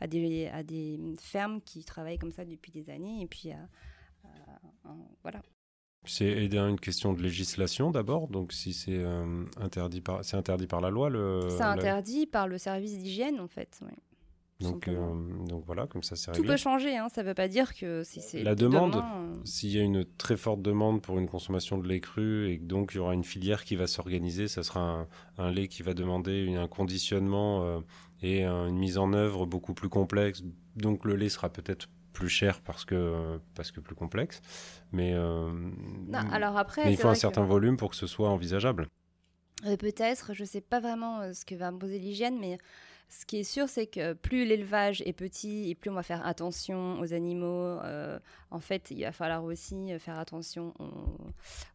à 0.00 0.06
des, 0.06 0.98
fermes 1.20 1.60
qui 1.62 1.84
travaillent 1.84 2.18
comme 2.18 2.32
ça 2.32 2.44
depuis 2.44 2.70
des 2.70 2.90
années. 2.90 3.22
Et 3.22 3.26
puis, 3.26 3.50
voilà. 5.22 5.42
C'est 6.06 6.46
une 6.46 6.80
question 6.80 7.12
de 7.12 7.22
législation 7.22 7.90
d'abord, 7.90 8.28
donc 8.28 8.52
si 8.52 8.72
c'est 8.72 9.04
interdit 9.60 10.00
par 10.00 10.24
c'est 10.24 10.36
interdit 10.36 10.66
par 10.66 10.80
la 10.80 10.90
loi 10.90 11.10
le. 11.10 11.48
C'est 11.50 11.62
interdit 11.62 12.26
par 12.26 12.48
le 12.48 12.56
service 12.58 12.98
d'hygiène 12.98 13.38
en 13.38 13.48
fait. 13.48 13.80
Donc, 14.60 14.88
euh, 14.88 15.14
donc 15.48 15.64
voilà, 15.64 15.86
comme 15.86 16.02
ça 16.02 16.16
c'est 16.16 16.32
Tout 16.32 16.42
peut 16.42 16.56
changer, 16.56 16.96
hein. 16.96 17.08
ça 17.08 17.22
ne 17.22 17.28
veut 17.28 17.34
pas 17.34 17.48
dire 17.48 17.74
que 17.74 18.02
si 18.04 18.20
c'est. 18.20 18.42
La 18.42 18.54
demande, 18.54 18.96
euh, 18.96 19.34
s'il 19.44 19.70
y 19.70 19.78
a 19.78 19.82
une 19.82 20.04
très 20.04 20.36
forte 20.36 20.60
demande 20.60 21.00
pour 21.00 21.18
une 21.18 21.28
consommation 21.28 21.78
de 21.78 21.88
lait 21.88 22.00
cru 22.00 22.50
et 22.50 22.58
que 22.58 22.64
donc 22.64 22.92
il 22.92 22.98
y 22.98 23.00
aura 23.00 23.14
une 23.14 23.24
filière 23.24 23.64
qui 23.64 23.74
va 23.76 23.86
s'organiser, 23.86 24.48
ça 24.48 24.62
sera 24.62 25.06
un, 25.38 25.50
lait 25.50 25.68
qui 25.68 25.82
va 25.82 25.94
demander 25.94 26.54
un 26.54 26.68
conditionnement 26.68 27.64
euh, 27.64 27.80
et 28.22 28.44
une 28.44 28.76
mise 28.76 28.98
en 28.98 29.14
œuvre 29.14 29.46
beaucoup 29.46 29.72
plus 29.72 29.88
complexe. 29.88 30.42
Donc 30.76 31.06
le 31.06 31.16
lait 31.16 31.30
sera 31.30 31.48
peut-être 31.48 31.88
plus 32.12 32.28
cher 32.28 32.60
parce 32.60 32.84
que, 32.84 33.40
parce 33.54 33.70
que 33.70 33.80
plus 33.80 33.94
complexe. 33.94 34.40
Mais, 34.92 35.14
alors 36.32 36.56
après, 36.56 36.84
mais 36.84 36.92
il 36.92 36.96
faut 36.96 37.08
un 37.08 37.14
certain 37.14 37.44
volume 37.44 37.76
pour 37.76 37.90
que 37.90 37.96
ce 37.96 38.06
soit 38.06 38.28
envisageable. 38.28 38.88
Peut-être, 39.78 40.32
je 40.32 40.42
ne 40.42 40.48
sais 40.48 40.60
pas 40.62 40.80
vraiment 40.80 41.32
ce 41.34 41.44
que 41.44 41.54
va 41.54 41.70
me 41.70 41.78
poser 41.78 41.98
l'hygiène, 41.98 42.38
mais 42.40 42.56
ce 43.10 43.26
qui 43.26 43.40
est 43.40 43.44
sûr, 43.44 43.68
c'est 43.68 43.88
que 43.88 44.12
plus 44.12 44.44
l'élevage 44.44 45.02
est 45.04 45.12
petit 45.12 45.68
et 45.68 45.74
plus 45.74 45.90
on 45.90 45.94
va 45.94 46.04
faire 46.04 46.24
attention 46.24 47.00
aux 47.00 47.12
animaux, 47.12 47.80
euh, 47.82 48.20
en 48.52 48.60
fait, 48.60 48.92
il 48.92 49.02
va 49.02 49.10
falloir 49.10 49.42
aussi 49.42 49.98
faire 49.98 50.18
attention 50.18 50.72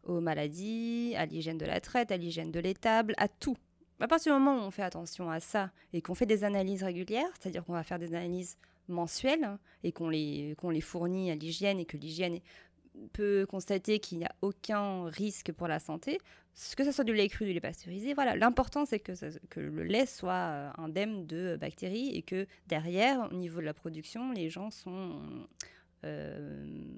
aux, 0.04 0.20
maladies, 0.20 1.14
à 1.16 1.26
l'hygiène 1.26 1.58
de 1.58 1.66
la 1.66 1.80
traite, 1.80 2.10
à 2.10 2.16
l'hygiène 2.16 2.50
de 2.50 2.58
l'étable, 2.58 3.14
à 3.18 3.28
tout. 3.28 3.56
À 4.00 4.08
partir 4.08 4.34
du 4.34 4.42
moment 4.42 4.58
où 4.58 4.66
on 4.66 4.70
fait 4.70 4.82
attention 4.82 5.30
à 5.30 5.40
ça 5.40 5.70
et 5.92 6.00
qu'on 6.00 6.14
fait 6.14 6.26
des 6.26 6.42
analyses 6.42 6.82
régulières, 6.82 7.28
c'est-à-dire 7.38 7.64
qu'on 7.64 7.74
va 7.74 7.82
faire 7.82 7.98
des 7.98 8.14
analyses 8.14 8.56
mensuelles 8.88 9.58
et 9.84 9.92
qu'on 9.92 10.08
les, 10.08 10.54
qu'on 10.58 10.70
les 10.70 10.80
fournit 10.80 11.30
à 11.30 11.34
l'hygiène 11.34 11.78
et 11.78 11.84
que 11.84 11.96
l'hygiène 11.96 12.40
peut 13.12 13.46
constater 13.48 13.98
qu'il 13.98 14.18
n'y 14.18 14.24
a 14.24 14.34
aucun 14.42 15.04
risque 15.06 15.52
pour 15.52 15.68
la 15.68 15.78
santé, 15.78 16.18
que 16.76 16.84
ce 16.84 16.92
soit 16.92 17.04
du 17.04 17.12
lait 17.12 17.28
cru, 17.28 17.44
du 17.44 17.52
lait 17.52 17.60
pasteurisé, 17.60 18.14
voilà. 18.14 18.36
L'important, 18.36 18.86
c'est 18.86 18.98
que, 18.98 19.12
que, 19.50 19.60
le 19.60 19.84
lait 19.84 20.06
soit 20.06 20.32
euh, 20.32 20.70
indemne 20.78 21.26
de 21.26 21.56
bactéries 21.60 22.16
et 22.16 22.22
que 22.22 22.46
derrière, 22.66 23.28
au 23.30 23.34
niveau 23.34 23.60
de 23.60 23.66
la 23.66 23.74
production, 23.74 24.32
les 24.32 24.48
gens 24.48 24.70
sont 24.70 25.20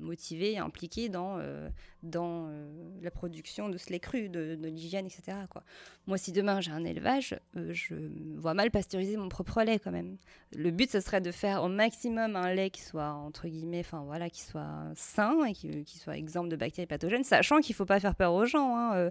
motivés 0.00 0.52
et 0.52 0.58
impliqués 0.58 1.08
dans, 1.08 1.38
euh, 1.38 1.68
dans 2.02 2.48
euh, 2.48 2.66
la 3.02 3.10
production 3.10 3.68
de 3.68 3.76
ce 3.76 3.90
lait 3.90 4.00
cru, 4.00 4.28
de, 4.28 4.58
l'hygiène, 4.62 5.06
etc. 5.06 5.38
Quoi. 5.50 5.62
Moi, 6.06 6.18
si 6.18 6.32
demain 6.32 6.60
j'ai 6.60 6.70
un 6.70 6.84
élevage, 6.84 7.38
je 7.54 7.94
vois 8.36 8.54
mal 8.54 8.70
pasteuriser 8.70 9.16
mon 9.16 9.28
propre 9.28 9.62
lait 9.62 9.78
quand 9.78 9.92
même. 9.92 10.16
Le 10.56 10.70
but, 10.70 10.90
ce 10.90 11.00
serait 11.00 11.20
de 11.20 11.30
faire 11.30 11.62
au 11.62 11.68
maximum 11.68 12.36
un 12.36 12.52
lait 12.52 12.70
qui 12.70 12.82
soit, 12.82 13.12
entre 13.12 13.48
guillemets, 13.48 13.80
enfin 13.80 14.02
voilà, 14.06 14.30
qui 14.30 14.42
soit 14.42 14.90
sain 14.94 15.44
et 15.44 15.52
qui, 15.52 15.84
qui, 15.84 15.98
soit 15.98 16.16
exempt 16.16 16.48
de 16.48 16.56
bactéries 16.56 16.86
pathogènes, 16.86 17.24
sachant 17.24 17.60
qu'il 17.60 17.74
ne 17.74 17.76
faut 17.76 17.86
pas 17.86 18.00
faire 18.00 18.14
peur 18.14 18.32
aux 18.32 18.46
gens. 18.46 18.76
Hein, 18.76 19.10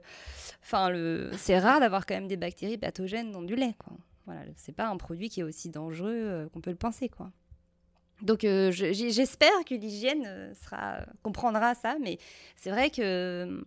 c'est 1.37 1.59
rare 1.59 1.79
d'avoir 1.79 2.05
quand 2.05 2.15
même 2.15 2.27
des 2.27 2.37
bactéries 2.37 2.77
pathogènes 2.77 3.31
dans 3.31 3.43
du 3.43 3.55
lait. 3.55 3.75
Quoi. 3.77 3.93
Voilà, 4.25 4.41
c'est 4.55 4.75
pas 4.75 4.87
un 4.87 4.97
produit 4.97 5.29
qui 5.29 5.39
est 5.39 5.43
aussi 5.43 5.69
dangereux 5.69 6.49
qu'on 6.51 6.59
peut 6.59 6.71
le 6.71 6.75
penser, 6.75 7.07
quoi. 7.07 7.31
Donc 8.21 8.43
euh, 8.43 8.71
j'espère 8.71 9.63
que 9.65 9.75
l'hygiène 9.75 10.23
euh, 10.25 10.53
comprendra 11.21 11.75
ça, 11.75 11.97
mais 12.01 12.17
c'est 12.55 12.71
vrai 12.71 12.89
que 12.89 13.01
euh, 13.01 13.61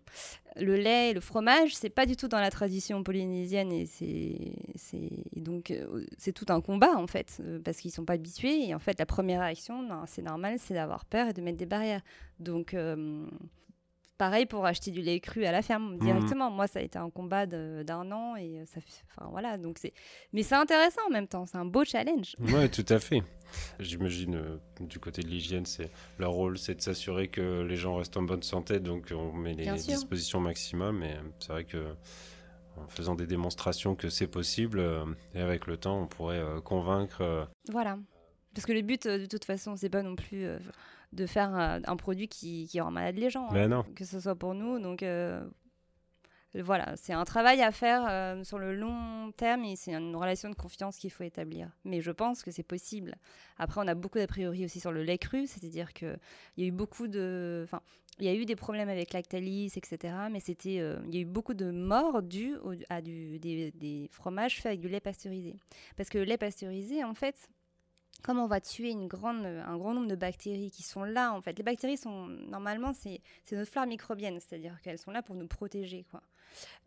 le 0.57 0.75
lait 0.75 1.11
et 1.11 1.13
le 1.15 1.21
fromage, 1.21 1.75
c'est 1.75 1.91
pas 1.91 2.05
du 2.05 2.17
tout 2.17 2.27
dans 2.27 2.41
la 2.41 2.51
tradition 2.51 3.05
polynésienne 3.05 3.71
et 3.71 3.87
c'est 3.87 5.11
donc 5.37 5.73
c'est 6.19 6.33
tout 6.33 6.47
un 6.49 6.61
combat 6.61 6.97
en 6.97 7.07
fait 7.07 7.41
parce 7.65 7.79
qu'ils 7.79 7.93
sont 7.93 8.05
pas 8.05 8.15
habitués 8.15 8.69
et 8.69 8.75
en 8.75 8.81
fait 8.81 8.99
la 8.99 9.07
première 9.07 9.41
réaction, 9.41 9.89
c'est 10.07 10.23
normal, 10.23 10.57
c'est 10.59 10.75
d'avoir 10.75 11.05
peur 11.05 11.29
et 11.29 11.33
de 11.33 11.41
mettre 11.41 11.59
des 11.59 11.67
barrières. 11.67 12.03
Donc 12.41 12.75
Pareil 14.21 14.45
pour 14.45 14.67
acheter 14.67 14.91
du 14.91 15.01
lait 15.01 15.19
cru 15.19 15.47
à 15.47 15.51
la 15.51 15.63
ferme 15.63 15.95
mhm. 15.95 15.99
directement. 16.01 16.51
Moi, 16.51 16.67
ça 16.67 16.81
a 16.81 16.83
été 16.83 16.99
un 16.99 17.09
combat 17.09 17.47
d'un 17.47 18.13
an 18.13 18.37
et 18.37 18.63
ça 18.67 18.79
fait, 18.79 19.03
enfin 19.09 19.31
voilà. 19.31 19.57
Donc 19.57 19.79
c'est, 19.79 19.95
mais 20.35 20.43
c'est 20.43 20.57
intéressant 20.57 21.01
en 21.09 21.11
même 21.11 21.27
temps. 21.27 21.47
C'est 21.47 21.57
un 21.57 21.65
beau 21.65 21.87
challenge. 21.87 22.37
Oui, 22.39 22.69
tout 22.69 22.85
à 22.91 22.99
fait. 22.99 23.23
J'imagine 23.79 24.35
euh, 24.35 24.59
du 24.81 24.99
côté 24.99 25.23
de 25.23 25.29
l'hygiène, 25.29 25.65
c'est 25.65 25.91
leur 26.19 26.33
rôle, 26.33 26.59
c'est 26.59 26.75
de 26.75 26.83
s'assurer 26.83 27.29
que 27.29 27.63
les 27.63 27.77
gens 27.77 27.97
restent 27.97 28.19
en 28.19 28.23
bonne 28.23 28.43
santé. 28.43 28.79
Donc 28.79 29.11
on 29.11 29.33
met 29.33 29.55
les 29.55 29.73
dispositions 29.73 30.39
maximum. 30.39 30.99
Mais 30.99 31.17
c'est 31.39 31.53
vrai 31.53 31.65
que 31.65 31.95
en 32.77 32.89
faisant 32.89 33.15
des 33.15 33.27
démonstrations 33.27 33.95
que 33.95 34.11
c'est 34.11 34.27
possible, 34.27 34.81
euh, 34.81 35.07
et 35.35 35.41
avec 35.41 35.67
le 35.67 35.79
temps, 35.79 35.99
on 35.99 36.07
pourrait 36.07 36.41
euh, 36.41 36.61
convaincre. 36.61 37.49
Voilà. 37.71 37.97
Parce 38.55 38.67
que 38.67 38.73
le 38.75 38.83
but, 38.83 39.07
de 39.07 39.25
toute 39.25 39.47
façon, 39.47 39.77
c'est 39.77 39.89
pas 39.89 40.03
non 40.03 40.15
plus 40.15 40.45
de 41.13 41.27
faire 41.27 41.55
un, 41.55 41.97
produit 41.97 42.29
qui, 42.29 42.67
qui, 42.69 42.81
rend 42.81 42.91
malade 42.91 43.17
les 43.17 43.31
gens. 43.31 43.49
Hein, 43.51 43.85
que 43.97 44.05
ce 44.05 44.21
soit 44.21 44.37
pour 44.37 44.55
nous. 44.55 44.79
Donc 44.79 45.03
euh, 45.03 45.43
voilà, 46.55 46.97
c'est 46.97 47.13
un 47.13 47.25
travail 47.25 47.63
à 47.63 47.71
faire 47.71 48.07
euh, 48.09 48.43
sur 48.43 48.59
le 48.59 48.75
long 48.75 49.31
terme 49.37 49.65
et 49.65 49.77
c'est 49.77 49.95
une 49.95 50.17
relation 50.17 50.51
de 50.51 50.55
confiance 50.55 50.97
qu'il 50.97 51.11
faut 51.11 51.23
établir. 51.23 51.71
Mais 51.85 52.01
je 52.01 52.11
pense 52.11 52.43
que 52.43 52.51
c'est 52.51 52.65
possible. 52.65 53.15
Après, 53.57 53.81
on 53.81 53.87
a 53.87 53.95
beaucoup 53.95 54.19
d'a 54.19 54.27
priori 54.27 54.65
aussi 54.65 54.81
sur 54.81 54.91
le 54.91 55.05
lait 55.05 55.19
cru, 55.19 55.47
c'est-à-dire 55.47 55.93
qu'il 55.93 56.19
y 56.57 56.65
a 56.65 56.67
eu 56.67 56.73
beaucoup 56.73 57.07
de. 57.07 57.63
Enfin, 57.65 57.81
il 58.19 58.27
y 58.27 58.29
a 58.29 58.35
eu 58.35 58.45
des 58.45 58.57
problèmes 58.57 58.89
avec 58.89 59.13
Lactalis, 59.13 59.73
etc. 59.77 60.15
Mais 60.31 60.41
c'était, 60.41 60.81
euh, 60.81 60.99
il 61.07 61.15
y 61.15 61.19
a 61.19 61.21
eu 61.21 61.27
beaucoup 61.27 61.55
de 61.55 61.71
morts 61.71 62.23
dues 62.23 62.57
à 62.89 63.01
du, 63.01 63.39
des, 63.39 63.71
des, 63.71 64.09
fromages 64.11 64.57
faits 64.57 64.67
avec 64.67 64.81
du 64.81 64.89
lait 64.89 65.01
pasteurisé. 65.01 65.57
Parce 65.97 66.09
que 66.09 66.19
le 66.19 66.25
lait 66.25 66.37
pasteurisé, 66.37 67.05
en 67.05 67.15
fait, 67.15 67.49
comme 68.23 68.39
on 68.39 68.47
va 68.47 68.61
tuer 68.61 68.91
une 68.91 69.07
grande, 69.07 69.45
un 69.45 69.77
grand 69.77 69.95
nombre 69.95 70.09
de 70.09 70.15
bactéries 70.15 70.71
qui 70.71 70.83
sont 70.83 71.05
là, 71.05 71.33
en 71.33 71.41
fait, 71.41 71.57
les 71.57 71.63
bactéries 71.63 71.97
sont 71.97 72.27
normalement 72.27 72.93
c'est 72.93 73.21
notre 73.53 73.71
flore 73.71 73.87
microbienne, 73.87 74.39
c'est-à-dire 74.41 74.81
qu'elles 74.83 74.99
sont 74.99 75.11
là 75.11 75.23
pour 75.23 75.35
nous 75.35 75.47
protéger, 75.47 76.05
quoi. 76.11 76.23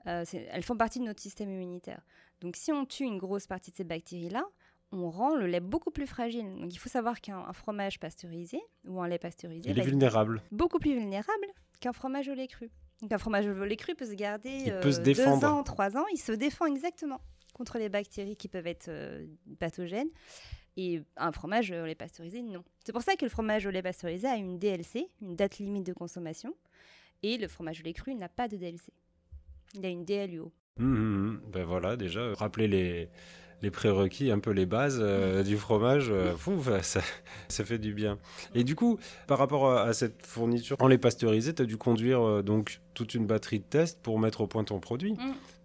Euh, 0.08 0.26
elles 0.52 0.64
font 0.64 0.76
partie 0.76 1.00
de 1.00 1.06
notre 1.06 1.22
système 1.22 1.50
immunitaire. 1.50 2.02
Donc, 2.42 2.56
si 2.58 2.72
on 2.72 2.86
tue 2.86 3.04
une 3.04 3.18
grosse 3.18 3.48
partie 3.48 3.72
de 3.72 3.78
ces 3.78 3.86
bactéries-là, 3.86 4.44
on 4.92 5.10
rend 5.10 5.36
le 5.36 5.48
lait 5.48 5.62
beaucoup 5.62 5.92
plus 5.92 6.06
fragile. 6.06 6.56
Donc, 6.60 6.74
il 6.74 6.78
faut 6.78 6.90
savoir 6.90 7.22
qu'un 7.22 7.52
fromage 7.54 8.00
pasteurisé 8.00 8.60
ou 8.86 9.02
un 9.02 9.08
lait 9.08 9.20
pasteurisé, 9.20 9.70
il 9.70 9.80
est 9.80 9.84
vulnérable, 9.84 10.42
beaucoup 10.52 10.80
plus 10.80 10.94
vulnérable 10.94 11.48
qu'un 11.80 11.94
fromage 11.94 12.28
au 12.30 12.34
lait 12.34 12.48
cru. 12.48 12.70
Donc, 13.02 13.12
un 13.12 13.18
fromage 13.18 13.48
au 13.48 13.66
lait 13.66 13.76
cru 13.76 13.96
peut 13.96 14.06
se 14.06 14.14
garder 14.14 14.64
il 14.66 14.80
peut 14.80 14.92
se 14.92 15.00
euh, 15.00 15.04
défendre. 15.04 15.40
deux 15.40 15.46
ans, 15.46 15.64
trois 15.64 15.98
ans, 15.98 16.06
il 16.14 16.20
se 16.20 16.32
défend 16.32 16.66
exactement 16.66 17.22
contre 17.54 17.78
les 17.78 17.90
bactéries 17.90 18.36
qui 18.36 18.48
peuvent 18.48 18.68
être 18.68 18.90
euh, 18.90 19.26
pathogènes. 19.60 20.10
Et 20.76 21.02
un 21.18 21.32
fromage 21.32 21.72
au 21.72 21.86
lait 21.86 21.96
pasteurisé, 21.96 22.42
non. 22.42 22.64
C'est 22.84 22.92
pour 22.92 23.04
ça 23.04 23.16
que 23.16 23.26
le 23.26 23.30
fromage 23.30 23.66
au 23.66 23.70
lait 23.70 23.84
pasteurisé 23.84 24.28
a 24.28 24.36
une 24.36 24.58
DLC, 24.58 25.08
une 25.22 25.36
date 25.36 25.60
limite 25.60 25.86
de 25.86 25.94
consommation, 25.94 26.56
et 27.22 27.38
le 27.38 27.48
fromage 27.48 27.82
au 27.82 27.84
lait 27.84 27.94
cru 27.94 28.16
n'a 28.16 28.30
pas 28.30 28.48
de 28.48 28.58
DLC. 28.58 28.92
Il 29.76 29.86
a 29.86 29.90
une 29.90 30.06
DLUO. 30.06 30.52
Mmh, 30.78 30.86
mmh, 30.86 31.28
mmh. 31.28 31.42
Ben 31.52 31.64
voilà, 31.64 31.96
déjà, 31.96 32.34
rappeler 32.34 32.68
les, 32.68 33.10
les 33.64 33.72
prérequis, 33.72 34.30
un 34.30 34.40
peu 34.40 34.52
les 34.52 34.66
bases 34.66 35.00
euh, 35.02 35.42
du 35.42 35.58
fromage, 35.58 36.10
euh, 36.12 36.34
ça, 36.82 37.02
ça, 37.48 37.66
fait 37.66 37.80
du 37.80 37.94
bien. 37.94 38.20
Et 38.54 38.64
du 38.64 38.76
coup, 38.76 39.00
par 39.26 39.38
rapport 39.38 39.72
à, 39.72 39.94
cette 39.94 40.26
fourniture 40.26 40.76
en 40.80 40.88
lait 40.88 40.98
pasteurisé, 40.98 41.56
tu 41.56 41.62
as 41.62 41.66
dû 41.66 41.78
conduire 41.78 42.22
euh, 42.22 42.42
donc 42.44 42.82
toute 42.94 43.16
une 43.16 43.26
batterie 43.26 43.60
de 43.60 43.66
tests 43.66 44.02
pour 44.02 44.20
mettre 44.20 44.42
au 44.42 44.48
point 44.48 44.66
ton 44.66 44.80
produit 44.80 45.16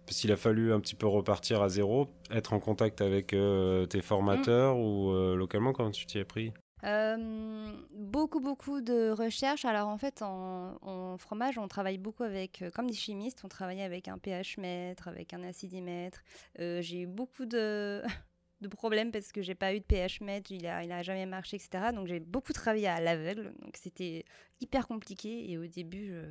parce 0.09 0.21
qu'il 0.21 0.31
a 0.31 0.37
fallu 0.37 0.73
un 0.73 0.79
petit 0.79 0.95
peu 0.95 1.05
repartir 1.05 1.61
à 1.61 1.69
zéro, 1.69 2.09
être 2.31 2.53
en 2.53 2.59
contact 2.59 2.99
avec 2.99 3.31
euh, 3.33 3.85
tes 3.85 4.01
formateurs 4.01 4.75
mm. 4.75 4.79
ou 4.79 5.11
euh, 5.11 5.35
localement, 5.35 5.71
comment 5.71 5.91
tu 5.91 6.07
t'y 6.07 6.17
es 6.17 6.25
pris? 6.25 6.51
Euh, 6.83 7.71
beaucoup, 7.91 8.39
beaucoup 8.39 8.81
de 8.81 9.11
recherches. 9.11 9.65
Alors 9.65 9.87
en 9.87 9.99
fait, 9.99 10.23
en, 10.23 11.15
fromage, 11.19 11.59
on 11.59 11.67
travaille 11.67 11.99
beaucoup 11.99 12.23
avec, 12.23 12.63
comme 12.73 12.89
des 12.89 12.95
chimistes, 12.95 13.41
on 13.43 13.49
travaille 13.49 13.83
avec 13.83 14.07
un 14.07 14.17
pH 14.17 14.57
mètre, 14.57 15.07
avec 15.07 15.31
un 15.35 15.43
acidimètre. 15.43 16.23
j'ai 16.57 17.01
eu 17.01 17.05
beaucoup 17.05 17.45
de, 17.45 18.01
de 18.61 18.67
problèmes 18.67 19.11
parce 19.11 19.31
que 19.31 19.43
j'ai 19.43 19.53
pas 19.53 19.75
eu 19.75 19.79
de 19.79 19.85
pH 19.85 20.21
mètre, 20.21 20.51
il 20.51 20.65
a, 20.65 20.83
il 20.83 20.91
a 20.91 21.03
jamais 21.03 21.27
marché, 21.27 21.57
etc. 21.57 21.91
Donc 21.93 22.07
j'ai 22.07 22.19
beaucoup 22.19 22.53
travaillé 22.53 22.87
à 22.87 22.99
l'aveugle, 22.99 23.53
donc 23.61 23.77
c'était 23.77 24.25
hyper 24.59 24.87
compliqué. 24.87 25.51
Et 25.51 25.59
au 25.59 25.67
début, 25.67 26.07
je, 26.07 26.21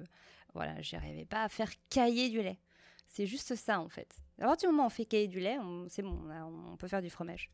voilà, 0.52 0.82
j'arrivais 0.82 1.26
pas 1.26 1.44
à 1.44 1.48
faire 1.48 1.70
cailler 1.90 2.28
du 2.28 2.42
lait. 2.42 2.58
C'est 3.08 3.26
juste 3.26 3.54
ça, 3.56 3.80
en 3.80 3.88
fait. 3.88 4.14
À 4.38 4.44
partir 4.44 4.68
du 4.68 4.72
moment 4.72 4.84
où 4.84 4.86
on 4.86 4.90
fait 4.90 5.06
cailler 5.06 5.26
du 5.26 5.40
lait, 5.40 5.58
c'est 5.88 6.02
bon, 6.02 6.16
on 6.72 6.76
peut 6.76 6.86
faire 6.86 7.02
du 7.02 7.10
fromage. 7.10 7.50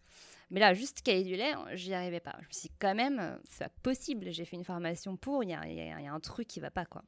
Mais 0.51 0.61
là, 0.61 0.75
juste 0.75 1.01
cailler 1.01 1.25
du 1.25 1.37
lait, 1.37 1.55
j'y 1.73 1.95
arrivais 1.95 2.21
pas. 2.21 2.37
Je 2.40 2.47
me 2.47 2.53
suis 2.53 2.69
dit, 2.69 2.75
quand 2.79 2.95
même, 2.95 3.40
c'est 3.49 3.64
pas 3.64 3.73
possible. 3.83 4.31
J'ai 4.31 4.45
fait 4.45 4.57
une 4.57 4.64
formation 4.64 5.17
pour, 5.17 5.43
il 5.43 5.51
y 5.51 5.55
a, 5.55 5.67
y 5.67 5.90
a, 5.90 6.12
un 6.12 6.21
truc 6.21 6.49
qui 6.49 6.61
va 6.61 6.71
pas, 6.71 6.85
quoi. 6.85 7.03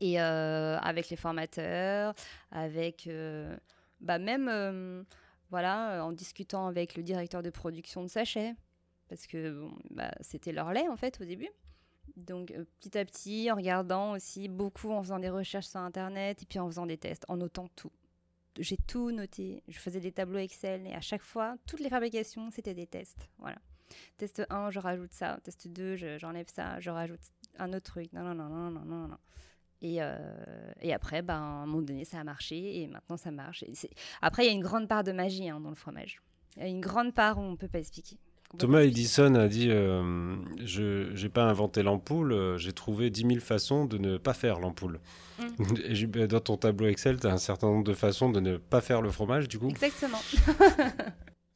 Et 0.00 0.20
euh, 0.20 0.78
avec 0.78 1.10
les 1.10 1.16
formateurs, 1.16 2.14
avec 2.50 3.06
euh, 3.06 3.56
bah 4.00 4.18
même, 4.18 4.48
euh, 4.48 5.04
voilà, 5.50 6.04
en 6.04 6.10
discutant 6.10 6.66
avec 6.66 6.96
le 6.96 7.04
directeur 7.04 7.42
de 7.42 7.50
production 7.50 8.02
de 8.02 8.08
sachets, 8.08 8.54
parce 9.08 9.28
que 9.28 9.68
bah, 9.90 10.10
c'était 10.20 10.50
leur 10.50 10.72
lait, 10.72 10.88
en 10.88 10.96
fait, 10.96 11.20
au 11.20 11.24
début. 11.24 11.50
Donc 12.16 12.50
euh, 12.50 12.64
petit 12.80 12.98
à 12.98 13.04
petit, 13.04 13.50
en 13.50 13.56
regardant 13.56 14.12
aussi 14.12 14.48
beaucoup, 14.48 14.90
en 14.92 15.02
faisant 15.02 15.18
des 15.18 15.30
recherches 15.30 15.66
sur 15.66 15.80
Internet 15.80 16.42
et 16.42 16.46
puis 16.46 16.58
en 16.58 16.66
faisant 16.66 16.86
des 16.86 16.98
tests, 16.98 17.24
en 17.28 17.36
notant 17.36 17.68
tout. 17.76 17.92
J'ai 18.58 18.76
tout 18.76 19.10
noté, 19.12 19.62
je 19.68 19.78
faisais 19.78 20.00
des 20.00 20.12
tableaux 20.12 20.38
Excel 20.38 20.86
et 20.86 20.94
à 20.94 21.00
chaque 21.00 21.22
fois, 21.22 21.56
toutes 21.66 21.80
les 21.80 21.88
fabrications, 21.88 22.50
c'était 22.50 22.74
des 22.74 22.86
tests. 22.86 23.30
Voilà. 23.38 23.56
Test 24.18 24.42
1, 24.50 24.70
je 24.70 24.78
rajoute 24.78 25.12
ça. 25.12 25.38
Test 25.42 25.68
2, 25.68 26.18
j'enlève 26.18 26.48
ça, 26.48 26.78
je 26.80 26.90
rajoute 26.90 27.20
un 27.58 27.72
autre 27.72 27.90
truc. 27.92 28.12
Non, 28.12 28.22
non, 28.22 28.34
non, 28.34 28.48
non, 28.48 28.70
non, 28.70 28.84
non, 28.84 29.08
non. 29.08 29.18
Et, 29.80 29.96
euh, 30.00 30.72
et, 30.80 30.94
après, 30.94 31.22
ben, 31.22 31.34
à 31.34 31.38
un 31.38 31.66
moment 31.66 31.82
donné, 31.82 32.04
ça 32.04 32.20
a 32.20 32.24
marché 32.24 32.82
et 32.82 32.86
maintenant 32.86 33.16
ça 33.16 33.32
marche. 33.32 33.64
après, 34.20 34.44
il 34.44 34.46
y 34.46 34.50
a 34.50 34.52
une 34.52 34.62
grande 34.62 34.86
part 34.86 35.02
de 35.02 35.12
magie 35.12 35.48
hein, 35.48 35.60
dans 35.60 35.70
le 35.70 35.74
fromage. 35.74 36.22
Il 36.56 36.62
y 36.62 36.66
a 36.66 36.68
une 36.68 36.80
grande 36.80 37.14
part 37.14 37.38
où 37.38 37.40
on 37.40 37.52
ne 37.52 37.56
peut 37.56 37.68
pas 37.68 37.80
expliquer 37.80 38.18
Thomas 38.58 38.82
Edison 38.82 39.34
a 39.34 39.48
dit 39.48 39.68
euh, 39.70 40.36
Je 40.64 41.20
n'ai 41.20 41.28
pas 41.28 41.44
inventé 41.44 41.82
l'ampoule, 41.82 42.32
euh, 42.32 42.58
j'ai 42.58 42.72
trouvé 42.72 43.10
10 43.10 43.26
000 43.26 43.40
façons 43.40 43.86
de 43.86 43.98
ne 43.98 44.18
pas 44.18 44.34
faire 44.34 44.60
l'ampoule. 44.60 45.00
Mm. 45.38 46.26
Dans 46.26 46.40
ton 46.40 46.56
tableau 46.56 46.86
Excel, 46.88 47.18
tu 47.18 47.26
as 47.26 47.32
un 47.32 47.38
certain 47.38 47.68
nombre 47.68 47.84
de 47.84 47.94
façons 47.94 48.30
de 48.30 48.40
ne 48.40 48.56
pas 48.58 48.80
faire 48.80 49.00
le 49.00 49.10
fromage, 49.10 49.48
du 49.48 49.58
coup 49.58 49.68
Exactement. 49.68 50.20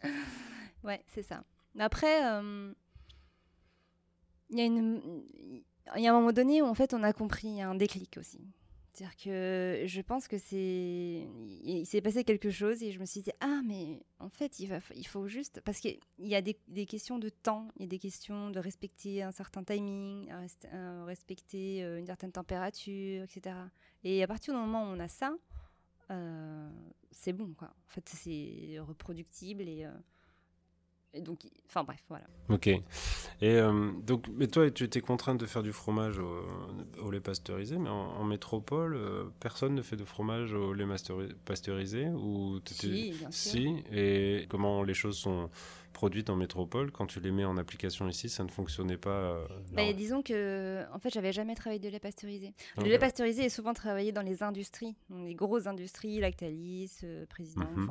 ouais, 0.85 1.03
c'est 1.07 1.23
ça. 1.23 1.45
Après, 1.79 2.25
euh, 2.25 2.73
il 4.51 4.59
y, 4.59 4.63
a 4.63 6.01
y 6.01 6.07
a 6.07 6.11
un 6.11 6.15
moment 6.15 6.33
donné 6.33 6.63
où 6.63 6.67
en 6.67 6.75
fait 6.75 6.95
on 6.95 7.03
a 7.03 7.13
compris 7.13 7.61
un 7.61 7.75
déclic 7.75 8.17
aussi. 8.19 8.41
C'est-à-dire 8.97 9.17
que 9.19 9.83
je 9.85 10.01
pense 10.01 10.27
que 10.27 10.39
c'est. 10.39 11.29
Il 11.63 11.85
s'est 11.85 12.01
passé 12.01 12.25
quelque 12.25 12.49
chose 12.49 12.83
et 12.83 12.93
je 12.93 12.99
me 12.99 13.05
suis 13.05 13.21
dit, 13.21 13.31
ah, 13.41 13.61
mais 13.63 14.01
en 14.19 14.31
fait, 14.31 14.59
il, 14.59 15.07
faut 15.07 15.29
juste. 15.29 15.61
Parce 15.67 15.81
qu'il 15.81 15.99
y 16.19 16.35
a 16.35 16.41
des, 16.41 16.55
questions 16.87 17.19
de 17.19 17.29
temps, 17.29 17.69
il 17.77 17.83
y 17.83 17.85
a 17.85 17.89
des 17.89 17.99
questions 17.99 18.49
de 18.49 18.59
respecter 18.59 19.23
un 19.23 19.33
certain 19.33 19.63
timing, 19.65 20.33
respecter 21.05 21.85
euh, 21.85 21.99
une 21.99 22.07
certaine 22.07 22.33
température, 22.33 23.25
etc. 23.25 23.55
Et 24.03 24.23
à 24.23 24.27
partir 24.27 24.55
du 24.55 24.61
moment 24.61 24.85
où 24.85 24.95
on 24.95 24.99
a 25.01 25.09
ça, 25.09 25.37
euh, 26.11 26.71
c'est 27.11 27.35
bon, 27.35 27.53
quoi. 27.53 27.69
En 27.69 27.91
fait, 27.91 28.09
c'est 28.09 28.79
reproductible 28.79 29.69
et. 29.69 29.85
Euh, 29.85 29.91
donc, 31.21 31.41
enfin 31.69 31.85
bref, 31.85 32.03
voilà. 32.09 32.25
Ok. 32.49 32.69
Et 32.69 32.81
euh, 33.43 33.91
donc, 34.03 34.27
mais 34.35 34.47
toi, 34.47 34.71
tu 34.71 34.85
étais 34.85 35.01
contrainte 35.01 35.39
de 35.39 35.47
faire 35.47 35.63
du 35.63 35.73
fromage 35.73 36.19
au, 36.19 37.11
lait 37.11 37.21
pasteurisé, 37.21 37.77
mais 37.79 37.89
en, 37.89 38.25
métropole, 38.25 38.95
euh, 38.95 39.25
personne 39.41 39.75
ne 39.75 39.83
fait 39.83 39.97
de 39.97 40.05
fromage 40.05 40.53
au 40.53 40.73
lait 40.73 40.87
pasteurisé 41.45 42.09
ou 42.09 42.61
Si, 42.67 43.13
bien 43.19 43.31
sûr. 43.31 43.53
Si. 43.53 43.85
Et 43.93 44.47
comment 44.49 44.83
les 44.83 44.95
choses 44.95 45.19
sont 45.19 45.51
produites 45.93 46.31
en 46.31 46.37
métropole? 46.37 46.91
Quand 46.93 47.07
tu 47.07 47.21
les 47.21 47.31
mets 47.31 47.45
en 47.45 47.57
application 47.57 48.09
ici, 48.09 48.29
ça 48.29 48.45
ne 48.45 48.49
fonctionnait 48.49 48.97
pas. 48.97 49.11
Euh, 49.11 49.47
bah, 49.73 49.93
disons 49.93 50.23
que, 50.23 50.85
en 50.93 50.99
fait, 50.99 51.11
j'avais 51.11 51.33
jamais 51.33 51.55
travaillé 51.55 51.81
de 51.81 51.89
lait 51.89 52.01
pasteurisé. 52.01 52.55
Le 52.79 52.85
lait 52.85 52.99
pasteurisé 52.99 53.45
est 53.45 53.51
souvent 53.51 53.75
travaillé 53.75 54.13
dans 54.13 54.23
les 54.23 54.43
industries, 54.43 54.95
dans 55.11 55.23
les 55.23 55.35
grosses 55.35 55.67
industries, 55.67 56.21
Lactalis, 56.21 57.01
Président. 57.29 57.71
Mm 57.75 57.91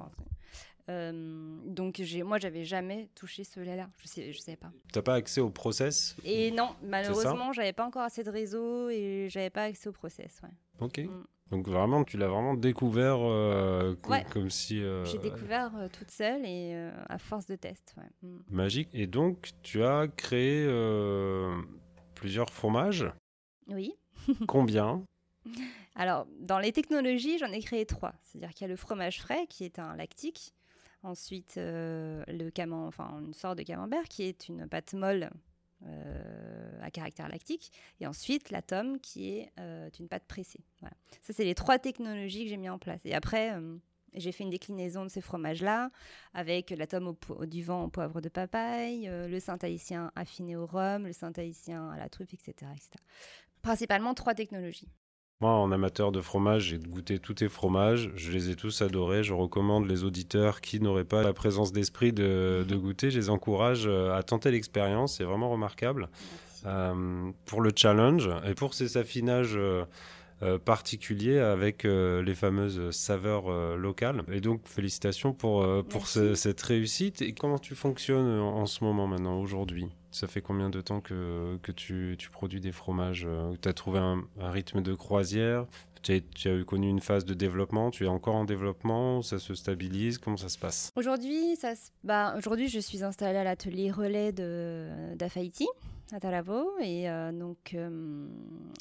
euh, 0.89 1.57
donc 1.65 2.01
moi, 2.23 2.37
j'avais 2.37 2.63
jamais 2.63 3.09
touché 3.15 3.43
ce 3.43 3.59
lait-là. 3.59 3.89
Je 3.97 4.07
sais, 4.07 4.31
je 4.31 4.39
savais 4.39 4.57
pas. 4.57 4.71
T'as 4.91 5.01
pas 5.01 5.15
accès 5.15 5.41
au 5.41 5.49
process 5.49 6.15
Et 6.23 6.51
non, 6.51 6.75
malheureusement, 6.83 7.53
j'avais 7.53 7.73
pas 7.73 7.85
encore 7.85 8.03
assez 8.03 8.23
de 8.23 8.29
réseau 8.29 8.89
et 8.89 9.27
j'avais 9.29 9.49
pas 9.49 9.63
accès 9.63 9.89
au 9.89 9.93
process. 9.93 10.41
Ouais. 10.43 10.49
Ok. 10.79 10.99
Mm. 10.99 11.25
Donc 11.51 11.67
vraiment, 11.67 12.03
tu 12.03 12.17
l'as 12.17 12.27
vraiment 12.27 12.55
découvert 12.55 13.17
euh, 13.19 13.95
comme, 14.31 14.49
si. 14.49 14.81
Euh, 14.81 15.05
J'ai 15.05 15.19
découvert 15.19 15.71
toute 15.93 16.09
seule 16.09 16.43
et 16.45 16.75
à 17.07 17.17
force 17.17 17.45
de 17.45 17.55
tests. 17.55 17.95
Mm. 18.21 18.37
Magique. 18.49 18.89
Et 18.93 19.07
donc, 19.07 19.51
tu 19.63 19.83
as 19.83 20.07
créé 20.07 20.67
plusieurs 22.13 22.49
fromages. 22.51 23.07
Oui. 23.67 23.93
Combien? 24.47 25.03
Alors, 25.95 26.27
dans 26.39 26.59
les 26.59 26.71
technologies, 26.71 27.37
j'en 27.37 27.51
ai 27.51 27.61
créé 27.61 27.85
trois. 27.85 28.13
C'est-à-dire 28.23 28.53
qu'il 28.53 28.61
y 28.63 28.65
a 28.65 28.67
le 28.67 28.75
fromage 28.75 29.21
frais, 29.21 29.47
qui 29.47 29.63
est 29.63 29.79
un 29.79 29.95
lactique, 29.95 30.53
Ensuite, 31.05 31.57
euh, 31.57 32.23
le 32.27 32.51
enfin, 32.73 33.21
une 33.23 33.35
sorte 33.35 33.59
de 33.59 33.63
camembert 33.63 34.05
qui 34.05 34.23
est 34.23 34.49
une 34.49 34.67
pâte 34.67 34.95
molle 34.95 35.29
euh, 35.85 36.79
à 36.81 36.89
caractère 36.89 37.29
lactique. 37.29 37.71
Et 37.99 38.07
ensuite, 38.07 38.49
la 38.49 38.63
tome 38.63 38.99
qui 38.99 39.29
est 39.29 39.51
euh, 39.59 39.87
une 39.99 40.07
pâte 40.07 40.25
pressée. 40.27 40.65
Voilà. 40.79 40.95
Ça, 41.21 41.31
c'est 41.31 41.43
les 41.43 41.53
trois 41.53 41.77
technologies 41.77 42.45
que 42.45 42.49
j'ai 42.49 42.57
mis 42.57 42.69
en 42.69 42.79
place. 42.79 43.01
Et 43.05 43.13
après, 43.13 43.53
j'ai 44.15 44.31
fait 44.31 44.45
une 44.45 44.49
déclinaison 44.49 45.03
de 45.03 45.09
ces 45.09 45.21
fromages-là 45.21 45.91
avec 46.33 46.71
la 46.71 46.87
tome 46.87 47.15
au, 47.29 47.45
du 47.45 47.61
vent 47.61 47.83
au 47.83 47.87
poivre 47.87 48.19
de 48.19 48.29
papaye, 48.29 49.05
le 49.05 49.39
saint-haïtien 49.39 50.11
affiné 50.15 50.55
au 50.55 50.65
rhum, 50.65 51.05
le 51.05 51.13
saint-haïtien 51.13 51.91
à 51.91 51.99
la 51.99 52.09
truffe, 52.09 52.33
etc., 52.33 52.71
etc. 52.73 52.89
Principalement 53.61 54.15
trois 54.15 54.33
technologies. 54.33 54.89
Moi, 55.41 55.51
en 55.51 55.69
amateur 55.73 56.13
de 56.13 56.21
fromage, 56.21 56.69
j'ai 56.69 56.77
goûté 56.77 57.19
tous 57.19 57.33
tes 57.33 57.49
fromages. 57.49 58.09
Je 58.15 58.31
les 58.31 58.51
ai 58.51 58.55
tous 58.55 58.81
adorés. 58.81 59.21
Je 59.21 59.33
recommande 59.33 59.85
les 59.85 60.05
auditeurs 60.05 60.61
qui 60.61 60.79
n'auraient 60.79 61.03
pas 61.03 61.23
la 61.23 61.33
présence 61.33 61.73
d'esprit 61.73 62.13
de, 62.13 62.65
goûter. 62.71 63.11
Je 63.11 63.19
les 63.19 63.29
encourage 63.29 63.85
euh, 63.85 64.15
à 64.15 64.23
tenter 64.23 64.49
l'expérience. 64.49 65.17
C'est 65.17 65.25
vraiment 65.25 65.49
remarquable. 65.49 66.07
Euh, 66.65 67.29
pour 67.45 67.59
le 67.59 67.71
challenge 67.75 68.29
et 68.47 68.53
pour 68.53 68.73
ces 68.73 68.95
affinages 68.95 69.57
euh, 69.57 69.85
particuliers 70.63 71.39
avec 71.39 71.83
les 71.83 72.35
fameuses 72.35 72.91
saveurs 72.91 73.75
locales. 73.75 74.23
Et 74.31 74.39
donc, 74.39 74.61
félicitations 74.65 75.33
pour, 75.33 75.67
pour 75.89 76.07
cette 76.07 76.61
réussite. 76.61 77.21
Et 77.21 77.33
comment 77.33 77.59
tu 77.59 77.75
fonctionnes 77.75 78.39
en 78.39 78.65
ce 78.65 78.85
moment 78.85 79.05
maintenant, 79.05 79.41
aujourd'hui? 79.41 79.89
Ça 80.15 80.27
fait 80.27 80.41
combien 80.41 80.69
de 80.69 80.79
temps 80.79 81.01
que, 81.01 81.59
tu, 81.75 82.17
produis 82.31 82.61
des 82.61 82.71
fromages 82.71 83.25
euh, 83.27 83.53
Tu 83.61 83.67
as 83.67 83.73
trouvé 83.73 83.99
un, 83.99 84.23
rythme 84.39 84.81
de 84.81 84.93
croisière? 84.93 85.65
Tu 86.03 86.13
as, 86.13 86.19
tu 86.21 86.63
connu 86.63 86.87
une 86.87 87.01
phase 87.01 87.25
de 87.25 87.33
développement 87.33 87.91
Tu 87.91 88.05
es 88.05 88.07
encore 88.07 88.35
en 88.35 88.45
développement 88.45 89.21
Ça 89.21 89.39
se 89.39 89.53
stabilise? 89.55 90.17
Comment 90.17 90.37
ça 90.37 90.47
se 90.47 90.57
passe? 90.57 90.91
Aujourd'hui, 90.95 91.57
bah, 92.05 92.35
je 92.39 92.79
suis 92.79 93.03
installée 93.03 93.37
à 93.37 93.43
l'atelier 93.43 93.91
relais 93.91 94.31
d'Afaïti 94.31 95.67
à 96.13 96.19
Talavo 96.19 96.71
et 96.81 97.09
euh, 97.09 97.31
donc 97.31 97.73
euh, 97.73 98.27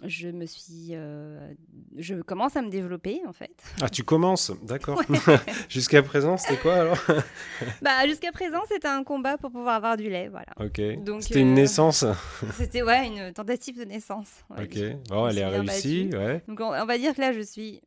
je 0.04 0.28
me 0.28 0.44
suis 0.44 0.90
euh, 0.90 1.54
je 1.96 2.16
commence 2.16 2.56
à 2.56 2.62
me 2.62 2.68
développer 2.68 3.22
en 3.26 3.32
fait. 3.32 3.62
Ah 3.80 3.88
tu 3.88 4.04
commences 4.04 4.52
d'accord. 4.62 5.00
Jusqu'à 5.68 6.02
présent 6.02 6.36
c'était 6.36 6.58
quoi 6.58 6.74
alors 6.74 6.98
bah 7.82 8.06
jusqu'à 8.06 8.30
présent 8.30 8.60
c'était 8.68 8.88
un 8.88 9.04
combat 9.04 9.38
pour 9.38 9.50
pouvoir 9.50 9.76
avoir 9.76 9.96
du 9.96 10.10
lait 10.10 10.28
voilà. 10.28 10.52
Ok. 10.60 10.80
Donc 11.02 11.22
c'était 11.22 11.40
une 11.40 11.54
naissance. 11.54 12.04
c'était 12.52 12.82
ouais 12.82 13.06
une 13.06 13.32
tentative 13.32 13.78
de 13.78 13.84
naissance 13.84 14.44
ok. 14.50 14.78
Bon 15.08 15.26
elle 15.28 15.38
est 15.38 15.46
réussie 15.46 16.10
ouais. 16.12 16.42
Donc 16.46 16.60
on, 16.60 16.74
on, 16.74 16.84
va 16.84 16.98
dire 16.98 17.14
que 17.14 17.20
là 17.20 17.32
je 17.32 17.40
suis 17.40 17.80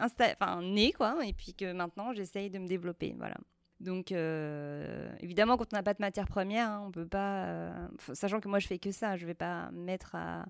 enfin 0.00 0.60
née 0.62 0.92
quoi 0.92 1.16
et 1.24 1.32
puis 1.32 1.54
que 1.54 1.72
maintenant 1.72 2.12
j'essaye 2.12 2.50
de 2.50 2.58
me 2.58 2.68
développer 2.68 3.14
voilà 3.16 3.36
donc, 3.82 4.12
euh, 4.12 5.12
évidemment, 5.18 5.56
quand 5.56 5.72
on 5.72 5.76
n'a 5.76 5.82
pas 5.82 5.94
de 5.94 6.00
matière 6.00 6.28
première, 6.28 6.68
hein, 6.68 6.84
on 6.86 6.92
peut 6.92 7.06
pas. 7.06 7.46
Euh, 7.46 7.88
sachant 8.14 8.40
que 8.40 8.48
moi, 8.48 8.60
je 8.60 8.68
fais 8.68 8.78
que 8.78 8.92
ça, 8.92 9.16
je 9.16 9.26
vais 9.26 9.34
pas 9.34 9.70
mettre 9.72 10.14
à, 10.14 10.46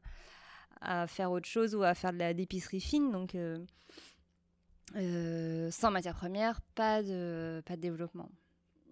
faire 1.07 1.31
autre 1.31 1.49
chose 1.49 1.75
ou 1.75 1.83
à 1.83 1.95
faire 1.95 2.13
de 2.13 2.19
la 2.19 2.35
d'épicerie 2.35 2.81
fine. 2.81 3.11
Donc, 3.11 3.35
euh, 3.35 3.59
sans 5.71 5.91
matière 5.91 6.15
première, 6.15 6.61
pas 6.75 7.03
de, 7.03 7.63
pas 7.65 7.77
de 7.77 7.81
développement. 7.81 8.29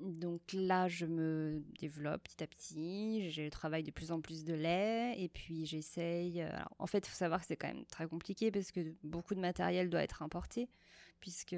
Donc 0.00 0.40
là, 0.54 0.88
je 0.88 1.04
me 1.04 1.62
développe 1.78 2.22
petit 2.22 2.42
à 2.42 2.46
petit. 2.46 3.30
J'ai 3.30 3.44
le 3.44 3.50
travail 3.50 3.82
de 3.82 3.90
plus 3.90 4.10
en 4.10 4.22
plus 4.22 4.44
de 4.44 4.54
lait. 4.54 5.16
Et 5.18 5.28
puis, 5.28 5.66
j'essaye. 5.66 6.42
en 6.78 6.86
fait, 6.86 7.06
il 7.06 7.10
faut 7.10 7.16
savoir 7.16 7.40
que 7.40 7.46
c'est 7.46 7.56
quand 7.56 7.68
même 7.68 7.84
très 7.84 8.06
compliqué 8.06 8.50
parce 8.50 8.72
que 8.72 8.80
beaucoup 9.02 9.34
de 9.34 9.40
matériel 9.40 9.90
doit 9.90 10.02
être 10.02 10.22
importé 10.22 10.70
puisque 11.20 11.56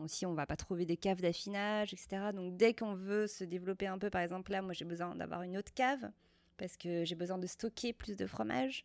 aussi 0.00 0.26
on 0.26 0.34
va 0.34 0.46
pas 0.46 0.56
trouver 0.56 0.84
des 0.84 0.96
caves 0.96 1.20
d'affinage, 1.20 1.92
etc. 1.92 2.32
Donc 2.34 2.56
dès 2.56 2.74
qu'on 2.74 2.94
veut 2.94 3.26
se 3.26 3.44
développer 3.44 3.86
un 3.86 3.98
peu, 3.98 4.10
par 4.10 4.20
exemple 4.20 4.52
là, 4.52 4.62
moi 4.62 4.72
j'ai 4.72 4.84
besoin 4.84 5.14
d'avoir 5.14 5.42
une 5.42 5.56
autre 5.56 5.72
cave 5.74 6.10
parce 6.56 6.76
que 6.76 7.04
j'ai 7.04 7.14
besoin 7.14 7.38
de 7.38 7.46
stocker 7.46 7.92
plus 7.92 8.16
de 8.16 8.26
fromage. 8.26 8.84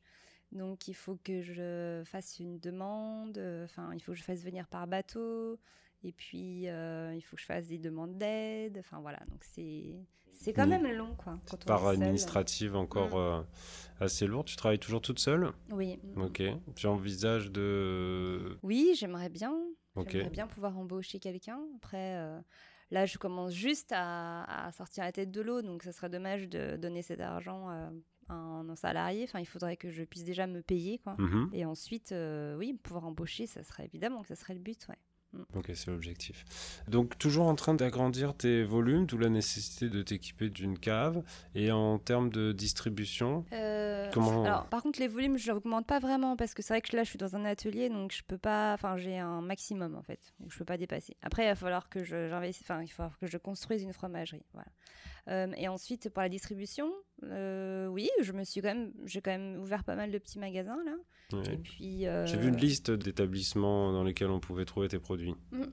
Donc 0.52 0.88
il 0.88 0.94
faut 0.94 1.18
que 1.24 1.42
je 1.42 2.04
fasse 2.06 2.40
une 2.40 2.60
demande, 2.60 3.40
enfin 3.64 3.92
il 3.94 4.00
faut 4.00 4.12
que 4.12 4.18
je 4.18 4.24
fasse 4.24 4.44
venir 4.44 4.68
par 4.68 4.88
bateau, 4.88 5.60
et 6.04 6.12
puis 6.12 6.70
euh, 6.70 7.14
il 7.16 7.22
faut 7.22 7.36
que 7.36 7.42
je 7.42 7.48
fasse 7.48 7.68
des 7.68 7.80
demandes 7.80 8.18
d'aide. 8.18 8.78
Enfin 8.80 9.00
voilà, 9.02 9.20
donc 9.30 9.44
c'est 9.44 9.96
c'est 10.34 10.54
quand 10.54 10.68
même 10.68 10.86
long 10.92 11.16
quoi. 11.16 11.40
Quand 11.50 11.66
par 11.66 11.88
administrative 11.88 12.76
encore 12.76 13.16
mm. 13.16 13.42
euh, 13.42 13.42
assez 14.00 14.28
lourde. 14.28 14.48
Tu 14.48 14.56
travailles 14.56 14.80
toujours 14.80 15.02
toute 15.02 15.20
seule? 15.20 15.52
Oui. 15.72 16.00
Ok. 16.18 16.44
Tu 16.76 16.88
envisages 16.88 17.52
de. 17.52 18.58
Oui, 18.62 18.94
j'aimerais 18.96 19.30
bien. 19.30 19.56
J'aimerais 19.96 20.30
bien 20.30 20.48
pouvoir 20.48 20.78
embaucher 20.78 21.20
quelqu'un. 21.20 21.60
Après, 21.78 22.16
euh, 22.18 22.40
là, 22.92 23.06
je 23.06 23.18
commence 23.18 23.54
juste 23.54 23.94
à, 23.96 24.70
sortir 24.74 25.04
la 25.04 25.12
tête 25.12 25.32
de 25.32 25.42
l'eau, 25.42 25.62
donc 25.62 25.84
ça 25.84 25.92
serait 25.92 26.10
dommage 26.10 26.48
de 26.50 26.78
donner 26.78 27.02
cet 27.02 27.20
argent 27.22 27.70
euh, 27.70 27.90
à 28.30 28.34
un, 28.34 28.76
salarié. 28.76 29.24
Enfin, 29.24 29.40
il 29.40 29.46
faudrait 29.46 29.78
que 29.78 29.92
je 29.92 30.04
puisse 30.04 30.24
déjà 30.24 30.48
me 30.48 30.62
payer, 30.62 30.98
quoi. 31.00 31.16
Mhm. 31.20 31.50
Et 31.54 31.66
ensuite, 31.66 32.12
euh, 32.12 32.56
oui, 32.58 32.74
pouvoir 32.82 33.06
embaucher, 33.06 33.46
ça 33.46 33.64
serait 33.64 33.86
évidemment 33.86 34.22
que 34.22 34.28
ça 34.28 34.36
serait 34.36 34.54
le 34.54 34.60
but, 34.60 34.88
ouais. 34.90 34.98
Mm. 35.34 35.42
Ok, 35.56 35.72
c'est 35.74 35.88
l'objectif. 35.88 36.46
Donc, 36.88 37.18
toujours 37.18 37.48
en 37.48 37.56
train 37.56 37.74
d'agrandir 37.74 38.36
tes 38.36 38.64
volumes, 38.64 39.06
d'où 39.06 39.18
la 39.18 39.30
nécessité 39.30 39.90
de 39.90 40.02
t'équiper 40.02 40.50
d'une 40.50 40.78
cave. 40.78 41.24
Et 41.56 41.72
en 41.72 41.98
termes 41.98 42.30
de 42.30 42.52
distribution, 42.52 43.46
euh, 43.54 44.10
comment... 44.14 44.44
Alors, 44.46 44.66
par 44.68 44.84
contre, 44.84 45.00
les 45.00 45.08
volumes, 45.08 45.38
je 45.38 45.52
n'augmente 45.52 45.88
pas 45.88 46.00
vraiment 46.00 46.36
parce 46.36 46.54
que 46.54 46.62
c'est 46.62 46.74
vrai 46.74 46.82
que 46.82 46.96
là, 46.96 47.04
je 47.04 47.10
suis 47.10 47.18
dans 47.18 47.36
un 47.36 47.46
atelier, 47.46 47.90
donc 47.90 48.12
je 48.12 48.24
peux 48.24 48.38
pas. 48.38 48.74
Enfin, 48.74 48.98
j'ai 48.98 49.18
un 49.18 49.42
maximum 49.42 49.96
en 49.96 50.04
fait, 50.04 50.20
donc 50.40 50.52
je 50.52 50.58
peux 50.58 50.66
pas 50.66 50.78
dépasser. 50.78 51.18
Après, 51.22 51.44
il 51.44 51.48
va 51.48 51.56
falloir 51.56 51.90
que 51.90 52.04
je, 52.04 52.28
enfin, 52.28 52.82
il 52.82 52.88
va 52.88 52.94
falloir 52.94 53.20
que 53.20 53.28
je 53.28 53.38
construise 53.38 53.84
une 53.84 53.94
fromagerie. 53.94 54.46
Voilà. 54.54 54.70
Euh, 55.30 55.48
et 55.56 55.68
ensuite, 55.68 56.10
pour 56.10 56.22
la 56.22 56.30
distribution, 56.30 56.92
euh, 57.24 57.88
oui, 57.88 58.10
je 58.22 58.34
me 58.34 58.44
suis 58.44 58.62
quand 58.62 58.74
même, 58.74 58.92
j'ai 59.06 59.22
quand 59.22 59.32
même 59.32 59.58
ouvert 59.62 59.84
pas 59.84 59.96
mal 59.96 60.12
de 60.12 60.18
petits 60.18 60.40
magasins 60.40 60.84
là. 60.84 60.96
Et 61.52 61.58
puis, 61.58 62.06
euh, 62.06 62.26
j'ai 62.26 62.38
vu 62.38 62.50
une 62.50 62.58
liste 62.58 62.92
d'établissements 62.92 63.92
dans 63.92 64.04
lesquels 64.04 64.30
on 64.30 64.40
pouvait 64.40 64.66
trouver 64.66 64.88
tes 64.88 65.00
produits. 65.00 65.36
Mm. 65.52 65.64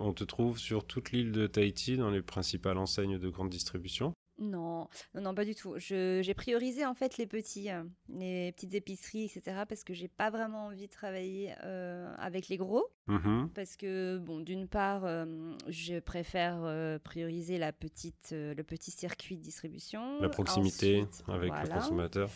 On 0.00 0.12
te 0.12 0.24
trouve 0.24 0.58
sur 0.58 0.86
toute 0.86 1.12
l'île 1.12 1.32
de 1.32 1.46
Tahiti 1.46 1.96
dans 1.96 2.10
les 2.10 2.22
principales 2.22 2.78
enseignes 2.78 3.18
de 3.18 3.28
grande 3.28 3.50
distribution? 3.50 4.14
Non, 4.38 4.88
non, 5.14 5.22
non, 5.22 5.34
pas 5.34 5.44
du 5.44 5.54
tout. 5.54 5.74
J'ai 5.78 6.34
priorisé 6.34 6.84
en 6.84 6.94
fait 6.94 7.16
les 7.16 7.26
petits, 7.26 7.68
les 8.08 8.52
petites 8.52 8.74
épiceries, 8.74 9.24
etc. 9.24 9.62
Parce 9.68 9.82
que 9.82 9.94
j'ai 9.94 10.08
pas 10.08 10.30
vraiment 10.30 10.66
envie 10.66 10.86
de 10.86 10.92
travailler 10.92 11.54
euh, 11.64 12.14
avec 12.18 12.48
les 12.48 12.56
gros. 12.58 12.86
Mhm. 13.08 13.50
Parce 13.54 13.76
que, 13.76 14.18
bon, 14.18 14.40
d'une 14.40 14.66
part, 14.66 15.04
euh, 15.04 15.54
je 15.68 16.00
préfère 16.00 16.58
euh, 16.62 16.98
prioriser 16.98 17.56
la 17.56 17.72
petite, 17.72 18.30
euh, 18.32 18.52
le 18.54 18.64
petit 18.64 18.90
circuit 18.90 19.36
de 19.36 19.42
distribution. 19.42 20.20
La 20.20 20.28
proximité 20.28 21.02
Ensuite, 21.02 21.24
avec 21.28 21.52
le 21.52 21.68
consommateur. 21.68 22.30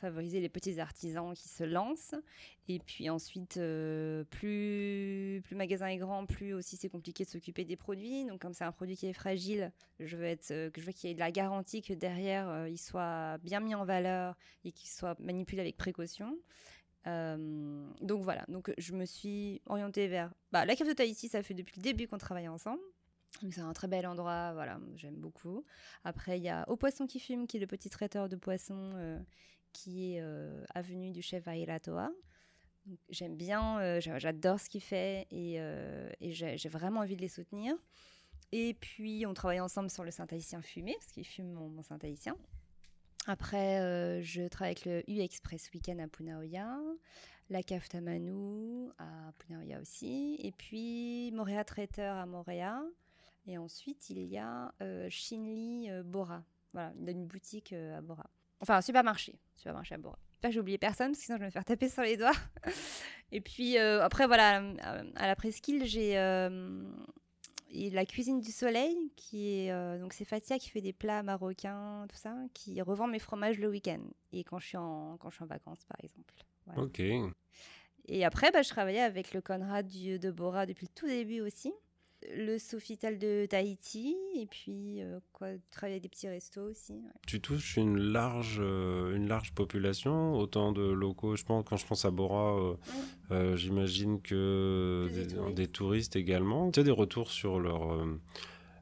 Favoriser 0.00 0.40
les 0.40 0.48
petits 0.48 0.80
artisans 0.80 1.34
qui 1.34 1.48
se 1.48 1.64
lancent. 1.64 2.14
Et 2.68 2.78
puis 2.78 3.10
ensuite, 3.10 3.54
plus, 4.30 5.42
plus 5.44 5.52
le 5.52 5.56
magasin 5.56 5.86
est 5.86 5.98
grand, 5.98 6.24
plus 6.24 6.54
aussi 6.54 6.76
c'est 6.76 6.88
compliqué 6.88 7.24
de 7.24 7.28
s'occuper 7.28 7.64
des 7.64 7.76
produits. 7.76 8.24
Donc, 8.24 8.40
comme 8.40 8.54
c'est 8.54 8.64
un 8.64 8.72
produit 8.72 8.96
qui 8.96 9.06
est 9.06 9.12
fragile, 9.12 9.72
je 10.00 10.16
veux, 10.16 10.24
être, 10.24 10.70
que 10.70 10.80
je 10.80 10.86
veux 10.86 10.92
qu'il 10.92 11.08
y 11.08 11.12
ait 11.12 11.14
de 11.14 11.20
la 11.20 11.30
garantie 11.30 11.82
que 11.82 11.92
derrière, 11.92 12.66
il 12.66 12.78
soit 12.78 13.38
bien 13.38 13.60
mis 13.60 13.74
en 13.74 13.84
valeur 13.84 14.34
et 14.64 14.72
qu'il 14.72 14.88
soit 14.88 15.18
manipulé 15.20 15.60
avec 15.60 15.76
précaution. 15.76 16.38
Euh, 17.06 17.86
donc 18.00 18.22
voilà, 18.22 18.44
donc 18.48 18.72
je 18.78 18.92
me 18.94 19.04
suis 19.04 19.60
orientée 19.66 20.08
vers 20.08 20.32
bah, 20.52 20.64
la 20.64 20.74
cave 20.74 20.88
de 20.88 20.92
Tahiti, 20.94 21.28
ça 21.28 21.42
fait 21.42 21.54
depuis 21.54 21.74
le 21.76 21.82
début 21.82 22.08
qu'on 22.08 22.18
travaille 22.18 22.48
ensemble. 22.48 22.80
C'est 23.50 23.60
un 23.60 23.72
très 23.72 23.88
bel 23.88 24.06
endroit, 24.06 24.52
voilà, 24.54 24.78
j'aime 24.94 25.16
beaucoup. 25.16 25.64
Après, 26.04 26.38
il 26.38 26.44
y 26.44 26.48
a 26.48 26.64
Au 26.68 26.76
Poisson 26.76 27.06
qui 27.06 27.18
fume, 27.18 27.46
qui 27.46 27.56
est 27.56 27.60
le 27.60 27.66
petit 27.66 27.90
traiteur 27.90 28.28
de 28.28 28.36
poissons 28.36 28.92
euh, 28.94 29.18
qui 29.72 30.14
est 30.14 30.20
euh, 30.20 30.64
avenue 30.74 31.10
du 31.10 31.20
chef 31.20 31.46
Ailatoa. 31.48 32.10
Donc, 32.86 32.98
J'aime 33.10 33.36
bien, 33.36 33.98
j'a- 34.00 34.18
j'adore 34.18 34.60
ce 34.60 34.68
qu'il 34.68 34.82
fait 34.82 35.26
et, 35.30 35.58
j'ai 36.20 36.68
vraiment 36.68 37.00
envie 37.00 37.16
de 37.16 37.22
les 37.22 37.28
soutenir. 37.28 37.74
Et 38.52 38.74
puis, 38.74 39.26
on 39.26 39.34
travaille 39.34 39.58
ensemble 39.60 39.90
sur 39.90 40.04
le 40.04 40.10
Saint-Haïtien 40.12 40.62
fumé, 40.62 40.94
parce 40.98 41.10
qu'il 41.10 41.26
fume 41.26 41.50
mon, 41.50 41.68
mon 41.68 41.82
Saint-Haïtien. 41.82 42.36
Après, 43.26 43.80
euh, 43.80 44.22
je 44.22 44.46
travaille 44.48 44.72
avec 44.72 44.84
le 44.84 45.02
U-Express 45.10 45.70
Weekend 45.72 46.00
à 46.00 46.08
Punaoya, 46.08 46.78
la 47.50 47.62
Cave 47.62 47.88
Tamanu 47.88 48.90
à 48.98 49.32
Punaoya 49.38 49.80
aussi, 49.80 50.36
et 50.38 50.52
puis 50.52 51.30
Moréa 51.32 51.64
Traiteur 51.64 52.16
à 52.16 52.26
Moréa. 52.26 52.82
Et 53.46 53.58
ensuite, 53.58 54.08
il 54.10 54.22
y 54.24 54.38
a 54.38 54.72
euh, 54.82 55.08
Shinli 55.10 55.90
euh, 55.90 56.02
Bora. 56.02 56.44
Voilà, 56.72 56.92
une 57.06 57.26
boutique 57.26 57.72
euh, 57.72 57.98
à 57.98 58.00
Bora. 58.00 58.30
Enfin, 58.60 58.76
un 58.76 58.80
supermarché. 58.80 59.38
Supermarché 59.54 59.94
à 59.94 59.98
Bora. 59.98 60.18
J'espère 60.32 60.50
que 60.50 60.54
j'ai 60.54 60.60
oublié 60.60 60.78
personne, 60.78 61.08
parce 61.08 61.18
que 61.18 61.24
sinon 61.24 61.36
je 61.36 61.40
vais 61.40 61.46
me 61.46 61.52
faire 61.52 61.64
taper 61.64 61.88
sur 61.88 62.02
les 62.02 62.16
doigts. 62.16 62.32
et 63.32 63.40
puis, 63.40 63.78
après, 63.78 64.26
voilà, 64.26 64.62
à 65.16 65.26
la 65.26 65.36
presqu'île, 65.36 65.84
j'ai 65.84 66.16
et 67.74 67.90
la 67.90 68.06
cuisine 68.06 68.40
du 68.40 68.52
soleil, 68.52 69.12
qui 69.16 69.58
est. 69.58 69.72
euh, 69.72 69.98
donc, 69.98 70.12
c'est 70.12 70.24
Fatia 70.24 70.58
qui 70.58 70.70
fait 70.70 70.80
des 70.80 70.92
plats 70.92 71.22
marocains, 71.22 72.06
tout 72.08 72.16
ça, 72.16 72.34
qui 72.54 72.80
revend 72.80 73.08
mes 73.08 73.18
fromages 73.18 73.58
le 73.58 73.68
week-end. 73.68 74.00
Et 74.32 74.44
quand 74.44 74.58
je 74.58 74.66
suis 74.68 74.76
en, 74.76 75.16
quand 75.18 75.30
je 75.30 75.36
suis 75.36 75.44
en 75.44 75.48
vacances, 75.48 75.84
par 75.84 75.98
exemple. 76.02 76.34
Voilà. 76.66 76.82
Ok. 76.82 77.02
Et 78.06 78.24
après, 78.24 78.50
bah, 78.50 78.62
je 78.62 78.68
travaillais 78.68 79.00
avec 79.00 79.32
le 79.32 79.40
Conrad 79.40 79.86
du, 79.86 80.18
de 80.18 80.30
Bora 80.30 80.66
depuis 80.66 80.86
le 80.86 80.94
tout 80.94 81.06
début 81.06 81.40
aussi. 81.40 81.72
Le 82.36 82.58
Sofitel 82.58 83.18
de 83.18 83.46
Tahiti. 83.46 84.16
Et 84.36 84.46
puis, 84.46 85.02
euh, 85.02 85.18
quoi, 85.32 85.48
travailler 85.70 86.00
des 86.00 86.08
petits 86.08 86.28
restos 86.28 86.62
aussi. 86.62 86.92
ouais. 86.94 87.10
Tu 87.26 87.40
touches 87.40 87.76
une 87.76 87.98
large, 87.98 88.58
euh, 88.60 89.14
une 89.14 89.28
large 89.28 89.52
population, 89.52 90.34
autant 90.34 90.72
de 90.72 90.82
locaux. 90.82 91.36
Je 91.36 91.44
pense, 91.44 91.64
quand 91.68 91.76
je 91.76 91.86
pense 91.86 92.04
à 92.04 92.10
Bora, 92.10 92.58
euh, 92.58 92.74
euh, 93.30 93.56
j'imagine 93.56 94.20
que 94.22 95.08
Des 95.10 95.26
des, 95.26 95.34
touristes. 95.34 95.54
des 95.56 95.66
touristes 95.68 96.16
également. 96.16 96.70
Tu 96.70 96.80
as 96.80 96.84
des 96.84 96.90
retours 96.90 97.30
sur 97.30 97.60
leur 97.60 97.96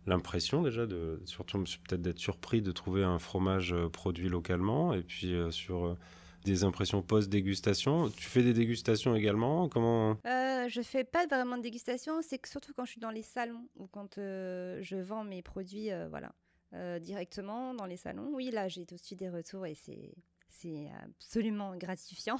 l'impression 0.06 0.62
déjà 0.62 0.84
de, 0.84 1.20
surtout 1.26 1.58
peut-être 1.58 2.02
d'être 2.02 2.18
surpris 2.18 2.60
de 2.60 2.72
trouver 2.72 3.04
un 3.04 3.20
fromage 3.20 3.72
produit 3.92 4.28
localement, 4.28 4.94
et 4.94 5.02
puis 5.02 5.32
sur 5.50 5.96
des 6.44 6.64
impressions 6.64 7.02
post-dégustation. 7.02 8.10
Tu 8.10 8.24
fais 8.24 8.42
des 8.42 8.52
dégustations 8.52 9.14
également 9.14 9.68
Comment 9.68 10.16
Euh, 10.26 10.68
je 10.68 10.82
fais 10.82 11.04
pas 11.04 11.26
vraiment 11.26 11.56
de 11.56 11.62
dégustation, 11.62 12.20
c'est 12.22 12.38
que 12.38 12.48
surtout 12.48 12.72
quand 12.74 12.84
je 12.84 12.90
suis 12.92 13.00
dans 13.00 13.10
les 13.10 13.22
salons 13.22 13.68
ou 13.76 13.86
quand 13.86 14.18
euh, 14.18 14.78
je 14.82 14.96
vends 14.96 15.24
mes 15.24 15.42
produits 15.42 15.90
euh, 15.90 16.08
voilà, 16.08 16.32
euh, 16.74 16.98
directement 16.98 17.74
dans 17.74 17.86
les 17.86 17.96
salons. 17.96 18.30
Oui, 18.34 18.50
là, 18.50 18.68
j'ai 18.68 18.86
aussi 18.92 19.16
des 19.16 19.28
retours 19.28 19.66
et 19.66 19.74
c'est, 19.74 20.14
c'est 20.48 20.88
absolument 21.04 21.76
gratifiant. 21.76 22.38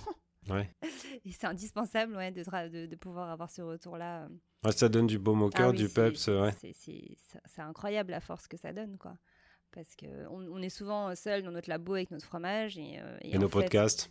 Ouais. 0.51 0.69
Et 1.25 1.31
c'est 1.31 1.47
indispensable 1.47 2.17
ouais, 2.17 2.33
de, 2.33 2.43
de, 2.69 2.87
de 2.87 2.97
pouvoir 2.97 3.31
avoir 3.31 3.49
ce 3.49 3.63
retour-là. 3.63 4.29
Ouais, 4.65 4.73
Ça 4.73 4.89
donne 4.89 5.07
du 5.07 5.17
baume 5.21 5.43
au 5.43 5.51
Ah 5.55 5.57
cœur, 5.57 5.71
oui, 5.71 5.77
du 5.77 5.89
peps, 5.89 6.19
c'est- 6.19 6.37
ouais. 6.37 6.51
c'est 7.45 7.63
incroyable 7.63 8.11
la 8.11 8.19
force 8.21 8.49
que 8.49 8.57
ça 8.57 8.73
donne, 8.73 8.99
quoi. 8.99 9.17
Parce 9.75 9.97
qu'on 9.97 10.07
on 10.51 10.61
est 10.61 10.69
souvent 10.69 11.15
seul 11.15 11.43
dans 11.43 11.51
notre 11.51 11.69
labo 11.71 11.95
avec 11.95 12.11
notre 12.11 12.27
fromage. 12.27 12.77
Et, 12.77 12.99
euh, 12.99 13.17
Et 13.23 13.39
nos 13.39 13.49
fait- 13.49 13.53
podcasts. 13.63 14.11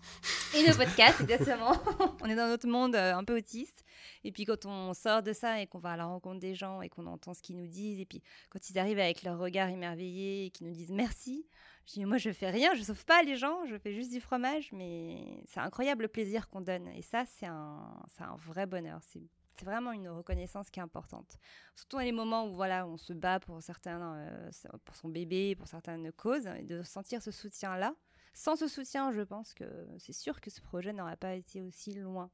et 0.56 0.68
nos 0.68 0.74
podcasts, 0.78 1.22
exactement. 1.22 1.74
on 2.22 2.26
est 2.30 2.36
dans 2.36 2.48
notre 2.48 2.68
monde 2.68 2.96
euh, 2.96 3.14
un 3.16 3.24
peu 3.24 3.38
autiste. 3.38 3.84
Et 4.24 4.32
puis 4.32 4.46
quand 4.46 4.66
on 4.66 4.94
sort 4.94 5.22
de 5.22 5.34
ça 5.34 5.62
et 5.62 5.68
qu'on 5.68 5.78
va 5.80 5.92
à 5.92 5.98
la 5.98 6.06
rencontre 6.06 6.40
des 6.40 6.56
gens 6.56 6.82
et 6.82 6.90
qu'on 6.90 7.06
entend 7.06 7.34
ce 7.36 7.42
qu'ils 7.42 7.58
nous 7.58 7.68
disent, 7.68 8.00
et 8.00 8.06
puis 8.06 8.22
quand 8.50 8.70
ils 8.70 8.80
arrivent 8.80 9.00
avec 9.00 9.22
leur 9.24 9.38
regard 9.38 9.70
émerveillé 9.70 10.46
et 10.46 10.50
qu'ils 10.50 10.66
nous 10.68 10.74
disent 10.74 10.92
merci, 10.92 11.46
je 11.88 11.94
dis 11.94 12.06
moi 12.06 12.18
je 12.18 12.32
fais 12.32 12.50
rien, 12.50 12.74
je 12.76 12.82
sauve 12.84 13.06
pas 13.06 13.22
les 13.24 13.36
gens, 13.36 13.66
je 13.68 13.78
fais 13.78 13.94
juste 13.94 14.12
du 14.12 14.20
fromage, 14.22 14.72
mais 14.72 15.44
c'est 15.46 15.60
incroyable 15.60 16.04
le 16.04 16.08
plaisir 16.08 16.50
qu'on 16.50 16.62
donne. 16.62 16.88
Et 16.90 17.02
ça, 17.04 17.24
c'est 17.26 17.46
un, 17.48 17.94
c'est 18.16 18.24
un 18.24 18.36
vrai 18.48 18.66
bonheur. 18.66 19.00
C'est 19.04 19.22
c'est 19.58 19.66
vraiment 19.66 19.92
une 19.92 20.08
reconnaissance 20.10 20.70
qui 20.70 20.80
est 20.80 20.84
importante. 20.84 21.38
Surtout 21.76 21.98
dans 21.98 22.04
les 22.04 22.12
moments 22.12 22.48
où 22.48 22.54
voilà, 22.56 22.88
on 22.88 22.98
se 22.98 23.14
bat 23.14 23.40
pour 23.40 23.62
certains, 23.62 24.16
euh, 24.16 24.50
pour 24.86 24.96
son 24.96 25.10
bébé, 25.10 25.56
pour 25.56 25.68
certaines 25.68 26.12
causes, 26.14 26.48
et 26.60 26.64
de 26.64 26.84
sentir 26.84 27.22
ce 27.22 27.32
soutien-là. 27.32 27.96
Sans 28.34 28.56
ce 28.56 28.68
soutien, 28.68 29.12
je 29.12 29.22
pense 29.22 29.54
que 29.54 29.66
c'est 29.98 30.14
sûr 30.14 30.40
que 30.42 30.50
ce 30.50 30.62
projet 30.62 30.94
n'aurait 30.94 31.18
pas 31.18 31.36
été 31.36 31.62
aussi 31.62 31.94
loin. 31.96 32.30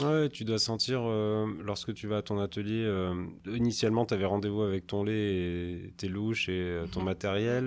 Ouais, 0.00 0.28
tu 0.28 0.44
dois 0.44 0.60
sentir, 0.60 1.00
euh, 1.02 1.46
lorsque 1.64 1.92
tu 1.92 2.06
vas 2.06 2.18
à 2.18 2.22
ton 2.22 2.38
atelier, 2.38 2.84
euh, 2.84 3.26
initialement, 3.46 4.06
tu 4.06 4.14
avais 4.14 4.26
rendez-vous 4.26 4.62
avec 4.62 4.86
ton 4.86 5.02
lait 5.02 5.34
et 5.88 5.92
tes 5.96 6.06
louches 6.06 6.48
et 6.48 6.84
ton 6.92 7.02
matériel. 7.16 7.66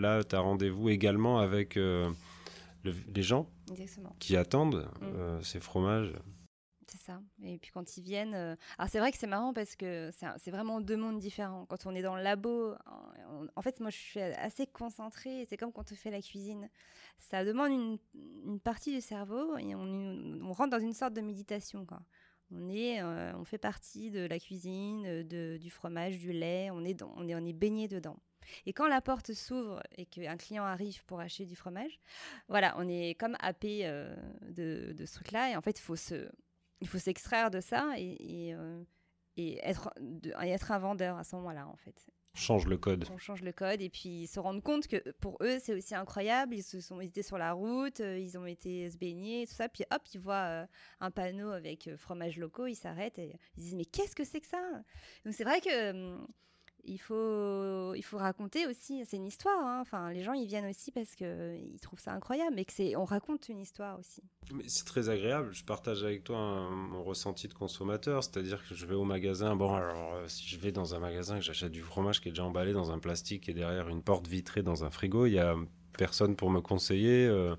Là, 0.00 0.22
tu 0.22 0.36
as 0.36 0.38
rendez-vous 0.40 0.90
également 0.90 1.40
avec 1.40 1.74
le- 1.74 2.12
les 2.84 3.22
gens 3.22 3.48
Exactement. 3.70 4.14
qui 4.20 4.36
attendent 4.36 4.88
Mm. 5.00 5.42
ces 5.42 5.58
fromages. 5.58 6.12
C'est 6.92 6.98
ça. 6.98 7.22
Et 7.42 7.56
puis 7.58 7.70
quand 7.70 7.96
ils 7.96 8.02
viennent. 8.02 8.34
euh, 8.34 8.54
Alors 8.76 8.90
c'est 8.90 8.98
vrai 8.98 9.12
que 9.12 9.16
c'est 9.16 9.26
marrant 9.26 9.54
parce 9.54 9.76
que 9.76 10.10
c'est 10.12 10.50
vraiment 10.50 10.78
deux 10.82 10.96
mondes 10.96 11.18
différents. 11.18 11.64
Quand 11.64 11.86
on 11.86 11.94
est 11.94 12.02
dans 12.02 12.16
le 12.16 12.22
labo, 12.22 12.74
en- 13.56 13.62
fait, 13.62 13.80
moi 13.80 13.88
je 13.88 13.96
suis 13.96 14.20
assez 14.20 14.66
concentrée. 14.66 15.46
C'est 15.48 15.56
comme 15.56 15.72
quand 15.72 15.90
on 15.90 15.94
fait 15.94 16.10
la 16.10 16.20
cuisine. 16.20 16.68
Ça 17.18 17.46
demande 17.46 17.98
une, 18.44 18.60
partie 18.60 18.94
du 18.94 19.00
cerveau 19.00 19.56
et 19.56 19.74
on, 19.74 20.52
rentre 20.52 20.70
dans 20.70 20.84
une 20.84 20.92
sorte 20.92 21.14
de 21.14 21.22
méditation. 21.22 21.86
On, 22.50 22.68
est, 22.68 23.00
euh, 23.00 23.32
on 23.36 23.44
fait 23.44 23.56
partie 23.56 24.10
de 24.10 24.26
la 24.26 24.38
cuisine, 24.38 25.22
de, 25.22 25.56
du 25.56 25.70
fromage, 25.70 26.18
du 26.18 26.32
lait. 26.32 26.68
On 26.72 26.84
est, 26.84 27.02
on 27.02 27.26
est, 27.26 27.34
on 27.34 27.46
est 27.46 27.54
baigné 27.54 27.88
dedans. 27.88 28.18
Et 28.66 28.74
quand 28.74 28.86
la 28.86 29.00
porte 29.00 29.32
s'ouvre 29.32 29.82
et 29.96 30.04
qu'un 30.04 30.36
client 30.36 30.64
arrive 30.64 31.04
pour 31.06 31.20
acheter 31.20 31.46
du 31.46 31.56
fromage, 31.56 31.98
voilà, 32.48 32.74
on 32.76 32.86
est 32.86 33.14
comme 33.18 33.36
happé 33.40 33.86
euh, 33.86 34.14
de, 34.50 34.92
de 34.92 35.06
ce 35.06 35.14
truc-là. 35.14 35.50
Et 35.52 35.56
en 35.56 35.62
fait, 35.62 35.78
il 35.78 35.82
faut 35.82 35.96
se, 35.96 36.28
il 36.82 36.88
faut 36.88 36.98
s'extraire 36.98 37.50
de 37.50 37.60
ça 37.60 37.94
et, 37.96 38.48
et, 38.48 38.54
euh, 38.54 38.82
et 39.38 39.58
être, 39.66 39.90
de- 40.00 40.32
et 40.42 40.50
être 40.50 40.70
un 40.72 40.78
vendeur 40.78 41.16
à 41.16 41.24
ce 41.24 41.34
moment-là, 41.36 41.66
en 41.66 41.76
fait. 41.76 41.94
Change 42.34 42.66
le 42.66 42.78
code. 42.78 43.04
On 43.12 43.18
change 43.18 43.42
le 43.42 43.52
code 43.52 43.82
et 43.82 43.90
puis 43.90 44.26
se 44.26 44.40
rendre 44.40 44.62
compte 44.62 44.86
que 44.86 45.10
pour 45.20 45.36
eux, 45.42 45.58
c'est 45.60 45.74
aussi 45.74 45.94
incroyable. 45.94 46.54
Ils 46.54 46.62
se 46.62 46.80
sont 46.80 47.00
ils 47.02 47.08
étaient 47.08 47.22
sur 47.22 47.36
la 47.36 47.52
route, 47.52 48.00
euh, 48.00 48.18
ils 48.18 48.38
ont 48.38 48.46
été 48.46 48.88
se 48.90 48.96
baigner, 48.96 49.46
tout 49.46 49.52
ça. 49.52 49.68
Puis 49.68 49.84
hop, 49.92 50.00
ils 50.14 50.18
voient 50.20 50.46
euh, 50.62 50.66
un 51.00 51.10
panneau 51.10 51.50
avec 51.50 51.90
fromage 51.96 52.38
locaux, 52.38 52.66
ils 52.66 52.74
s'arrêtent 52.74 53.18
et 53.18 53.38
ils 53.56 53.62
disent 53.62 53.74
Mais 53.74 53.84
qu'est-ce 53.84 54.14
que 54.14 54.24
c'est 54.24 54.40
que 54.40 54.46
ça? 54.46 54.62
Donc 55.26 55.34
c'est 55.34 55.44
vrai 55.44 55.60
que. 55.60 56.16
Il 56.84 56.98
faut, 56.98 57.94
il 57.94 58.02
faut 58.02 58.18
raconter 58.18 58.66
aussi, 58.66 59.02
c'est 59.06 59.16
une 59.16 59.26
histoire. 59.26 59.64
hein. 59.64 59.78
Enfin, 59.80 60.10
les 60.12 60.22
gens 60.22 60.32
ils 60.32 60.46
viennent 60.46 60.68
aussi 60.68 60.90
parce 60.90 61.14
que 61.14 61.56
ils 61.56 61.78
trouvent 61.80 62.00
ça 62.00 62.12
incroyable, 62.12 62.56
que 62.64 62.72
c'est, 62.72 62.96
on 62.96 63.04
raconte 63.04 63.48
une 63.48 63.60
histoire 63.60 63.98
aussi. 63.98 64.22
C'est 64.66 64.84
très 64.86 65.08
agréable. 65.08 65.50
Je 65.52 65.64
partage 65.64 66.02
avec 66.04 66.24
toi 66.24 66.36
un- 66.38 66.70
mon 66.70 67.02
ressenti 67.04 67.46
de 67.48 67.54
consommateur, 67.54 68.24
c'est-à-dire 68.24 68.66
que 68.68 68.74
je 68.74 68.86
vais 68.86 68.94
au 68.94 69.04
magasin. 69.04 69.54
Bon, 69.56 69.74
alors 69.74 70.14
euh, 70.14 70.28
si 70.28 70.46
je 70.48 70.58
vais 70.58 70.72
dans 70.72 70.94
un 70.94 70.98
magasin 70.98 71.36
et 71.36 71.38
que 71.38 71.44
j'achète 71.44 71.72
du 71.72 71.82
fromage 71.82 72.20
qui 72.20 72.28
est 72.28 72.32
déjà 72.32 72.44
emballé 72.44 72.72
dans 72.72 72.90
un 72.90 72.98
plastique 72.98 73.48
et 73.48 73.54
derrière 73.54 73.88
une 73.88 74.02
porte 74.02 74.26
vitrée 74.26 74.62
dans 74.62 74.84
un 74.84 74.90
frigo, 74.90 75.26
il 75.26 75.34
y 75.34 75.38
a 75.38 75.54
personne 75.96 76.36
pour 76.36 76.50
me 76.50 76.60
conseiller. 76.60 77.26
euh, 77.26 77.54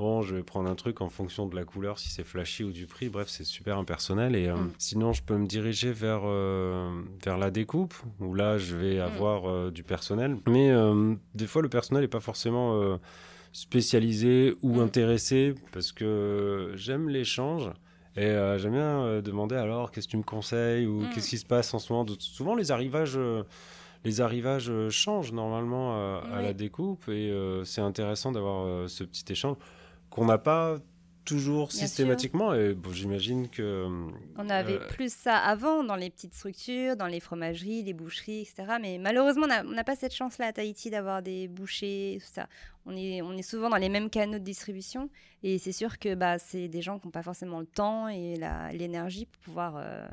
Bon, 0.00 0.22
je 0.22 0.34
vais 0.34 0.42
prendre 0.42 0.70
un 0.70 0.74
truc 0.76 1.02
en 1.02 1.10
fonction 1.10 1.44
de 1.44 1.54
la 1.54 1.64
couleur, 1.64 1.98
si 1.98 2.08
c'est 2.08 2.24
flashy 2.24 2.64
ou 2.64 2.72
du 2.72 2.86
prix. 2.86 3.10
Bref, 3.10 3.28
c'est 3.28 3.44
super 3.44 3.76
impersonnel. 3.76 4.34
Et 4.34 4.48
euh, 4.48 4.56
Mm. 4.56 4.70
sinon, 4.78 5.12
je 5.12 5.22
peux 5.22 5.36
me 5.36 5.46
diriger 5.46 5.92
vers, 5.92 6.22
euh, 6.24 7.02
vers 7.22 7.36
la 7.36 7.50
découpe, 7.50 7.92
où 8.18 8.32
là, 8.32 8.56
je 8.56 8.76
vais 8.76 8.98
avoir 8.98 9.44
euh, 9.46 9.70
du 9.70 9.82
personnel. 9.82 10.38
Mais 10.48 10.72
des 11.34 11.46
fois, 11.46 11.60
le 11.60 11.68
personnel 11.68 12.02
n'est 12.02 12.08
pas 12.08 12.20
forcément 12.20 12.98
spécialisé 13.52 14.54
ou 14.62 14.76
Mm. 14.76 14.80
intéressé, 14.80 15.54
parce 15.70 15.92
que 15.92 16.72
j'aime 16.76 17.10
l'échange. 17.10 17.70
Et 18.16 18.24
euh, 18.24 18.56
j'aime 18.56 18.72
bien 18.72 19.02
euh, 19.02 19.20
demander 19.20 19.56
alors, 19.56 19.90
qu'est-ce 19.90 20.06
que 20.06 20.12
tu 20.12 20.16
me 20.16 20.22
conseilles 20.22 20.86
ou 20.86 21.02
Mm. 21.02 21.10
qu'est-ce 21.10 21.28
qui 21.28 21.36
se 21.38 21.44
passe 21.44 21.74
en 21.74 21.78
ce 21.78 21.92
moment? 21.92 22.06
De- 22.06 22.16
Souvent, 22.18 22.54
les 22.54 22.70
arrivages. 22.72 23.18
euh, 23.18 23.42
les 24.06 24.22
arrivages 24.22 24.72
changent 24.88 25.32
normalement 25.34 25.92
à 25.92 26.22
Oui. 26.38 26.42
la 26.44 26.54
découpe 26.54 27.06
et 27.10 27.30
c'est 27.64 27.82
intéressant 27.82 28.32
d'avoir 28.32 28.88
ce 28.88 29.04
petit 29.04 29.30
échange 29.30 29.56
qu'on 30.10 30.26
n'a 30.26 30.38
pas 30.38 30.78
toujours 31.24 31.68
Bien 31.68 31.78
sûr. 31.78 31.86
systématiquement. 31.88 32.54
Et 32.54 32.74
bon, 32.74 32.90
j'imagine 32.92 33.48
que. 33.48 33.86
On 34.36 34.48
avait 34.48 34.80
euh, 34.80 34.88
plus 34.88 35.12
ça 35.12 35.36
avant 35.36 35.84
dans 35.84 35.94
les 35.94 36.10
petites 36.10 36.34
structures, 36.34 36.96
dans 36.96 37.06
les 37.06 37.20
fromageries, 37.20 37.82
les 37.82 37.92
boucheries, 37.92 38.40
etc. 38.40 38.78
Mais 38.80 38.98
malheureusement, 38.98 39.46
on 39.64 39.70
n'a- 39.70 39.84
pas 39.84 39.96
cette 39.96 40.14
chance-là 40.14 40.46
à 40.46 40.52
Tahiti 40.52 40.90
d'avoir 40.90 41.22
des 41.22 41.46
bouchers, 41.46 42.18
tout 42.20 42.28
ça. 42.32 42.48
On 42.86 42.96
est, 42.96 43.22
on 43.22 43.32
est 43.36 43.42
souvent 43.42 43.68
dans 43.68 43.76
les 43.76 43.88
mêmes 43.90 44.10
canaux 44.10 44.38
de 44.38 44.44
distribution. 44.44 45.10
Et 45.42 45.58
c'est 45.58 45.72
sûr 45.72 45.98
que 45.98 46.14
bah, 46.14 46.38
c'est 46.38 46.68
des 46.68 46.82
gens 46.82 46.98
qui 46.98 47.06
n'ont 47.06 47.12
pas 47.12 47.22
forcément 47.22 47.60
le 47.60 47.66
temps 47.66 48.08
et 48.08 48.34
l'énergie 48.72 49.26
pour 49.26 49.40
pouvoir 49.42 49.74
euh, 49.76 50.06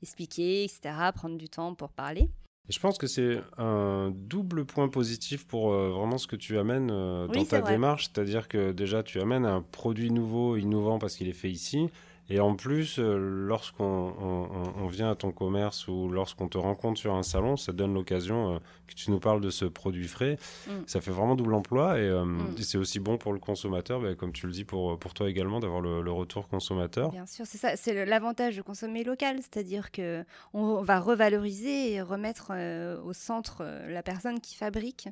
expliquer, 0.00 0.64
etc., 0.64 0.80
prendre 1.14 1.36
du 1.36 1.48
temps 1.48 1.74
pour 1.74 1.90
parler. 1.90 2.30
Et 2.68 2.72
je 2.72 2.78
pense 2.78 2.96
que 2.96 3.06
c'est 3.08 3.40
un 3.58 4.12
double 4.14 4.64
point 4.64 4.88
positif 4.88 5.46
pour 5.46 5.72
euh, 5.72 5.90
vraiment 5.90 6.16
ce 6.18 6.26
que 6.28 6.36
tu 6.36 6.58
amènes 6.58 6.90
euh, 6.92 7.26
Oui, 7.28 7.34
dans 7.38 7.44
ta 7.44 7.60
vrai. 7.60 7.72
démarche. 7.72 8.04
C'est-à-dire 8.12 8.46
que 8.48 8.70
déjà, 8.72 9.02
tu 9.02 9.20
amènes 9.20 9.44
un 9.44 9.62
produit 9.62 10.10
nouveau, 10.12 10.56
innovant 10.56 10.98
parce 10.98 11.16
qu'il 11.16 11.28
est 11.28 11.32
fait 11.32 11.50
ici. 11.50 11.88
Et 12.30 12.40
en 12.40 12.54
plus, 12.54 12.98
euh, 12.98 13.16
lorsqu'on 13.18 13.84
on- 13.84 14.48
on- 14.50 14.84
on 14.84 14.86
vient 14.86 15.10
à 15.10 15.14
ton 15.14 15.32
commerce 15.32 15.86
ou 15.88 16.08
lorsqu'on 16.08 16.48
te 16.48 16.56
rencontre 16.56 16.98
sur 16.98 17.14
un 17.14 17.22
salon, 17.22 17.56
ça 17.56 17.72
donne 17.72 17.92
l'occasion 17.92 18.54
euh, 18.54 18.58
que 18.86 18.94
tu 18.94 19.10
nous 19.10 19.18
parles 19.18 19.40
de 19.40 19.50
ce 19.50 19.64
produit 19.66 20.06
frais. 20.08 20.38
Mm. 20.66 20.70
Ça 20.86 21.00
fait 21.00 21.10
vraiment 21.10 21.34
double 21.34 21.52
emploi 21.54 21.98
et, 21.98 22.02
euh, 22.02 22.24
Mm. 22.24 22.54
et 22.58 22.62
c'est 22.62 22.78
aussi 22.78 23.00
bon 23.00 23.18
pour 23.18 23.32
le 23.32 23.38
consommateur, 23.38 24.00
bah, 24.00 24.14
comme 24.14 24.32
tu 24.32 24.46
le 24.46 24.52
dis 24.52 24.64
pour, 24.64 24.98
pour 24.98 25.12
toi 25.14 25.28
également, 25.28 25.60
d'avoir 25.60 25.80
le, 25.82 26.00
le 26.00 26.12
retour 26.12 26.48
consommateur. 26.48 27.10
Bien 27.10 27.26
sûr, 27.26 27.44
c'est 27.46 27.58
ça, 27.58 27.76
c'est 27.76 28.04
l'avantage 28.06 28.56
de 28.56 28.62
consommer 28.62 29.04
local, 29.04 29.36
c'est-à-dire 29.38 29.90
que 29.90 30.24
on 30.54 30.80
va 30.82 31.00
revaloriser 31.00 31.92
et 31.92 32.02
remettre 32.02 32.48
euh, 32.52 32.98
au 33.02 33.12
centre 33.12 33.62
la 33.88 34.02
personne 34.02 34.40
qui 34.40 34.54
fabrique. 34.56 35.08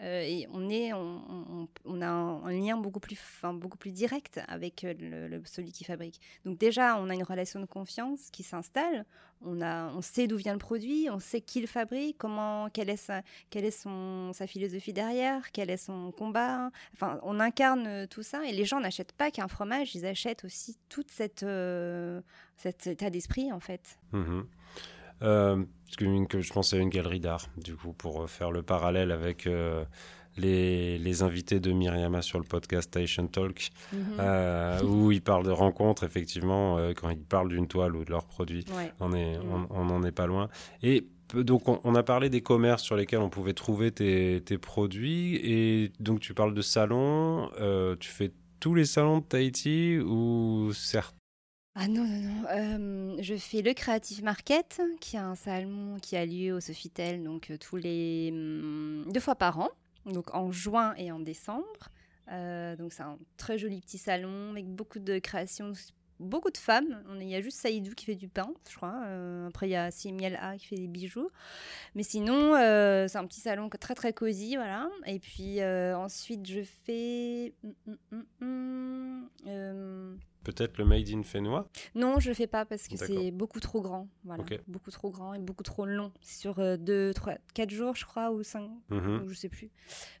Euh, 0.00 0.22
et 0.22 0.46
on 0.50 2.00
a 2.02 2.06
un, 2.06 2.52
lien 2.52 2.76
beaucoup 2.76 3.00
plus, 3.00 3.14
enfin, 3.14 3.54
beaucoup 3.54 3.78
plus 3.78 3.92
direct 3.92 4.40
avec 4.48 4.82
euh, 4.82 4.92
le, 4.98 5.28
le- 5.28 5.42
celui 5.44 5.70
qui 5.70 5.84
fabrique. 5.84 6.20
Donc 6.44 6.58
déjà, 6.58 6.98
on 6.98 7.08
a 7.10 7.14
une 7.14 7.22
relation 7.22 7.60
de 7.60 7.66
confiance 7.66 8.30
qui 8.30 8.42
s'installe. 8.42 9.04
On 9.46 10.00
sait 10.00 10.26
d'où 10.26 10.36
vient 10.36 10.54
le 10.54 10.58
produit, 10.58 11.08
on 11.10 11.18
sait 11.18 11.42
qui 11.42 11.60
le 11.60 11.66
fabrique, 11.66 12.16
comment, 12.16 12.70
quelle 12.70 12.88
est 12.88 12.96
sa, 12.96 13.22
philosophie 14.46 14.94
derrière, 14.94 15.52
quel 15.52 15.68
est 15.68 15.76
son 15.76 16.12
combat. 16.12 16.70
Enfin, 16.94 17.20
on 17.22 17.38
incarne 17.40 17.86
euh, 17.86 18.06
tout 18.06 18.22
ça 18.22 18.46
et 18.46 18.52
les 18.52 18.64
gens 18.64 18.80
n'achètent 18.80 19.12
pas 19.12 19.30
qu'un 19.30 19.48
fromage, 19.48 19.94
ils 19.94 20.06
achètent 20.06 20.44
aussi 20.44 20.78
toute 20.88 21.10
cette, 21.10 21.44
cet 22.56 22.86
état 22.86 23.10
d'esprit 23.10 23.52
en 23.52 23.60
fait. 23.60 23.98
Mhm. 24.12 24.46
Euh, 25.24 25.64
que, 25.96 26.40
je 26.40 26.52
pense 26.52 26.74
à 26.74 26.76
une 26.78 26.88
galerie 26.88 27.20
d'art, 27.20 27.46
du 27.56 27.74
coup, 27.74 27.92
pour 27.92 28.22
euh, 28.22 28.26
faire 28.26 28.50
le 28.50 28.62
parallèle 28.62 29.12
avec 29.12 29.46
euh, 29.46 29.84
les, 30.36 30.98
les 30.98 31.22
invités 31.22 31.60
de 31.60 31.72
Myriama 31.72 32.20
sur 32.20 32.38
le 32.38 32.44
podcast 32.44 32.90
Tahitian 32.90 33.28
Talk, 33.28 33.70
euh, 34.18 34.82
où 34.82 35.12
ils 35.12 35.22
parlent 35.22 35.44
de 35.44 35.50
rencontres, 35.52 36.02
effectivement, 36.04 36.78
euh, 36.78 36.92
quand 36.94 37.10
ils 37.10 37.18
parlent 37.24 37.48
d'une 37.48 37.68
toile 37.68 37.94
ou 37.96 38.04
de 38.04 38.10
leur 38.10 38.26
produit. 38.26 38.64
Ouais. 38.76 38.92
On 39.00 39.12
est, 39.12 39.38
Mm. 39.38 39.66
on, 39.70 39.90
on 39.90 40.02
est 40.02 40.12
pas 40.12 40.26
loin. 40.26 40.48
Et 40.82 41.06
donc, 41.34 41.68
on, 41.68 41.80
on 41.84 41.94
a 41.94 42.02
parlé 42.02 42.28
des 42.28 42.42
commerces 42.42 42.82
sur 42.82 42.96
lesquels 42.96 43.20
on 43.20 43.30
pouvait 43.30 43.54
trouver 43.54 43.92
tes, 43.92 44.42
tes 44.44 44.58
produits. 44.58 45.36
Et 45.36 45.92
donc, 46.00 46.20
tu 46.20 46.34
parles 46.34 46.54
de 46.54 46.62
salons. 46.62 47.50
tu 48.00 48.08
fais 48.10 48.32
tous 48.60 48.74
les 48.74 48.84
salons 48.86 49.18
de 49.18 49.24
Tahiti 49.24 49.98
ou 49.98 50.72
certains 50.74 51.16
Ah 51.76 51.88
non, 51.88 52.04
non, 52.04 52.20
non. 52.20 53.16
je 53.20 53.34
fais 53.34 53.60
le 53.60 53.74
Creative 53.74 54.22
Market, 54.22 54.80
qui 55.00 55.16
est 55.16 55.18
un 55.20 55.34
salon 55.34 55.96
qui 56.00 56.16
a 56.16 56.24
lieu 56.24 56.54
au 56.54 56.60
Sofitel, 56.60 57.24
donc 57.24 57.50
euh, 57.50 57.56
tous 57.58 57.76
les 57.76 58.30
hum, 58.32 59.04
deux 59.12 59.18
fois 59.18 59.34
par 59.34 59.58
an, 59.58 59.70
donc 60.06 60.32
en 60.34 60.52
juin 60.52 60.94
et 60.96 61.10
en 61.10 61.18
décembre. 61.18 61.90
Euh, 62.30 62.76
donc 62.76 62.92
c'est 62.92 63.02
un 63.02 63.18
très 63.36 63.58
joli 63.58 63.80
petit 63.80 63.98
salon 63.98 64.52
avec 64.52 64.66
beaucoup 64.66 65.00
de 65.00 65.18
créations, 65.18 65.72
beaucoup 66.20 66.50
de 66.52 66.58
femmes. 66.58 67.02
Il 67.20 67.28
y 67.28 67.34
a 67.34 67.40
juste 67.40 67.58
Saïdou 67.58 67.92
qui 67.96 68.04
fait 68.04 68.14
du 68.14 68.28
pain, 68.28 68.54
je 68.70 68.76
crois. 68.76 69.02
Euh, 69.06 69.48
après 69.48 69.66
il 69.66 69.72
y 69.72 69.76
a 69.76 69.90
Simiel 69.90 70.38
A 70.40 70.56
qui 70.56 70.66
fait 70.66 70.76
des 70.76 70.86
bijoux. 70.86 71.28
Mais 71.96 72.04
sinon 72.04 72.54
c'est 72.54 73.18
un 73.18 73.26
petit 73.26 73.40
salon 73.40 73.68
très 73.68 73.96
très 73.96 74.12
cosy, 74.12 74.54
voilà. 74.54 74.88
Et 75.06 75.18
puis 75.18 75.60
ensuite 75.64 76.46
je 76.46 76.62
fais 76.84 77.52
hum, 78.40 79.28
euh, 79.48 80.14
Peut-être 80.44 80.78
le 80.78 80.84
Made 80.84 81.08
in 81.10 81.22
Fénois 81.22 81.68
non, 81.94 82.20
je 82.20 82.28
le 82.28 82.34
fais 82.34 82.46
pas 82.46 82.64
parce 82.64 82.86
que 82.88 82.96
c'est 82.96 83.30
beaucoup 83.30 83.60
trop 83.60 83.80
grand. 83.80 84.08
Voilà. 84.24 84.44
Beaucoup 84.68 84.90
trop 84.90 85.10
grand 85.10 85.34
et 85.34 85.38
beaucoup 85.38 85.62
trop 85.62 85.86
long. 85.86 86.12
Sur 86.20 86.58
euh, 86.58 86.76
deux, 86.76 87.12
trois, 87.14 87.34
quatre 87.54 87.70
jours, 87.70 87.96
je 87.96 88.04
crois, 88.04 88.30
ou 88.30 88.42
cinq, 88.42 88.70
Mhm. 88.90 89.22
ou 89.24 89.28
je 89.28 89.34
sais 89.34 89.48
plus. 89.48 89.70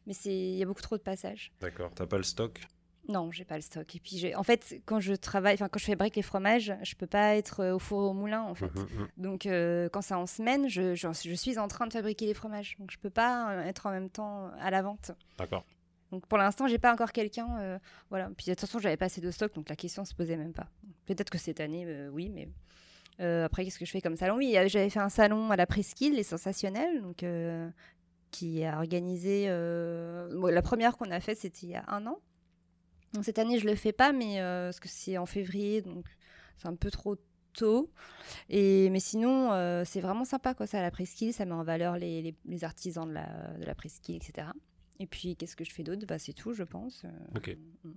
Mais 0.06 0.14
il 0.24 0.56
y 0.56 0.62
a 0.62 0.66
beaucoup 0.66 0.82
trop 0.82 0.96
de 0.96 1.02
passages. 1.02 1.52
D'accord. 1.60 1.90
T'as 1.94 2.06
pas 2.06 2.16
le 2.16 2.22
stock? 2.22 2.60
Non, 3.06 3.30
j'ai 3.30 3.44
pas 3.44 3.56
le 3.56 3.60
stock. 3.60 3.94
Et 3.94 4.00
puis, 4.00 4.34
en 4.34 4.42
fait, 4.42 4.80
quand 4.86 4.98
je 4.98 5.12
travaille, 5.12 5.54
enfin, 5.54 5.68
quand 5.68 5.78
je 5.78 5.84
fabrique 5.84 6.16
les 6.16 6.22
fromages, 6.22 6.74
je 6.82 6.94
peux 6.94 7.06
pas 7.06 7.34
être 7.36 7.60
euh, 7.60 7.74
au 7.74 7.78
four 7.78 8.02
et 8.02 8.06
au 8.08 8.12
moulin, 8.14 8.40
en 8.40 8.54
fait. 8.54 8.74
Mhm, 8.74 8.86
mhm. 8.98 9.08
Donc, 9.18 9.44
euh, 9.44 9.90
quand 9.92 10.00
c'est 10.00 10.14
en 10.14 10.26
semaine, 10.26 10.68
je, 10.70 10.94
je, 10.94 11.08
je 11.12 11.34
suis 11.34 11.58
en 11.58 11.68
train 11.68 11.86
de 11.86 11.92
fabriquer 11.92 12.24
les 12.24 12.32
fromages. 12.32 12.76
Donc, 12.78 12.90
je 12.90 12.98
peux 12.98 13.10
pas 13.10 13.52
euh, 13.52 13.62
être 13.64 13.84
en 13.86 13.90
même 13.90 14.08
temps 14.08 14.50
à 14.58 14.70
la 14.70 14.80
vente. 14.80 15.10
D'accord. 15.36 15.66
Donc 16.10 16.26
pour 16.26 16.38
l'instant, 16.38 16.66
j'ai 16.66 16.78
pas 16.78 16.92
encore 16.92 17.12
quelqu'un. 17.12 17.58
euh, 17.60 17.78
voilà. 18.10 18.30
Puis 18.36 18.50
attention, 18.50 18.78
j'avais 18.78 18.96
pas 18.96 19.06
assez 19.06 19.20
de 19.20 19.30
stock, 19.30 19.54
donc 19.54 19.68
la 19.68 19.76
question 19.76 20.04
se 20.04 20.14
posait 20.14 20.36
même 20.36 20.52
pas. 20.52 20.68
Peut-être 21.06 21.30
que 21.30 21.38
cette 21.38 21.60
année, 21.60 21.84
euh, 21.86 22.08
oui, 22.08 22.30
mais 22.30 22.48
euh, 23.20 23.44
après, 23.44 23.64
qu'est-ce 23.64 23.78
que 23.78 23.84
je 23.84 23.90
fais 23.90 24.00
comme 24.00 24.16
salon? 24.16 24.36
Oui, 24.36 24.56
j'avais 24.66 24.90
fait 24.90 25.00
un 25.00 25.08
salon 25.08 25.50
à 25.50 25.56
la 25.56 25.66
Presqu'île, 25.66 26.14
les 26.14 26.22
Sensationnels, 26.22 27.02
donc 27.02 27.24
qui 28.30 28.64
a 28.64 28.78
organisé. 28.78 29.46
la 29.48 30.62
première 30.62 30.96
qu'on 30.96 31.10
a 31.10 31.20
faite, 31.20 31.38
c'était 31.38 31.66
il 31.66 31.70
y 31.70 31.76
a 31.76 31.84
un 31.88 32.06
an. 32.06 32.18
Donc 33.12 33.24
cette 33.24 33.38
année, 33.38 33.58
je 33.58 33.66
le 33.66 33.76
fais 33.76 33.92
pas, 33.92 34.12
mais 34.12 34.38
parce 34.38 34.80
que 34.80 34.88
c'est 34.88 35.18
en 35.18 35.26
février, 35.26 35.82
donc 35.82 36.06
c'est 36.56 36.66
un 36.66 36.74
peu 36.74 36.90
trop 36.90 37.16
tôt. 37.52 37.92
Et, 38.48 38.90
mais 38.90 38.98
sinon, 38.98 39.50
c'est 39.84 40.00
vraiment 40.00 40.24
sympa, 40.24 40.54
quoi, 40.54 40.66
ça, 40.66 40.78
à 40.78 40.82
la 40.82 40.90
Presqu'île. 40.90 41.32
Ça 41.32 41.44
met 41.44 41.52
en 41.52 41.62
valeur 41.62 41.96
les 41.96 42.34
artisans 42.62 43.08
de 43.08 43.14
la, 43.14 43.26
de 43.58 43.64
la 43.64 43.74
Presqu'île, 43.76 44.16
etc. 44.16 44.48
Et 45.00 45.06
puis, 45.06 45.36
qu'est-ce 45.36 45.56
que 45.56 45.64
je 45.64 45.72
fais 45.72 45.82
d'autre? 45.82 46.06
Bah, 46.06 46.18
C'est 46.18 46.32
tout, 46.32 46.52
je 46.52 46.62
pense. 46.62 47.02
Euh, 47.04 47.08
Ok. 47.36 47.56
mm. 47.84 47.90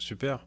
Super. 0.00 0.46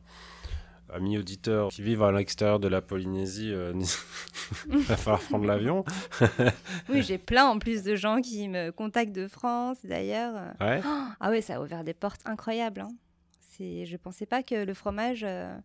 Amis 0.93 1.17
auditeurs 1.17 1.69
qui 1.69 1.81
vivent 1.83 2.03
à 2.03 2.11
l'extérieur 2.11 2.59
de 2.59 2.67
la 2.67 2.81
Polynésie, 2.81 3.51
euh, 3.53 3.73
il 4.69 4.77
va 4.79 4.97
falloir 4.97 5.21
prendre 5.21 5.45
l'avion. 5.45 5.85
Oui, 6.89 7.01
j'ai 7.03 7.17
plein 7.17 7.45
en 7.45 7.59
plus 7.59 7.83
de 7.83 7.95
gens 7.95 8.19
qui 8.21 8.49
me 8.49 8.71
contactent 8.71 9.13
de 9.15 9.27
France, 9.27 9.77
d'ailleurs. 9.85 10.33
Ouais. 10.59 10.81
Ah 11.19 11.29
ouais, 11.29 11.41
ça 11.41 11.55
a 11.55 11.61
ouvert 11.61 11.83
des 11.85 11.93
portes 11.93 12.21
incroyables. 12.25 12.81
Hein. 12.81 12.91
C'est, 13.39 13.85
je 13.85 13.95
pensais 13.97 14.25
pas 14.25 14.43
que 14.43 14.55
le 14.65 14.73
fromage, 14.73 15.23
euh, 15.25 15.55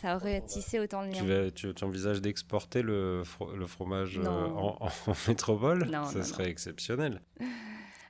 ça 0.00 0.16
aurait 0.16 0.40
tissé 0.44 0.80
autant 0.80 1.04
de 1.06 1.12
liens. 1.12 1.50
tu, 1.54 1.72
tu 1.74 1.84
envisages 1.84 2.20
d'exporter 2.20 2.82
le, 2.82 3.22
fro- 3.24 3.54
le 3.54 3.66
fromage 3.66 4.18
euh, 4.18 4.26
en, 4.26 4.78
en 4.80 5.12
métropole? 5.28 5.84
Non, 5.90 6.04
Ça 6.06 6.18
non, 6.18 6.24
serait 6.24 6.48
exceptionnel. 6.50 7.20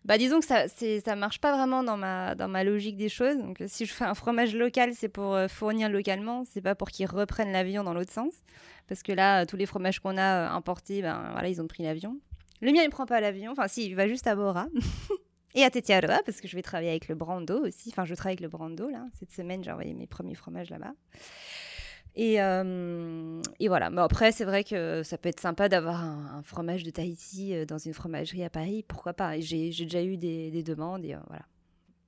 Bah 0.07 0.19
disons 0.19 0.39
que 0.39 0.47
ça, 0.47 0.67
ça 0.69 1.17
marche 1.17 1.41
pas 1.41 1.57
vraiment 1.57 1.83
dans 1.83 1.97
ma, 1.97 2.37
dans 2.37 2.47
ma 2.47 2.63
logique 2.63 2.97
des 2.97 3.09
choses. 3.09 3.37
Donc 3.39 3.61
si 3.67 3.87
je 3.87 3.93
fais 3.93 4.05
un 4.05 4.15
fromage 4.15 4.55
local, 4.55 4.93
c'est 4.95 5.09
pour 5.09 5.35
euh, 5.35 5.49
fournir 5.49 5.89
localement, 5.89 6.45
c'est 6.45 6.61
pas 6.61 6.77
pour 6.77 6.91
qu'ils 6.91 7.09
reprennent 7.09 7.51
l'avion 7.51 7.83
dans 7.83 7.93
l'autre 7.93 8.13
sens. 8.13 8.33
Parce 8.87 9.03
que 9.03 9.11
là, 9.11 9.47
tous 9.47 9.57
les 9.57 9.67
fromages 9.67 9.99
qu'on 9.99 10.17
a 10.17 10.47
euh, 10.47 10.49
importés, 10.49 11.03
ben 11.03 11.31
voilà, 11.33 11.49
ils 11.49 11.61
ont 11.61 11.67
pris 11.67 11.83
l'avion. 11.83 12.21
Le 12.61 12.71
mien, 12.71 12.83
il 12.85 12.89
prend 12.89 13.05
pas 13.05 13.21
l'avion. 13.21 13.51
Enfin, 13.51 13.67
si, 13.67 13.87
il 13.87 13.97
va 13.97 14.07
juste 14.07 14.29
à 14.29 14.37
Bora. 14.37 14.69
Et 15.57 15.65
à 15.65 15.71
Tetiaroa, 15.71 16.21
parce 16.25 16.41
que 16.41 16.47
je 16.49 16.55
vais 16.55 16.63
travailler 16.63 16.91
avec 16.91 17.09
le 17.09 17.15
Brando 17.15 17.65
aussi. 17.67 17.89
Enfin, 17.89 18.05
je 18.05 18.15
travaille 18.15 18.35
avec 18.35 18.41
le 18.41 18.49
Brando, 18.49 18.89
là. 18.89 19.07
Cette 19.19 19.33
semaine, 19.33 19.65
j'ai 19.65 19.73
envoyé 19.73 19.95
mes 19.95 20.07
premiers 20.07 20.35
fromages 20.35 20.71
là-bas. 20.71 20.93
Et, 22.19 22.41
euh, 22.41 23.43
et 23.61 23.69
voilà. 23.69 23.91
Mais 23.91 24.01
après, 24.01 24.33
c'est 24.33 24.47
vrai 24.47 24.65
que 24.65 25.03
ça 25.03 25.19
peut 25.19 25.29
être 25.29 25.41
sympa 25.41 25.69
d'avoir 25.69 26.03
un, 26.03 26.39
un 26.39 26.43
fromage 26.43 26.83
de 26.83 26.91
Tahiti 26.91 27.55
euh, 27.55 27.67
dans 27.67 27.77
une 27.79 27.93
fromagerie 27.93 28.43
à 28.43 28.49
Paris. 28.51 28.85
Pourquoi 28.89 29.13
pas? 29.13 29.39
J'ai 29.39 29.71
j'ai 29.71 29.85
déjà 29.85 30.03
eu 30.03 30.17
des, 30.17 30.51
des 30.51 30.63
demandes 30.63 31.05
et 31.05 31.15
euh, 31.15 31.19
voilà. 31.29 31.45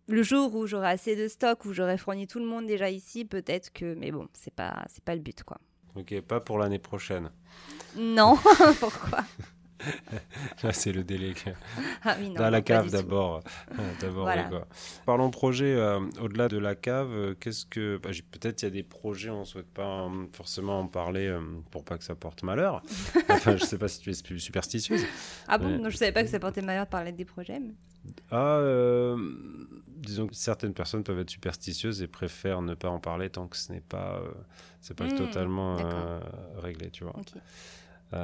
Le 0.06 0.22
jour 0.22 0.54
où 0.54 0.66
j'aurai 0.66 0.88
assez 0.88 1.14
de 1.14 1.28
stock, 1.28 1.66
où 1.66 1.74
j'aurai 1.74 1.98
fourni 1.98 2.26
tout 2.26 2.38
le 2.38 2.46
monde 2.46 2.66
déjà 2.66 2.88
ici, 2.88 3.26
peut-être 3.26 3.70
que. 3.70 3.94
Mais 3.94 4.10
bon, 4.10 4.26
c'est 4.32 4.54
pas, 4.54 4.82
c'est 4.88 5.04
pas 5.04 5.14
le 5.14 5.20
but, 5.20 5.44
quoi. 5.44 5.58
Ok, 5.94 6.18
pas 6.22 6.40
pour 6.40 6.56
l'année 6.58 6.78
prochaine. 6.78 7.30
Non, 7.96 8.36
pourquoi? 8.80 9.24
Là, 10.62 10.72
c'est 10.72 10.92
le 10.92 11.04
délai. 11.04 11.34
Ah 12.04 12.16
oui, 12.20 12.28
non. 12.28 12.36
Dans 12.36 12.50
la 12.50 12.62
cave 12.62 12.90
d'abord. 12.90 13.42
D'abord 14.00 14.22
Voilà. 14.24 14.48
Parlons 15.06 15.30
projet, 15.30 15.74
euh, 15.74 16.00
au-delà 16.20 16.48
de 16.48 16.58
la 16.58 16.74
cave, 16.74 17.10
euh, 17.12 17.34
qu'est-ce 17.38 17.66
que. 17.66 17.98
bah, 18.02 18.10
Peut-être 18.30 18.62
il 18.62 18.66
y 18.66 18.68
a 18.68 18.70
des 18.70 18.82
projets, 18.82 19.30
on 19.30 19.40
ne 19.40 19.44
souhaite 19.44 19.68
pas 19.72 20.02
euh, 20.04 20.26
forcément 20.32 20.80
en 20.80 20.86
parler 20.86 21.26
euh, 21.26 21.40
pour 21.70 21.84
pas 21.84 21.98
que 21.98 22.04
ça 22.04 22.14
porte 22.14 22.42
malheur. 22.42 22.82
enfin, 23.28 23.56
je 23.56 23.64
sais 23.64 23.78
pas 23.78 23.88
si 23.88 24.00
tu 24.00 24.10
es 24.10 24.14
su- 24.14 24.38
superstitieuse. 24.40 25.04
Ah 25.48 25.58
bon? 25.58 25.78
Non, 25.78 25.90
je 25.90 25.96
savais 25.96 26.12
pas 26.12 26.22
que 26.22 26.28
ça 26.30 26.38
portait 26.38 26.62
malheur 26.62 26.84
de 26.86 26.90
parler 26.90 27.12
des 27.12 27.24
projets. 27.24 27.58
mais- 27.60 27.74
Ah, 28.30 28.56
euh, 28.58 29.16
disons 29.88 30.26
que 30.28 30.34
certaines 30.34 30.72
personnes 30.74 31.02
peuvent 31.04 31.18
être 31.18 31.30
superstitieuses 31.30 32.00
et 32.02 32.06
préfèrent 32.06 32.62
ne 32.62 32.74
pas 32.74 32.88
en 32.88 33.00
parler 33.00 33.28
tant 33.28 33.46
que 33.48 33.56
ce 33.56 33.72
n'est 33.72 33.80
pas, 33.80 34.22
c'est 34.80 34.96
pas 34.96 35.04
Hmm, 35.06 35.16
totalement 35.16 35.76
réglé, 36.58 36.90
tu 36.90 37.04
vois. 37.04 37.14
Ok. 38.12 38.18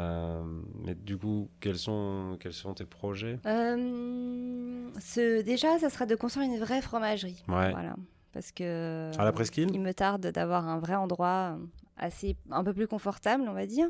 mais 0.85 0.95
du 0.95 1.17
coup, 1.19 1.51
quels 1.61 1.79
sont, 1.79 2.37
quels 2.41 2.53
sont 2.53 2.75
tes 2.75 2.85
projets? 2.85 3.39
Ce, 3.45 5.43
Déjà, 5.43 5.79
ça 5.79 5.91
sera 5.91 6.07
de 6.07 6.15
construire 6.15 6.51
une 6.51 6.59
vraie 6.59 6.83
fromagerie. 6.83 7.43
Voilà. 7.47 7.97
Parce 8.33 8.51
que. 8.53 9.11
À 9.19 9.25
la 9.25 9.33
presqu'île? 9.33 9.71
Il 9.73 9.81
me 9.81 9.95
tarde 9.95 10.27
d'avoir 10.29 10.67
un 10.69 10.79
vrai 10.79 10.95
endroit 10.95 11.57
assez, 11.97 12.37
un 12.51 12.65
peu 12.65 12.75
plus 12.75 12.89
confortable, 12.89 13.45
on 13.49 13.53
va 13.53 13.67
dire. 13.67 13.89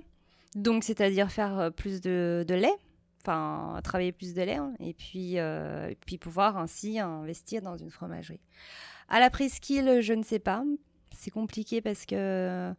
Donc, 0.55 0.85
c'est-à-dire 0.85 1.31
faire 1.31 1.71
plus 1.75 2.01
de, 2.01 2.45
de 2.47 2.55
lait 2.55 2.77
enfin 3.27 3.81
travailler 3.83 4.13
plus 4.13 4.35
de 4.35 4.43
lait 4.43 4.57
hein, 4.57 4.75
et 4.81 4.93
puis 4.93 5.39
euh, 5.39 5.89
et 5.89 5.95
puis 5.95 6.19
pouvoir 6.19 6.59
ainsi 6.59 6.99
investir 6.99 7.63
dans 7.63 7.77
une 7.77 7.91
fromagerie. 7.91 8.41
À 9.09 9.21
la 9.21 9.31
presqu'île, 9.31 10.01
je 10.01 10.13
ne 10.13 10.23
sais 10.23 10.39
pas, 10.39 10.63
c'est 11.13 11.31
compliqué 11.31 11.81
parce 11.81 12.07
que 12.07 12.73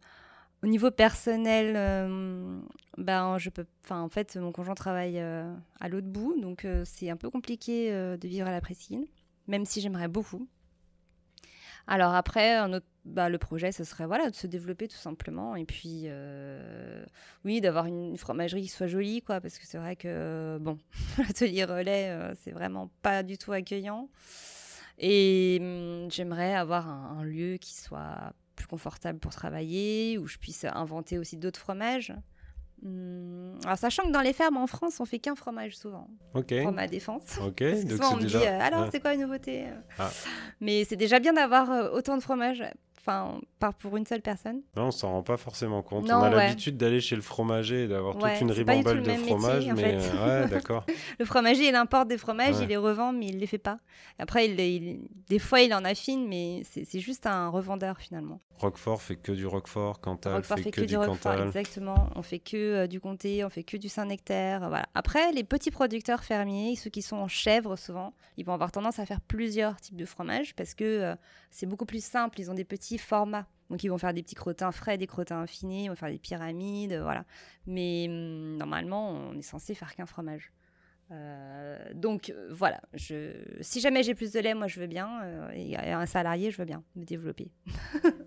au 0.66 0.68
niveau 0.68 0.90
personnel, 0.90 1.74
euh, 1.76 2.60
ben 2.98 3.38
je 3.38 3.48
peux, 3.48 3.64
en 3.88 4.08
fait 4.08 4.36
mon 4.36 4.52
conjoint 4.52 4.74
travaille 4.74 5.20
euh, 5.20 5.50
à 5.80 5.88
l'autre 5.88 6.08
bout, 6.08 6.38
donc 6.38 6.66
c'est 6.84 7.08
un 7.08 7.16
peu 7.16 7.30
compliqué 7.30 7.90
de 7.90 8.28
vivre 8.28 8.46
à 8.46 8.50
la 8.50 8.60
presqu'île, 8.60 9.06
même 9.46 9.64
si 9.64 9.80
j'aimerais 9.80 10.08
beaucoup. 10.08 10.46
Alors 11.86 12.14
après, 12.14 12.54
un 12.54 12.72
autre 12.72 12.86
bah, 13.06 13.28
le 13.28 13.38
projet, 13.38 13.70
ce 13.70 13.84
serait 13.84 14.06
voilà, 14.06 14.30
de 14.30 14.34
se 14.34 14.48
développer 14.48 14.88
tout 14.88 14.96
simplement. 14.96 15.54
Et 15.54 15.64
puis, 15.64 16.02
euh, 16.06 17.04
oui, 17.44 17.60
d'avoir 17.60 17.86
une, 17.86 18.16
fromagerie 18.18 18.62
qui 18.62 18.68
soit 18.68 18.88
jolie, 18.88 19.22
quoi, 19.22 19.40
parce 19.40 19.58
que 19.58 19.66
c'est 19.66 19.78
vrai 19.78 19.94
que, 19.94 20.58
bon, 20.60 20.78
l'atelier 21.18 21.64
relais, 21.64 22.10
euh, 22.10 22.34
c'est 22.40 22.50
vraiment 22.50 22.90
pas 23.02 23.22
du 23.22 23.38
tout 23.38 23.52
accueillant. 23.52 24.08
Et 24.98 25.58
hum, 25.60 26.10
j'aimerais 26.10 26.54
avoir 26.54 26.88
un, 26.88 27.22
lieu 27.22 27.58
qui 27.58 27.74
soit 27.74 28.32
plus 28.56 28.66
confortable 28.66 29.18
pour 29.18 29.32
travailler, 29.32 30.18
où 30.18 30.26
je 30.26 30.38
puisse 30.38 30.64
inventer 30.64 31.18
aussi 31.18 31.36
d'autres 31.36 31.60
fromages. 31.60 32.12
Hum, 32.84 33.58
alors, 33.64 33.78
sachant 33.78 34.04
que 34.04 34.10
dans 34.10 34.20
les 34.20 34.32
fermes 34.32 34.56
en 34.56 34.66
France, 34.66 35.00
on 35.00 35.04
fait 35.04 35.18
qu'un 35.18 35.34
fromage 35.34 35.76
souvent. 35.76 36.08
Ok. 36.34 36.52
Pour 36.62 36.72
ma 36.72 36.88
défense. 36.88 37.38
Ok. 37.40 37.62
Donc 37.62 37.90
souvent, 37.90 38.14
on 38.14 38.16
me 38.16 38.24
dit 38.24 38.36
euh, 38.36 38.60
alors, 38.60 38.88
c'est 38.90 39.00
quoi 39.00 39.14
une 39.14 39.22
nouveauté? 39.22 39.66
Ah. 39.98 40.10
Mais 40.60 40.84
c'est 40.84 40.96
déjà 40.96 41.18
bien 41.18 41.32
d'avoir 41.32 41.92
autant 41.92 42.16
de 42.16 42.22
fromages 42.22 42.64
enfin, 43.06 43.40
pas 43.58 43.72
pour 43.72 43.96
une 43.96 44.04
seule 44.04 44.22
personne. 44.22 44.62
Non, 44.76 44.86
on 44.86 44.90
s'en 44.90 45.12
rend 45.12 45.22
pas 45.22 45.36
forcément 45.36 45.82
compte. 45.82 46.10
on 46.10 46.22
a 46.22 46.30
l'habitude 46.30 46.76
d'aller 46.76 47.00
chez 47.00 47.16
le 47.16 47.22
fromager 47.22 47.84
et 47.84 47.88
d'avoir 47.88 48.16
toute 48.16 48.40
une 48.40 48.50
ribambelle 48.50 49.02
de 49.02 49.12
fromage, 49.12 49.66
mais 49.66 49.98
euh, 50.00 50.42
ouais, 50.42 50.48
d'accord. 50.48 50.84
le 51.18 51.24
fromager, 51.24 51.68
il 51.68 51.74
importe 51.74 52.08
des 52.08 52.18
fromages, 52.18 52.56
il 52.60 52.68
les 52.68 52.76
revend, 52.76 53.12
mais 53.12 53.26
il 53.26 53.38
les 53.38 53.46
fait 53.46 53.58
pas. 53.58 53.78
Après, 54.18 54.48
il, 54.48 55.00
des 55.28 55.38
fois, 55.38 55.60
il 55.60 55.72
en 55.72 55.84
affine, 55.84 56.26
mais 56.28 56.62
c'est 56.64 57.00
juste 57.00 57.26
un 57.26 57.48
revendeur 57.48 57.98
finalement. 57.98 58.40
Roquefort 58.58 59.02
fait 59.02 59.16
que 59.16 59.32
du 59.32 59.46
Roquefort, 59.46 60.00
Cantal 60.00 60.42
fait, 60.42 60.70
que, 60.70 60.80
du, 60.80 60.96
Cantal. 60.96 61.46
Exactement, 61.46 62.08
on 62.14 62.22
fait 62.22 62.38
que 62.38 62.56
euh, 62.56 62.86
du 62.86 63.00
comté, 63.00 63.44
on 63.44 63.50
fait 63.50 63.64
que 63.64 63.76
du 63.76 63.88
Saint-Nectaire. 63.88 64.60
Voilà. 64.60 64.86
Après, 64.94 65.30
les 65.32 65.44
petits 65.44 65.70
producteurs 65.70 66.24
fermiers, 66.24 66.74
ceux 66.76 66.88
qui 66.88 67.02
sont 67.02 67.16
en 67.16 67.28
chèvre 67.28 67.76
souvent, 67.76 68.14
ils 68.38 68.46
vont 68.46 68.54
avoir 68.54 68.72
tendance 68.72 68.98
à 68.98 69.04
faire 69.04 69.20
plusieurs 69.20 69.78
types 69.80 69.96
de 69.96 70.06
fromages 70.06 70.54
parce 70.54 70.72
que 70.72 70.84
euh, 70.84 71.14
c'est 71.50 71.66
beaucoup 71.66 71.84
plus 71.84 72.02
simple. 72.02 72.40
Ils 72.40 72.50
ont 72.50 72.54
des 72.54 72.64
petits 72.64 72.95
formats. 72.98 73.46
Donc 73.70 73.82
ils 73.82 73.88
vont 73.88 73.98
faire 73.98 74.14
des 74.14 74.22
petits 74.22 74.36
crottins 74.36 74.70
frais, 74.70 74.96
des 74.96 75.06
crottins 75.06 75.42
affinés, 75.42 75.84
ils 75.84 75.88
vont 75.88 75.96
faire 75.96 76.10
des 76.10 76.18
pyramides, 76.18 76.98
voilà. 77.02 77.24
Mais 77.66 78.06
hum, 78.08 78.56
normalement, 78.56 79.10
on 79.10 79.36
est 79.36 79.42
censé 79.42 79.74
faire 79.74 79.94
qu'un 79.94 80.06
fromage. 80.06 80.52
Euh, 81.12 81.78
donc 81.94 82.34
voilà, 82.50 82.80
je, 82.94 83.32
si 83.60 83.80
jamais 83.80 84.02
j'ai 84.02 84.14
plus 84.14 84.32
de 84.32 84.40
lait, 84.40 84.54
moi 84.54 84.66
je 84.66 84.80
veux 84.80 84.86
bien. 84.86 85.22
Euh, 85.22 85.50
et 85.54 85.76
un 85.76 86.06
salarié, 86.06 86.50
je 86.50 86.58
veux 86.58 86.64
bien 86.64 86.82
me 86.94 87.04
développer. 87.04 87.50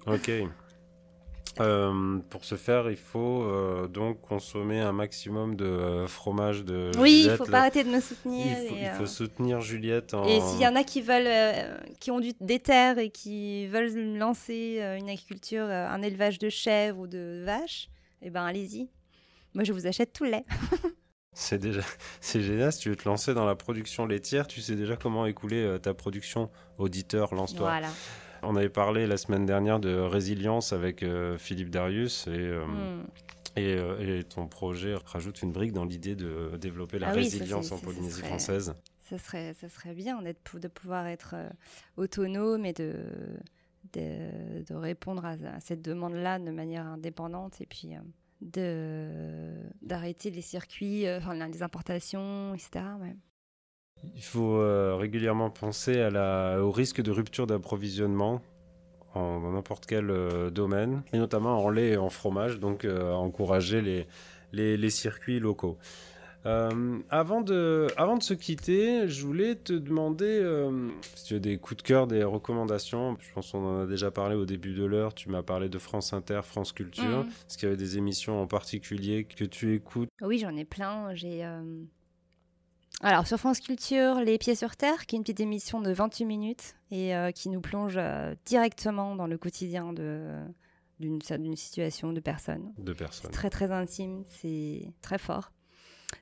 ok. 0.05 0.31
Euh, 1.59 2.19
pour 2.29 2.45
ce 2.45 2.55
faire, 2.55 2.89
il 2.89 2.97
faut 2.97 3.43
euh, 3.43 3.87
donc 3.87 4.21
consommer 4.21 4.79
un 4.79 4.93
maximum 4.93 5.55
de 5.55 5.65
euh, 5.65 6.07
fromage 6.07 6.63
de 6.63 6.91
Oui, 6.97 7.25
il 7.25 7.35
faut 7.35 7.45
pas 7.45 7.59
arrêter 7.59 7.83
de 7.83 7.89
me 7.89 7.99
soutenir. 7.99 8.45
Il 8.71 8.89
faut, 8.97 9.05
soutenir 9.05 9.59
Juliette. 9.61 10.15
Et 10.27 10.39
s'il 10.41 10.61
y 10.61 10.67
en 10.67 10.75
a 10.75 10.83
qui 10.83 11.01
veulent, 11.01 11.29
qui 11.99 12.11
ont 12.11 12.19
du, 12.19 12.33
des 12.39 12.59
terres 12.59 12.97
et 12.97 13.09
qui 13.09 13.67
veulent 13.67 14.17
lancer 14.17 14.79
une 14.99 15.09
agriculture, 15.09 15.63
un 15.63 16.01
élevage 16.01 16.39
de 16.39 16.49
chèvres 16.49 16.99
ou 16.99 17.07
de 17.07 17.43
vaches, 17.43 17.89
eh 18.21 18.29
ben 18.29 18.43
allez-y. 18.43 18.89
Moi, 19.53 19.63
je 19.63 19.73
vous 19.73 19.87
achète 19.87 20.13
tout 20.13 20.23
le 20.23 20.31
lait. 20.31 20.45
c'est 21.33 21.57
déjà, 21.57 21.81
c'est 22.21 22.41
génial. 22.41 22.71
Si 22.71 22.79
tu 22.79 22.89
veux 22.89 22.95
te 22.95 23.07
lancer 23.07 23.33
dans 23.33 23.45
la 23.45 23.55
production 23.55 24.05
laitière, 24.05 24.47
tu 24.47 24.61
sais 24.61 24.75
déjà 24.75 24.95
comment 24.95 25.25
écouler 25.25 25.77
ta 25.81 25.93
production. 25.93 26.49
Auditeur, 26.77 27.33
lance-toi. 27.33 27.69
Voilà. 27.69 27.89
On 28.43 28.55
avait 28.55 28.69
parlé 28.69 29.07
la 29.07 29.17
semaine 29.17 29.45
dernière 29.45 29.79
de 29.79 29.95
résilience 29.95 30.73
avec 30.73 31.03
euh, 31.03 31.37
Philippe 31.37 31.69
Darius 31.69 32.27
et, 32.27 32.31
euh, 32.31 32.65
hmm. 32.65 33.07
euh, 33.57 34.19
et, 34.19 34.23
ton 34.23 34.47
projet 34.47 34.95
rajoute 35.05 35.41
une 35.41 35.51
brique 35.51 35.73
dans 35.73 35.85
l'idée 35.85 36.15
de 36.15 36.57
développer 36.57 36.99
la 36.99 37.09
ah 37.09 37.13
résilience 37.13 37.71
en 37.71 37.79
Polynésie 37.79 38.21
française. 38.21 38.73
Ça 39.03 39.17
serait, 39.17 39.53
ça 39.55 39.69
serait 39.69 39.93
bien 39.93 40.21
de 40.21 40.67
pouvoir 40.67 41.07
être 41.07 41.35
autonome 41.97 42.65
et 42.65 42.73
de, 42.73 42.93
de, 43.93 44.75
répondre 44.75 45.25
à, 45.25 45.59
cette 45.59 45.81
demande-là 45.81 46.37
de 46.37 46.51
manière 46.51 46.85
indépendante 46.85 47.59
et 47.59 47.65
puis 47.65 47.89
d'arrêter 49.81 50.29
les 50.29 50.41
circuits, 50.41 51.09
enfin, 51.09 51.33
les 51.47 51.63
importations, 51.63 52.53
etc. 52.53 52.81
Il 54.15 54.23
faut 54.23 54.57
euh, 54.57 54.95
régulièrement 54.95 55.49
penser 55.49 55.99
à 55.99 56.09
la, 56.09 56.63
au 56.63 56.71
risque 56.71 57.01
de 57.01 57.11
rupture 57.11 57.47
d'approvisionnement 57.47 58.41
en, 59.13 59.41
dans 59.41 59.51
n'importe 59.51 59.85
quel 59.85 60.09
euh, 60.09 60.49
domaine, 60.49 61.01
et 61.13 61.17
notamment 61.17 61.63
en 61.63 61.69
lait 61.69 61.89
et 61.89 61.97
en 61.97 62.09
fromage, 62.09 62.59
donc 62.59 62.85
euh, 62.85 63.11
encourager 63.11 63.81
les, 63.81 64.07
les, 64.53 64.77
les 64.77 64.89
circuits 64.89 65.39
locaux. 65.39 65.77
avant, 66.45 67.41
de, 67.41 67.87
avant 67.97 68.17
de 68.17 68.23
se 68.23 68.33
quitter, 68.33 69.07
je 69.07 69.25
voulais 69.25 69.55
te 69.55 69.73
demander 69.73 70.41
si 71.15 71.25
tu 71.25 71.35
as 71.35 71.39
des 71.39 71.57
coups 71.57 71.77
de 71.77 71.87
cœur, 71.87 72.07
des 72.07 72.23
recommandations. 72.23 73.17
Je 73.19 73.33
pense 73.33 73.51
qu'on 73.51 73.65
en 73.65 73.83
a 73.83 73.85
déjà 73.85 74.09
parlé 74.09 74.35
au 74.35 74.45
début 74.45 74.73
de 74.73 74.85
l'heure. 74.85 75.13
Tu 75.13 75.29
m'as 75.29 75.43
parlé 75.43 75.67
de 75.67 75.77
France 75.77 76.13
Inter, 76.13 76.41
France 76.43 76.71
Culture. 76.71 77.25
Mmh. 77.25 77.27
Est-ce 77.27 77.57
qu'il 77.57 77.67
y 77.67 77.71
avait 77.71 77.77
des 77.77 77.97
émissions 77.97 78.41
en 78.41 78.47
particulier 78.47 79.25
que 79.25 79.43
tu 79.43 79.75
écoutes? 79.75 80.09
Oui, 80.21 80.39
j'en 80.39 80.55
ai 80.55 80.65
plein. 80.65 81.13
J'ai 81.13 81.43
alors 83.01 83.27
sur 83.27 83.37
France 83.37 83.61
Culture, 83.61 84.15
Les 84.15 84.37
Pieds 84.37 84.55
sur 84.55 84.75
Terre, 84.75 85.05
qui 85.05 85.15
est 85.15 85.17
une 85.17 85.23
petite 85.23 85.39
émission 85.39 85.79
de 85.79 85.91
28 85.91 86.25
minutes 86.25 86.75
et 86.91 87.15
euh, 87.15 87.31
qui 87.31 87.49
nous 87.49 87.61
plonge 87.61 87.95
euh, 87.97 88.35
directement 88.45 89.15
dans 89.15 89.27
le 89.27 89.37
quotidien 89.37 89.93
d'une 90.99 91.55
situation 91.55 92.11
de 92.11 92.19
personnes. 92.19 92.73
De 92.77 92.91
personnes. 92.91 93.31
très 93.31 93.49
très 93.49 93.71
intime, 93.71 94.23
c'est 94.25 94.91
très 95.01 95.17
fort. 95.17 95.53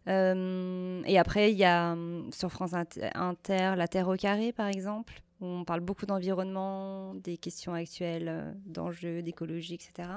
Euh, 0.07 1.01
et 1.05 1.17
après, 1.17 1.51
il 1.51 1.57
y 1.57 1.65
a 1.65 1.97
sur 2.31 2.51
France 2.51 2.73
Inter 2.73 3.73
La 3.75 3.87
Terre 3.87 4.07
au 4.07 4.15
carré, 4.15 4.51
par 4.51 4.67
exemple, 4.67 5.23
où 5.41 5.47
on 5.47 5.63
parle 5.63 5.79
beaucoup 5.79 6.05
d'environnement, 6.05 7.15
des 7.15 7.37
questions 7.37 7.73
actuelles, 7.73 8.55
d'enjeux, 8.67 9.23
d'écologie, 9.23 9.73
etc. 9.73 10.09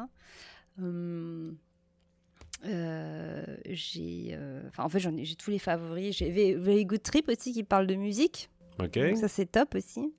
Euh, 2.66 3.42
j'ai, 3.66 4.30
euh, 4.32 4.60
enfin 4.68 4.84
en 4.84 4.88
fait 4.88 4.98
j'en 4.98 5.16
ai, 5.16 5.24
j'ai 5.24 5.36
tous 5.36 5.50
les 5.50 5.58
favoris. 5.58 6.16
J'ai 6.16 6.54
Very 6.54 6.84
Good 6.84 7.02
Trip 7.02 7.28
aussi 7.28 7.52
qui 7.52 7.64
parle 7.64 7.86
de 7.86 7.94
musique. 7.94 8.50
Ok. 8.78 8.98
ça 9.16 9.28
c'est 9.28 9.46
top 9.46 9.74
aussi. 9.74 10.12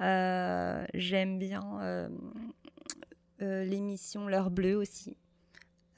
Euh, 0.00 0.84
j'aime 0.94 1.38
bien 1.38 2.08
l'émission 3.40 4.28
L'heure 4.28 4.50
bleue 4.50 4.76
aussi 4.76 5.16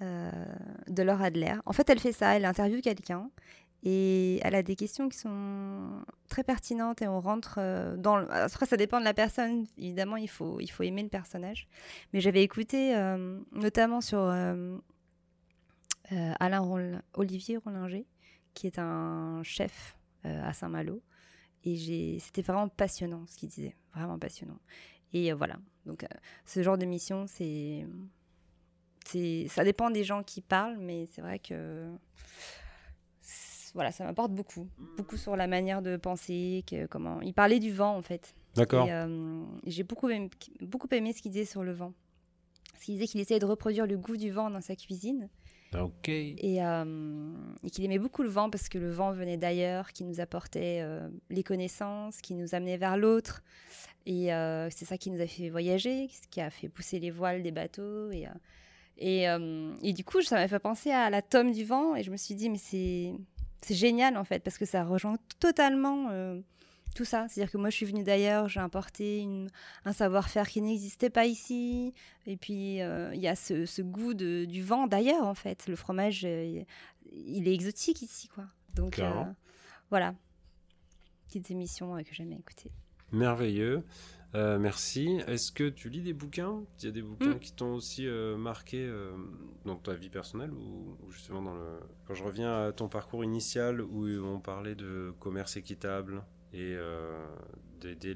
de 0.00 1.02
Laure 1.02 1.22
Adler. 1.22 1.54
En 1.66 1.72
fait 1.72 1.88
elle 1.90 2.00
fait 2.00 2.12
ça, 2.12 2.36
elle 2.36 2.44
interviewe 2.44 2.80
quelqu'un 2.80 3.30
et 3.84 4.40
elle 4.42 4.56
a 4.56 4.64
des 4.64 4.74
questions 4.74 5.08
qui 5.08 5.18
sont 5.18 6.02
très 6.28 6.42
pertinentes 6.42 7.00
et 7.00 7.06
on 7.06 7.20
rentre 7.20 7.60
dans 7.96 8.16
le... 8.16 8.28
après 8.32 8.66
ça 8.66 8.76
dépend 8.76 8.98
de 8.98 9.04
la 9.04 9.14
personne 9.14 9.66
évidemment 9.76 10.16
il 10.16 10.28
faut 10.28 10.58
il 10.58 10.66
faut 10.66 10.82
aimer 10.82 11.04
le 11.04 11.08
personnage 11.08 11.68
mais 12.12 12.20
j'avais 12.20 12.42
écouté 12.42 12.92
notamment 13.52 14.00
sur 14.00 14.18
euh, 14.18 14.76
Alain 16.10 17.02
Olivier 17.14 17.58
Rollinger, 17.58 18.06
qui 18.54 18.66
est 18.66 18.78
un 18.78 19.42
chef 19.44 19.96
euh, 20.26 20.42
à 20.44 20.52
Saint-Malo. 20.52 21.00
Et 21.64 22.18
c'était 22.20 22.42
vraiment 22.42 22.68
passionnant 22.68 23.24
ce 23.26 23.36
qu'il 23.36 23.48
disait, 23.48 23.76
vraiment 23.94 24.18
passionnant. 24.18 24.58
Et 25.12 25.32
euh, 25.32 25.36
voilà, 25.36 25.56
donc 25.86 26.04
ce 26.44 26.62
genre 26.62 26.78
de 26.78 26.84
mission, 26.84 27.26
c'est, 27.26 27.86
ça 29.48 29.64
dépend 29.64 29.90
des 29.90 30.04
gens 30.04 30.22
qui 30.22 30.40
parlent, 30.40 30.78
mais 30.78 31.06
c'est 31.06 31.20
vrai 31.20 31.38
que 31.38 31.88
voilà, 33.74 33.92
ça 33.92 34.04
m'apporte 34.04 34.32
beaucoup, 34.32 34.66
beaucoup 34.96 35.16
sur 35.16 35.36
la 35.36 35.46
manière 35.46 35.82
de 35.82 35.96
penser, 35.96 36.64
que, 36.66 36.86
comment. 36.86 37.20
Il 37.20 37.34
parlait 37.34 37.60
du 37.60 37.72
vent 37.72 37.96
en 37.96 38.02
fait. 38.02 38.34
D'accord. 38.54 38.88
j'ai 39.66 39.84
beaucoup 39.84 40.08
aimé, 40.08 40.30
beaucoup 40.62 40.88
aimé 40.90 41.12
ce 41.12 41.22
qu'il 41.22 41.30
disait 41.30 41.44
sur 41.44 41.62
le 41.62 41.72
vent. 41.72 41.92
Parce 42.72 42.84
qu'il 42.84 42.94
disait 42.94 43.06
qu'il 43.06 43.20
essayait 43.20 43.40
de 43.40 43.46
reproduire 43.46 43.86
le 43.86 43.96
goût 43.96 44.16
du 44.16 44.30
vent 44.30 44.50
dans 44.50 44.60
sa 44.60 44.74
cuisine. 44.74 45.28
Euh, 45.76 47.32
et 47.62 47.70
qu'il 47.70 47.84
aimait 47.84 47.98
beaucoup 47.98 48.22
le 48.22 48.28
vent 48.28 48.50
parce 48.50 48.68
que 48.68 48.78
le 48.78 48.90
vent 48.90 49.12
venait 49.12 49.36
d'ailleurs, 49.36 49.92
qui 49.92 50.04
nous 50.04 50.20
apportait 50.20 50.80
euh, 50.82 51.08
les 51.30 51.42
connaissances, 51.42 52.20
qui 52.20 52.34
nous 52.34 52.54
amenait 52.54 52.76
vers 52.76 52.96
l'autre. 52.96 53.42
Et 54.06 54.32
euh, 54.32 54.70
c'est 54.70 54.84
ça 54.84 54.96
qui 54.96 55.10
nous 55.10 55.20
a 55.20 55.26
fait 55.26 55.50
voyager, 55.50 56.08
qui 56.30 56.40
a 56.40 56.50
fait 56.50 56.68
pousser 56.68 56.98
les 56.98 57.10
voiles 57.10 57.42
des 57.42 57.52
bateaux. 57.52 58.10
Et, 58.10 58.26
Et, 58.96 59.26
et, 59.82 59.92
du 59.92 60.04
coup, 60.04 60.22
ça 60.22 60.36
m'a 60.36 60.48
fait 60.48 60.58
penser 60.58 60.90
à 60.90 61.10
la 61.10 61.22
tome 61.22 61.52
du 61.52 61.64
vent 61.64 61.94
et 61.94 62.02
je 62.02 62.10
me 62.10 62.16
suis 62.16 62.34
dit, 62.34 62.48
mais 62.48 62.58
c'est 62.58 63.74
génial 63.74 64.16
en 64.16 64.24
fait, 64.24 64.42
parce 64.42 64.58
que 64.58 64.64
ça 64.64 64.84
rejoint 64.84 65.16
totalement 65.38 66.10
tout 66.94 67.04
ça. 67.04 67.26
C'est-à-dire 67.28 67.50
que 67.52 67.58
moi, 67.58 67.70
je 67.70 67.76
suis 67.76 67.86
venue 67.86 68.04
d'ailleurs, 68.04 68.48
j'ai 68.48 68.60
importé 68.60 69.20
une, 69.20 69.48
un 69.84 69.92
savoir-faire 69.92 70.48
qui 70.48 70.60
n'existait 70.60 71.10
pas 71.10 71.26
ici. 71.26 71.94
Et 72.26 72.36
puis, 72.36 72.80
euh, 72.80 73.14
il 73.14 73.20
y 73.20 73.28
a 73.28 73.36
ce, 73.36 73.66
ce 73.66 73.82
goût 73.82 74.14
de, 74.14 74.44
du 74.44 74.62
vent 74.62 74.86
d'ailleurs 74.86 75.26
en 75.26 75.34
fait. 75.34 75.66
Le 75.68 75.76
fromage, 75.76 76.22
il 76.22 77.48
est 77.48 77.54
exotique 77.54 78.02
ici, 78.02 78.28
quoi. 78.28 78.44
Donc, 78.74 79.00
voilà. 79.90 80.14
Petite 81.26 81.50
émission 81.50 81.96
que 82.02 82.14
j'aime 82.14 82.32
écouter. 82.32 82.70
Merveilleux. 83.12 83.84
Euh, 84.34 84.58
merci. 84.58 85.20
Est-ce 85.26 85.50
que 85.50 85.68
tu 85.68 85.88
lis 85.88 86.02
des 86.02 86.12
bouquins? 86.12 86.62
Il 86.78 86.84
y 86.84 86.88
a 86.88 86.90
des 86.90 87.02
bouquins 87.02 87.34
mm. 87.34 87.38
qui 87.38 87.52
t'ont 87.52 87.74
aussi 87.74 88.06
euh, 88.06 88.36
marqué 88.36 88.84
euh, 88.84 89.12
dans 89.64 89.76
ta 89.76 89.94
vie 89.94 90.10
personnelle 90.10 90.52
ou, 90.52 90.96
justement 91.10 91.42
dans 91.42 91.54
le... 91.54 91.80
Quand 92.06 92.14
je 92.14 92.24
reviens 92.24 92.66
à 92.66 92.72
ton 92.72 92.88
parcours 92.88 93.24
initial 93.24 93.80
où 93.80 94.06
on 94.06 94.40
parlait 94.40 94.74
de 94.74 95.14
commerce 95.18 95.56
équitable? 95.56 96.22
Et 96.52 96.76
d'aider 97.80 98.14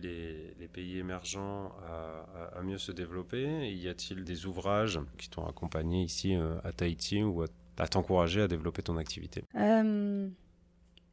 les, 0.58 0.68
pays 0.68 0.98
émergents 0.98 1.72
à, 1.86 2.62
mieux 2.62 2.78
se 2.78 2.92
développer, 2.92 3.72
y 3.72 3.88
a-t-il 3.88 4.24
des 4.24 4.46
ouvrages 4.46 5.00
qui 5.18 5.28
t'ont 5.28 5.46
accompagné 5.46 6.02
ici 6.02 6.34
à 6.64 6.72
Tahiti 6.72 7.22
ou 7.22 7.42
à, 7.42 7.88
t'encourager 7.88 8.42
à 8.42 8.48
développer 8.48 8.82
ton 8.82 8.96
activité? 8.96 9.44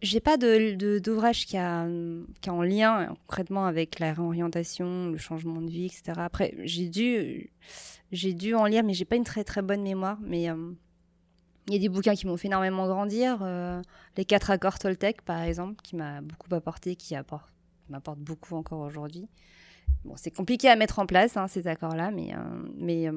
J'ai 0.01 0.22
pas 0.22 0.38
d'ouvrage 0.38 1.45
qui 1.45 1.57
a, 1.57 1.86
en 2.47 2.61
lien 2.61 3.13
concrètement 3.28 3.65
avec 3.65 3.99
la 3.99 4.13
réorientation, 4.13 5.09
le 5.09 5.17
changement 5.17 5.61
de 5.61 5.70
vie, 5.70 5.88
etc. 5.88 6.13
Après, 6.17 6.55
j'ai 6.63 6.88
dû, 6.88 7.51
dû 8.11 8.55
en 8.55 8.65
lire, 8.65 8.84
mais 8.84 8.93
j'ai 8.93 9.03
pas 9.03 9.17
une 9.17 9.26
très 9.26 9.43
très 9.43 9.61
bonne 9.61 9.82
mémoire. 9.82 10.17
Mais 10.22 10.49
euh, 10.49 10.72
il 11.70 11.74
y 11.74 11.78
a 11.78 11.80
des 11.80 11.89
bouquins 11.89 12.15
qui 12.15 12.28
m'ont 12.28 12.36
fait 12.36 12.47
énormément 12.47 12.88
grandir. 12.88 13.39
Euh, 13.41 13.82
les 14.17 14.26
quatre 14.26 14.51
accords 14.51 14.80
Toltec, 14.80 15.22
par 15.22 15.41
exemple, 15.41 15.82
qui 15.82 15.95
m'a 15.95 16.22
beaucoup 16.22 16.53
apporté, 16.53 16.95
qui 16.95 17.15
apporte, 17.15 17.49
m'apporte 17.89 18.20
beaucoup 18.20 18.55
encore 18.55 18.82
aujourd'hui. 18.82 19.28
Bon, 20.03 20.15
c'est 20.17 20.32
compliqué 20.32 20.70
à 20.70 20.76
mettre 20.76 20.99
en 20.99 21.05
place 21.05 21.38
hein, 21.38 21.47
ces 21.47 21.67
accords-là, 21.67 22.11
mais, 22.11 22.34
euh, 22.34 22.39
mais 22.76 23.09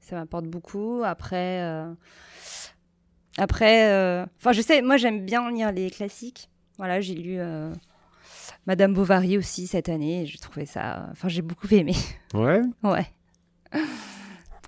ça 0.00 0.16
m'apporte 0.16 0.46
beaucoup. 0.46 1.02
Après 1.04 1.62
après, 3.36 3.90
euh, 3.90 4.24
enfin, 4.38 4.52
je 4.52 4.62
sais, 4.62 4.80
moi 4.80 4.96
j'aime 4.96 5.24
bien 5.24 5.50
lire 5.50 5.72
les 5.72 5.90
classiques. 5.90 6.48
Voilà, 6.78 7.00
j'ai 7.00 7.14
lu 7.14 7.36
euh, 7.38 7.72
Madame 8.66 8.94
Bovary 8.94 9.38
aussi 9.38 9.66
cette 9.66 9.88
année. 9.88 10.24
J'ai 10.26 10.38
trouvé 10.38 10.66
ça. 10.66 11.08
Enfin, 11.10 11.28
j'ai 11.28 11.42
beaucoup 11.42 11.68
aimé. 11.72 11.94
Ouais? 12.32 12.60
ouais. 12.82 13.06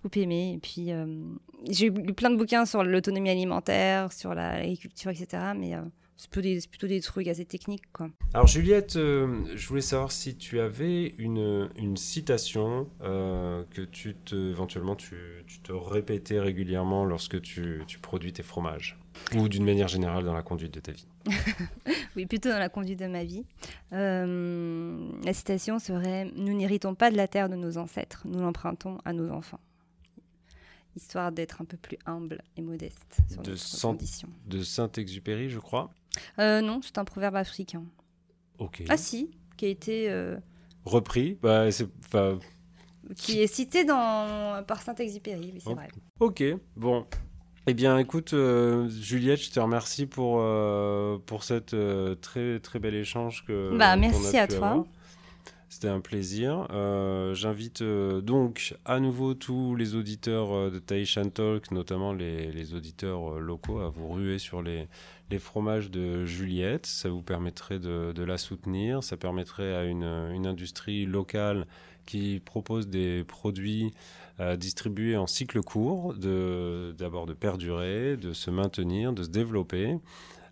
beaucoup 0.02 0.18
aimé. 0.18 0.54
Et 0.54 0.58
puis, 0.58 0.92
euh, 0.92 1.06
j'ai 1.70 1.90
lu 1.90 2.14
plein 2.14 2.30
de 2.30 2.36
bouquins 2.36 2.66
sur 2.66 2.82
l'autonomie 2.82 3.30
alimentaire, 3.30 4.12
sur 4.12 4.34
l'agriculture, 4.34 5.10
etc. 5.10 5.52
Mais 5.56 5.74
c'est 6.16 6.30
plutôt, 6.30 6.86
des, 6.86 7.00
trucs 7.00 7.28
assez 7.28 7.44
techniques. 7.44 7.92
Quoi. 7.92 8.08
Alors 8.32 8.46
Juliette, 8.46 8.96
euh, 8.96 9.44
je 9.54 9.68
voulais 9.68 9.82
savoir 9.82 10.12
si 10.12 10.36
tu 10.36 10.60
avais 10.60 11.14
une, 11.18 11.68
une 11.76 11.96
citation 11.96 12.88
euh, 13.02 13.64
que 13.70 13.82
tu 13.82 14.14
te, 14.14 14.50
éventuellement 14.50 14.96
tu, 14.96 15.16
tu, 15.46 15.60
te 15.60 15.72
répétais 15.72 16.40
régulièrement 16.40 17.04
lorsque 17.04 17.40
tu, 17.42 17.82
tu 17.86 17.98
produis 17.98 18.32
tes 18.32 18.42
fromages 18.42 18.98
ou 19.34 19.48
d'une 19.48 19.64
manière 19.64 19.88
générale 19.88 20.24
dans 20.24 20.34
la 20.34 20.42
conduite 20.42 20.72
de 20.72 20.80
ta 20.80 20.92
vie. 20.92 21.06
oui, 22.16 22.26
plutôt 22.26 22.48
dans 22.48 22.58
la 22.58 22.68
conduite 22.68 22.98
de 22.98 23.06
ma 23.06 23.24
vie. 23.24 23.44
Euh, 23.92 25.10
la 25.24 25.32
citation 25.32 25.78
serait⁇ 25.78 26.24
Nous 26.36 26.54
n'héritons 26.54 26.94
pas 26.94 27.10
de 27.10 27.16
la 27.16 27.28
terre 27.28 27.48
de 27.48 27.56
nos 27.56 27.76
ancêtres, 27.78 28.22
nous 28.24 28.40
l'empruntons 28.40 28.98
à 29.04 29.12
nos 29.12 29.30
enfants⁇ 29.30 29.60
histoire 30.96 31.32
d'être 31.32 31.60
un 31.60 31.64
peu 31.64 31.76
plus 31.76 31.98
humble 32.06 32.42
et 32.56 32.62
modeste 32.62 33.18
sur 33.28 33.42
de 34.46 34.62
Saint-Exupéry, 34.62 35.48
je 35.48 35.58
crois. 35.58 35.90
Euh, 36.38 36.60
non, 36.60 36.80
c'est 36.82 36.98
un 36.98 37.04
proverbe 37.04 37.36
africain. 37.36 37.84
Ok. 38.58 38.82
Ah 38.88 38.96
si, 38.96 39.30
qui 39.56 39.66
a 39.66 39.68
été 39.68 40.10
euh, 40.10 40.36
repris. 40.84 41.38
Bah, 41.42 41.70
c'est 41.70 41.88
qui 43.14 43.40
est 43.40 43.46
cité 43.46 43.84
dans 43.84 44.64
par 44.66 44.82
Saint-Exupéry, 44.82 45.52
oui, 45.54 45.60
c'est 45.64 45.74
vrai. 45.74 45.88
Ok, 46.18 46.42
bon. 46.76 47.06
Eh 47.68 47.74
bien, 47.74 47.98
écoute, 47.98 48.32
euh, 48.32 48.88
Juliette, 48.88 49.42
je 49.42 49.50
te 49.50 49.60
remercie 49.60 50.06
pour, 50.06 50.42
pour 51.26 51.44
cette 51.44 51.76
très 52.20 52.58
très 52.60 52.78
bel 52.78 52.94
échange 52.94 53.44
que. 53.46 53.76
Bah, 53.76 53.96
merci 53.96 54.38
à 54.38 54.46
toi. 54.48 54.84
C'était 55.68 55.88
un 55.88 56.00
plaisir. 56.00 56.68
Euh, 56.70 57.34
j'invite 57.34 57.82
euh, 57.82 58.20
donc 58.20 58.76
à 58.84 59.00
nouveau 59.00 59.34
tous 59.34 59.74
les 59.74 59.96
auditeurs 59.96 60.52
euh, 60.54 60.70
de 60.70 60.78
Taishan 60.78 61.28
Talk, 61.28 61.72
notamment 61.72 62.12
les, 62.12 62.74
auditeurs 62.74 63.40
locaux, 63.40 63.80
à 63.80 63.90
vous 63.90 64.08
ruer 64.08 64.38
sur 64.38 64.62
les, 64.62 64.88
fromages 65.40 65.90
de 65.90 66.24
Juliette. 66.24 66.86
Ça 66.86 67.08
vous 67.08 67.22
permettrait 67.22 67.80
de, 67.80 68.22
la 68.22 68.38
soutenir. 68.38 69.02
Ça 69.02 69.16
permettrait 69.16 69.74
à 69.74 69.84
une, 69.84 70.04
industrie 70.46 71.04
locale 71.04 71.66
qui 72.06 72.40
propose 72.44 72.88
des 72.88 73.24
produits 73.24 73.92
distribués 74.56 75.16
en 75.16 75.26
cycle 75.26 75.60
court, 75.62 76.14
d'abord 76.14 77.26
de, 77.26 77.32
de 77.32 77.36
perdurer, 77.36 78.16
de 78.16 78.32
se 78.32 78.50
maintenir, 78.50 79.12
de 79.12 79.24
se 79.24 79.30
développer 79.30 79.98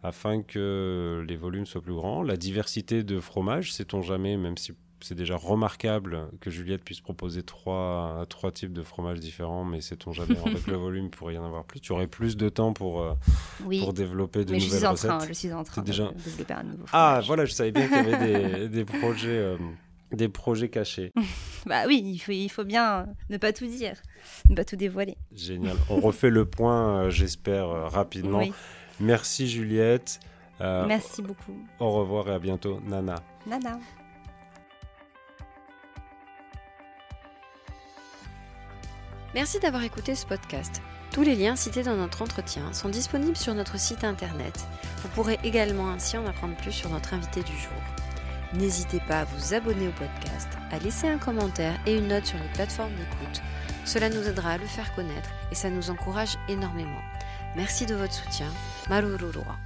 afin 0.02 0.42
que 0.42 1.24
les 1.26 1.36
volumes 1.36 1.66
soient 1.66 1.80
plus 1.80 1.94
grands. 1.94 2.22
La 2.22 2.36
diversité 2.36 3.02
de 3.04 3.20
fromages, 3.20 3.72
sait-on 3.72 4.02
jamais, 4.02 4.36
même 4.36 4.58
si 4.58 4.72
c'est 5.04 5.14
déjà 5.14 5.36
remarquable 5.36 6.28
que 6.40 6.50
Juliette 6.50 6.82
puisse 6.82 7.02
proposer 7.02 7.42
trois, 7.42 8.24
trois 8.30 8.50
types 8.50 8.72
de 8.72 8.82
fromages 8.82 9.20
différents, 9.20 9.62
mais 9.62 9.82
sait-on 9.82 10.12
jamais, 10.12 10.38
avec 10.46 10.66
le 10.66 10.76
volume, 10.76 11.10
pour 11.10 11.30
y 11.30 11.36
en 11.36 11.44
avoir 11.44 11.64
plus. 11.64 11.78
Tu 11.78 11.92
aurais 11.92 12.06
plus 12.06 12.38
de 12.38 12.48
temps 12.48 12.72
pour, 12.72 13.02
euh, 13.02 13.12
pour 13.80 13.92
développer 13.92 14.46
de 14.46 14.54
nouvelles 14.54 14.70
je 14.70 14.76
suis 14.76 14.86
en 14.86 14.94
Train, 14.94 15.18
je 15.28 15.32
suis 15.34 15.52
en 15.52 15.62
train 15.62 15.82
de, 15.82 15.92
développer 15.92 16.54
un 16.54 16.62
nouveau 16.62 16.84
Ah, 16.92 17.20
voilà, 17.26 17.44
je 17.44 17.52
savais 17.52 17.70
bien 17.70 17.86
qu'il 17.86 17.96
y 17.96 18.14
avait 18.14 18.60
des, 18.60 18.68
des 18.68 18.84
projets... 18.86 19.28
Euh, 19.28 19.56
des 20.10 20.28
projets 20.28 20.68
cachés. 20.68 21.12
bah 21.66 21.84
oui, 21.88 22.00
il 22.04 22.18
faut, 22.18 22.30
il 22.30 22.48
faut 22.48 22.62
bien 22.62 23.06
ne 23.30 23.36
pas 23.36 23.52
tout 23.52 23.66
dire, 23.66 24.00
ne 24.48 24.54
pas 24.54 24.64
tout 24.64 24.76
dévoiler. 24.76 25.16
Génial. 25.34 25.76
On 25.90 25.98
refait 25.98 26.30
le 26.30 26.44
point, 26.44 27.00
euh, 27.00 27.10
j'espère, 27.10 27.68
rapidement. 27.90 28.42
Merci 29.00 29.48
Juliette. 29.48 30.20
Merci 30.60 31.20
beaucoup. 31.20 31.58
Au 31.80 31.90
revoir 31.90 32.28
et 32.28 32.32
à 32.32 32.38
bientôt. 32.38 32.80
Nana. 32.86 33.16
Nana. 33.46 33.80
Merci 39.34 39.58
d'avoir 39.58 39.82
écouté 39.82 40.14
ce 40.14 40.26
podcast. 40.26 40.80
Tous 41.10 41.22
les 41.22 41.34
liens 41.34 41.56
cités 41.56 41.82
dans 41.82 41.96
notre 41.96 42.22
entretien 42.22 42.72
sont 42.72 42.88
disponibles 42.88 43.36
sur 43.36 43.52
notre 43.54 43.80
site 43.80 44.04
internet. 44.04 44.64
Vous 44.98 45.08
pourrez 45.08 45.40
également 45.42 45.90
ainsi 45.90 46.16
en 46.16 46.24
apprendre 46.26 46.56
plus 46.56 46.70
sur 46.70 46.88
notre 46.88 47.14
invité 47.14 47.42
du 47.42 47.52
jour. 47.52 47.72
N'hésitez 48.52 49.00
pas 49.08 49.20
à 49.20 49.24
vous 49.24 49.52
abonner 49.52 49.88
au 49.88 49.92
podcast, 49.92 50.48
à 50.70 50.78
laisser 50.78 51.08
un 51.08 51.18
commentaire 51.18 51.74
et 51.84 51.98
une 51.98 52.06
note 52.08 52.26
sur 52.26 52.38
les 52.38 52.52
plateformes 52.54 52.94
d'écoute. 52.94 53.42
Cela 53.84 54.08
nous 54.08 54.22
aidera 54.28 54.50
à 54.50 54.58
le 54.58 54.66
faire 54.66 54.94
connaître 54.94 55.30
et 55.50 55.56
ça 55.56 55.68
nous 55.68 55.90
encourage 55.90 56.38
énormément. 56.48 57.02
Merci 57.56 57.86
de 57.86 57.96
votre 57.96 58.14
soutien. 58.14 58.52
Marururua. 58.88 59.58